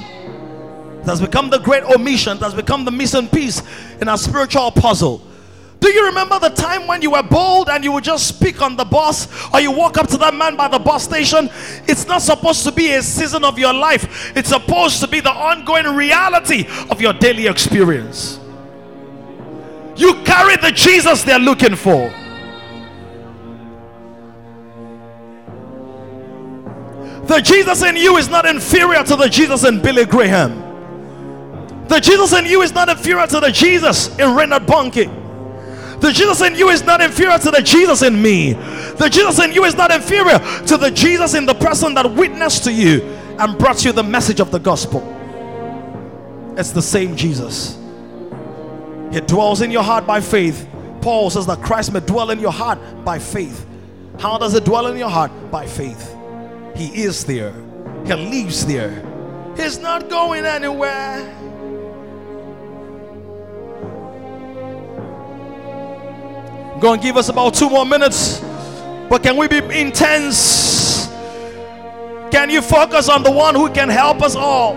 It 1.03 1.07
has 1.07 1.19
become 1.19 1.49
the 1.49 1.59
great 1.59 1.83
omission, 1.83 2.37
it 2.37 2.43
has 2.43 2.53
become 2.53 2.85
the 2.85 2.91
missing 2.91 3.27
piece 3.27 3.61
in 3.99 4.07
our 4.07 4.17
spiritual 4.17 4.71
puzzle. 4.71 5.21
Do 5.81 5.89
you 5.89 6.05
remember 6.05 6.39
the 6.39 6.47
time 6.47 6.87
when 6.87 7.01
you 7.01 7.11
were 7.11 7.23
bold 7.23 7.67
and 7.67 7.83
you 7.83 7.91
would 7.91 8.05
just 8.05 8.25
speak 8.25 8.61
on 8.61 8.77
the 8.77 8.85
bus 8.85 9.27
or 9.53 9.59
you 9.59 9.69
walk 9.69 9.97
up 9.97 10.07
to 10.07 10.17
that 10.19 10.33
man 10.33 10.55
by 10.55 10.69
the 10.69 10.79
bus 10.79 11.03
station? 11.03 11.49
It's 11.89 12.07
not 12.07 12.21
supposed 12.21 12.63
to 12.63 12.71
be 12.71 12.93
a 12.93 13.03
season 13.03 13.43
of 13.43 13.59
your 13.59 13.73
life, 13.73 14.31
it's 14.33 14.47
supposed 14.47 15.01
to 15.01 15.09
be 15.09 15.19
the 15.19 15.29
ongoing 15.29 15.87
reality 15.93 16.67
of 16.89 17.01
your 17.01 17.11
daily 17.11 17.47
experience. 17.47 18.39
You 19.97 20.23
carry 20.23 20.55
the 20.55 20.71
Jesus 20.71 21.23
they're 21.23 21.37
looking 21.37 21.75
for. 21.75 22.09
The 27.27 27.41
Jesus 27.41 27.83
in 27.83 27.97
you 27.97 28.15
is 28.15 28.29
not 28.29 28.45
inferior 28.45 29.03
to 29.03 29.17
the 29.17 29.27
Jesus 29.27 29.65
in 29.65 29.81
Billy 29.81 30.05
Graham. 30.05 30.62
The 31.93 31.99
Jesus 31.99 32.33
in 32.33 32.47
you 32.47 32.63
is 32.63 32.73
not 32.73 32.89
inferior 32.89 33.27
to 33.27 33.39
the 33.39 33.51
Jesus 33.51 34.07
in 34.17 34.33
Reinhard 34.33 34.63
Bonnke. 34.63 36.01
The 36.01 36.11
Jesus 36.11 36.41
in 36.41 36.55
you 36.55 36.69
is 36.69 36.81
not 36.81 37.01
inferior 37.01 37.37
to 37.37 37.51
the 37.51 37.61
Jesus 37.61 38.01
in 38.01 38.19
me. 38.19 38.53
The 38.53 39.07
Jesus 39.11 39.39
in 39.39 39.51
you 39.51 39.63
is 39.65 39.75
not 39.75 39.91
inferior 39.91 40.39
to 40.65 40.77
the 40.77 40.89
Jesus 40.89 41.35
in 41.35 41.45
the 41.45 41.53
person 41.53 41.93
that 41.93 42.11
witnessed 42.11 42.63
to 42.63 42.73
you 42.73 43.03
and 43.37 43.59
brought 43.59 43.85
you 43.85 43.91
the 43.91 44.01
message 44.01 44.39
of 44.39 44.49
the 44.49 44.57
gospel. 44.57 45.03
It's 46.57 46.71
the 46.71 46.81
same 46.81 47.15
Jesus. 47.15 47.77
He 49.11 49.19
dwells 49.19 49.61
in 49.61 49.69
your 49.69 49.83
heart 49.83 50.07
by 50.07 50.19
faith. 50.19 50.67
Paul 50.99 51.29
says 51.29 51.45
that 51.45 51.61
Christ 51.61 51.93
may 51.93 51.99
dwell 51.99 52.31
in 52.31 52.39
your 52.39 52.51
heart 52.51 52.79
by 53.05 53.19
faith. 53.19 53.67
How 54.17 54.39
does 54.39 54.55
it 54.55 54.65
dwell 54.65 54.87
in 54.87 54.97
your 54.97 55.09
heart? 55.09 55.31
By 55.51 55.67
faith. 55.67 56.11
He 56.75 57.03
is 57.03 57.23
there. 57.23 57.53
He 58.03 58.15
lives 58.15 58.65
there. 58.65 59.05
He's 59.55 59.77
not 59.77 60.09
going 60.09 60.43
anywhere. 60.43 61.51
To 66.83 66.97
give 66.97 67.15
us 67.15 67.29
about 67.29 67.53
two 67.53 67.69
more 67.69 67.85
minutes. 67.85 68.41
But 69.09 69.23
can 69.23 69.37
we 69.37 69.47
be 69.47 69.59
intense? 69.59 71.07
Can 72.29 72.49
you 72.49 72.61
focus 72.61 73.07
on 73.07 73.23
the 73.23 73.31
one 73.31 73.55
who 73.55 73.69
can 73.69 73.87
help 73.87 74.21
us 74.21 74.35
all? 74.35 74.75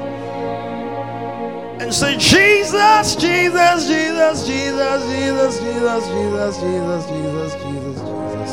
And 1.80 1.92
say, 1.92 2.16
Jesus, 2.16 3.16
Jesus, 3.16 3.88
Jesus, 3.88 4.46
Jesus, 4.46 5.08
Jesus, 5.08 5.58
Jesus, 5.58 6.06
Jesus, 6.06 6.56
Jesus, 6.56 7.06
Jesus, 7.10 7.54
Jesus, 7.56 8.00
Jesus. 8.00 8.50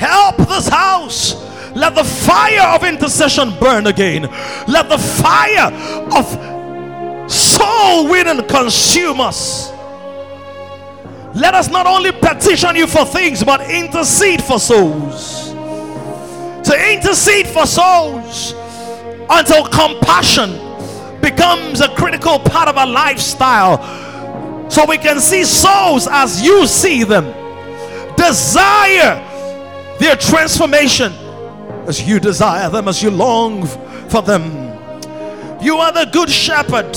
Help 0.00 0.36
this 0.38 0.66
house. 0.66 1.51
Let 1.74 1.94
the 1.94 2.04
fire 2.04 2.74
of 2.74 2.84
intercession 2.84 3.54
burn 3.58 3.86
again. 3.86 4.22
Let 4.68 4.88
the 4.88 4.98
fire 4.98 5.72
of 6.12 7.30
soul 7.30 8.08
winning 8.08 8.46
consume 8.46 9.20
us. 9.20 9.70
Let 11.34 11.54
us 11.54 11.68
not 11.68 11.86
only 11.86 12.12
petition 12.12 12.76
you 12.76 12.86
for 12.86 13.06
things, 13.06 13.42
but 13.42 13.62
intercede 13.70 14.42
for 14.42 14.58
souls. 14.58 15.50
To 16.64 16.92
intercede 16.92 17.46
for 17.46 17.66
souls 17.66 18.52
until 19.30 19.64
compassion 19.66 20.50
becomes 21.22 21.80
a 21.80 21.88
critical 21.94 22.38
part 22.38 22.68
of 22.68 22.76
our 22.76 22.86
lifestyle. 22.86 24.70
So 24.70 24.84
we 24.86 24.98
can 24.98 25.20
see 25.20 25.44
souls 25.44 26.06
as 26.10 26.42
you 26.42 26.66
see 26.66 27.02
them. 27.02 27.24
Desire 28.16 29.28
their 29.98 30.16
transformation 30.16 31.12
as 31.86 32.02
you 32.02 32.20
desire 32.20 32.70
them, 32.70 32.88
as 32.88 33.02
you 33.02 33.10
long 33.10 33.66
for 34.08 34.22
them. 34.22 34.42
You 35.62 35.76
are 35.76 35.92
the 35.92 36.08
good 36.12 36.30
shepherd 36.30 36.96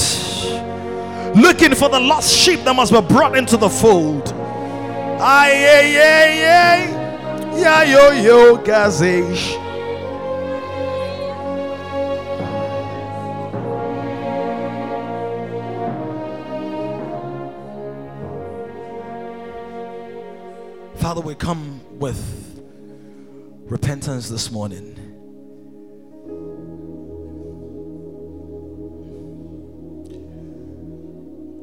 looking 1.35 1.75
for 1.75 1.89
the 1.89 1.99
lost 1.99 2.33
sheep 2.35 2.61
that 2.63 2.75
must 2.75 2.91
be 2.91 3.01
brought 3.01 3.37
into 3.37 3.57
the 3.57 3.69
fold. 3.69 4.33
Ay, 5.19 5.51
ay, 5.53 5.97
ay, 5.97 6.45
ay. 6.45 7.59
Ya, 7.59 7.81
yo, 7.83 8.11
yo, 8.11 8.57
gazesh. 8.57 9.61
Father, 20.95 21.21
we 21.21 21.35
come 21.35 21.81
with 21.99 22.44
repentance 23.65 24.29
this 24.29 24.51
morning. 24.51 25.05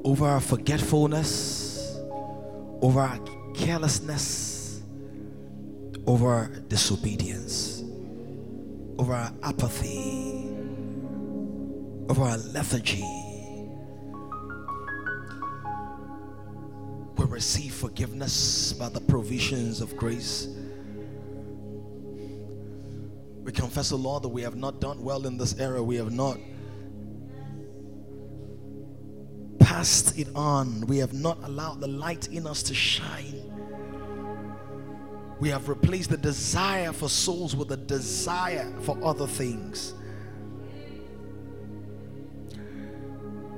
over 0.04 0.26
our 0.26 0.40
forgetfulness, 0.40 1.96
over 2.82 3.00
our 3.00 3.18
carelessness, 3.54 4.82
over 6.06 6.28
our 6.28 6.46
disobedience, 6.68 7.82
over 8.98 9.14
our 9.14 9.32
apathy, 9.42 10.50
over 12.08 12.22
our 12.22 12.36
lethargy. 12.36 13.04
We 17.16 17.24
receive 17.26 17.72
forgiveness 17.72 18.72
by 18.72 18.88
the 18.88 19.00
provisions 19.00 19.80
of 19.80 19.96
grace. 19.96 20.48
We 23.42 23.52
confess, 23.52 23.92
O 23.92 23.96
Lord, 23.96 24.22
that 24.22 24.28
we 24.28 24.42
have 24.42 24.54
not 24.54 24.80
done 24.80 25.02
well 25.02 25.26
in 25.26 25.36
this 25.36 25.58
era. 25.58 25.82
We 25.82 25.96
have 25.96 26.12
not 26.12 26.38
passed 29.58 30.18
it 30.18 30.28
on. 30.34 30.82
We 30.86 30.98
have 30.98 31.12
not 31.12 31.42
allowed 31.42 31.80
the 31.80 31.88
light 31.88 32.28
in 32.28 32.46
us 32.46 32.62
to 32.64 32.74
shine. 32.74 33.48
We 35.40 35.48
have 35.48 35.68
replaced 35.68 36.10
the 36.10 36.16
desire 36.16 36.92
for 36.92 37.08
souls 37.08 37.56
with 37.56 37.72
a 37.72 37.76
desire 37.76 38.72
for 38.82 38.96
other 39.02 39.26
things. 39.26 39.94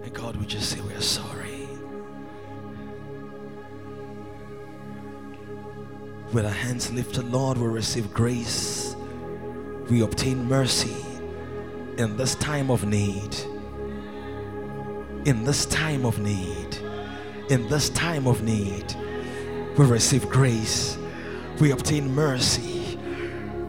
And 0.03 0.14
God, 0.14 0.37
we 0.37 0.47
just 0.47 0.70
say 0.70 0.80
we 0.80 0.95
are 0.95 1.01
sorry. 1.03 1.68
With 6.32 6.47
our 6.47 6.51
hands 6.51 6.91
lifted, 6.91 7.30
Lord, 7.30 7.59
we 7.59 7.66
receive 7.66 8.14
grace. 8.14 8.93
We 9.91 10.03
obtain 10.03 10.49
mercy 10.49 10.97
in 11.99 12.16
this 12.16 12.35
time 12.37 12.70
of 12.70 12.85
need 12.85 13.37
in 15.24 15.45
this 15.45 15.64
time 15.66 16.05
of 16.05 16.18
need, 16.18 16.76
in 17.49 17.66
this 17.68 17.89
time 17.91 18.26
of 18.26 18.43
need, 18.43 18.95
we 19.76 19.87
receive 19.87 20.28
grace, 20.28 20.99
we 21.61 21.70
obtain 21.70 22.14
mercy, 22.14 22.99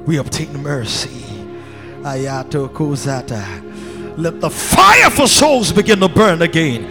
we 0.05 0.17
obtain 0.17 0.61
mercy. 0.61 1.21
Ayato 2.01 2.69
Kozata. 2.69 3.63
Let 4.17 4.39
the 4.39 4.49
fire 4.49 5.09
for 5.09 5.27
souls 5.27 5.71
begin 5.71 5.99
to 6.01 6.07
burn 6.07 6.43
again. 6.43 6.83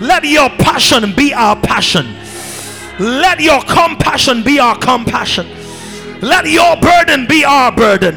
Let 0.00 0.24
your 0.24 0.50
passion 0.50 1.14
be 1.16 1.32
our 1.32 1.56
passion. 1.56 2.14
Let 3.00 3.40
your 3.40 3.62
compassion 3.62 4.42
be 4.42 4.58
our 4.58 4.76
compassion. 4.76 5.46
Let 6.24 6.48
your 6.48 6.74
burden 6.80 7.26
be 7.26 7.44
our 7.44 7.70
burden. 7.70 8.16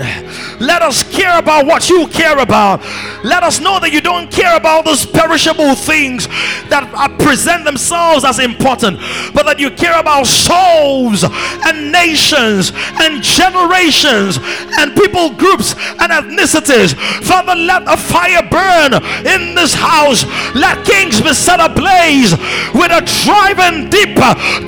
Let 0.61 0.81
us 0.81 1.03
care 1.03 1.37
about 1.37 1.65
what 1.65 1.89
you 1.89 2.07
care 2.07 2.39
about. 2.39 2.79
Let 3.21 3.43
us 3.43 3.59
know 3.59 3.81
that 3.81 3.91
you 3.91 3.99
don't 3.99 4.31
care 4.31 4.55
about 4.55 4.85
those 4.85 5.05
perishable 5.05 5.75
things 5.75 6.27
that 6.71 6.87
uh, 6.95 7.11
present 7.19 7.65
themselves 7.65 8.23
as 8.23 8.39
important, 8.39 8.97
but 9.35 9.43
that 9.43 9.59
you 9.59 9.69
care 9.71 9.99
about 9.99 10.25
souls 10.25 11.27
and 11.67 11.91
nations 11.91 12.71
and 13.03 13.21
generations 13.21 14.39
and 14.79 14.95
people 14.95 15.35
groups 15.35 15.75
and 15.99 16.07
ethnicities. 16.07 16.95
Father, 17.27 17.59
let 17.59 17.83
a 17.91 17.97
fire 17.99 18.47
burn 18.47 19.03
in 19.27 19.51
this 19.51 19.75
house. 19.75 20.23
Let 20.55 20.87
kings 20.87 21.19
be 21.19 21.33
set 21.33 21.59
ablaze 21.59 22.31
with 22.71 22.95
a 22.95 23.03
driving, 23.27 23.91
deep, 23.91 24.15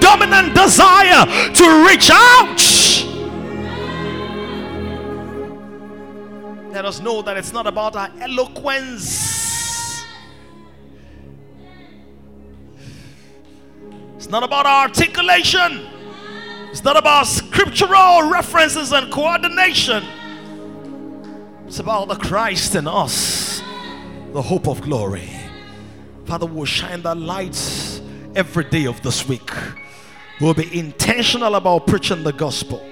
dominant 0.03 0.51
desire 0.51 1.23
to 1.55 1.87
reach 1.87 2.11
out 2.11 2.98
let 6.79 6.85
us 6.85 7.01
know 7.01 7.21
that 7.21 7.35
it's 7.35 7.51
not 7.51 7.67
about 7.67 7.93
our 7.97 8.09
eloquence. 8.21 10.01
It's 14.15 14.29
not 14.29 14.43
about 14.43 14.65
our 14.65 14.83
articulation. 14.83 15.87
It's 16.71 16.81
not 16.81 16.95
about 16.95 17.27
scriptural 17.27 18.29
references 18.29 18.93
and 18.93 19.11
coordination. 19.11 20.05
It's 21.67 21.79
about 21.79 22.07
the 22.07 22.15
Christ 22.15 22.75
in 22.75 22.87
us, 22.87 23.61
the 24.31 24.41
hope 24.41 24.69
of 24.69 24.79
glory. 24.79 25.29
Father, 26.27 26.45
we'll 26.45 26.63
shine 26.63 27.01
that 27.01 27.17
light 27.17 28.01
every 28.35 28.63
day 28.69 28.85
of 28.85 29.01
this 29.01 29.27
week. 29.27 29.51
We'll 30.39 30.53
be 30.53 30.79
intentional 30.79 31.55
about 31.55 31.87
preaching 31.87 32.23
the 32.23 32.31
gospel. 32.31 32.88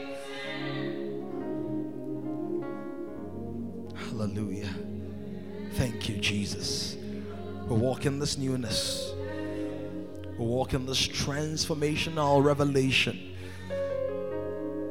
We 7.77 7.83
walk 7.83 8.07
in 8.07 8.17
this 8.17 8.39
newness. 8.39 9.13
We 10.35 10.45
walk 10.45 10.73
in 10.73 10.87
this 10.87 11.07
transformational 11.07 12.43
revelation 12.43 13.35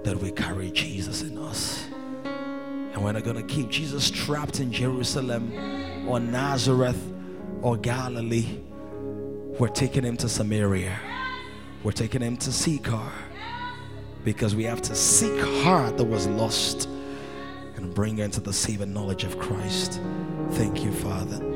that 0.04 0.16
we 0.16 0.30
carry 0.30 0.70
Jesus 0.70 1.22
in 1.22 1.36
us. 1.36 1.84
And 2.24 3.02
we're 3.02 3.10
not 3.10 3.24
going 3.24 3.44
to 3.44 3.54
keep 3.54 3.70
Jesus 3.70 4.08
trapped 4.08 4.60
in 4.60 4.70
Jerusalem 4.70 6.08
or 6.08 6.20
Nazareth 6.20 7.12
or 7.60 7.76
Galilee. 7.76 8.60
We're 9.58 9.66
taking 9.66 10.04
him 10.04 10.16
to 10.18 10.28
Samaria. 10.28 10.96
We're 11.82 11.90
taking 11.90 12.22
him 12.22 12.36
to 12.36 12.52
Sychar 12.52 13.10
because 14.22 14.54
we 14.54 14.62
have 14.62 14.80
to 14.82 14.94
seek 14.94 15.40
her 15.40 15.90
that 15.90 16.04
was 16.04 16.28
lost 16.28 16.88
and 17.74 17.92
bring 17.92 18.18
her 18.18 18.24
into 18.24 18.40
the 18.40 18.52
saving 18.52 18.92
knowledge 18.92 19.24
of 19.24 19.40
Christ. 19.40 20.00
Thank 20.52 20.84
you, 20.84 20.92
Father. 20.92 21.55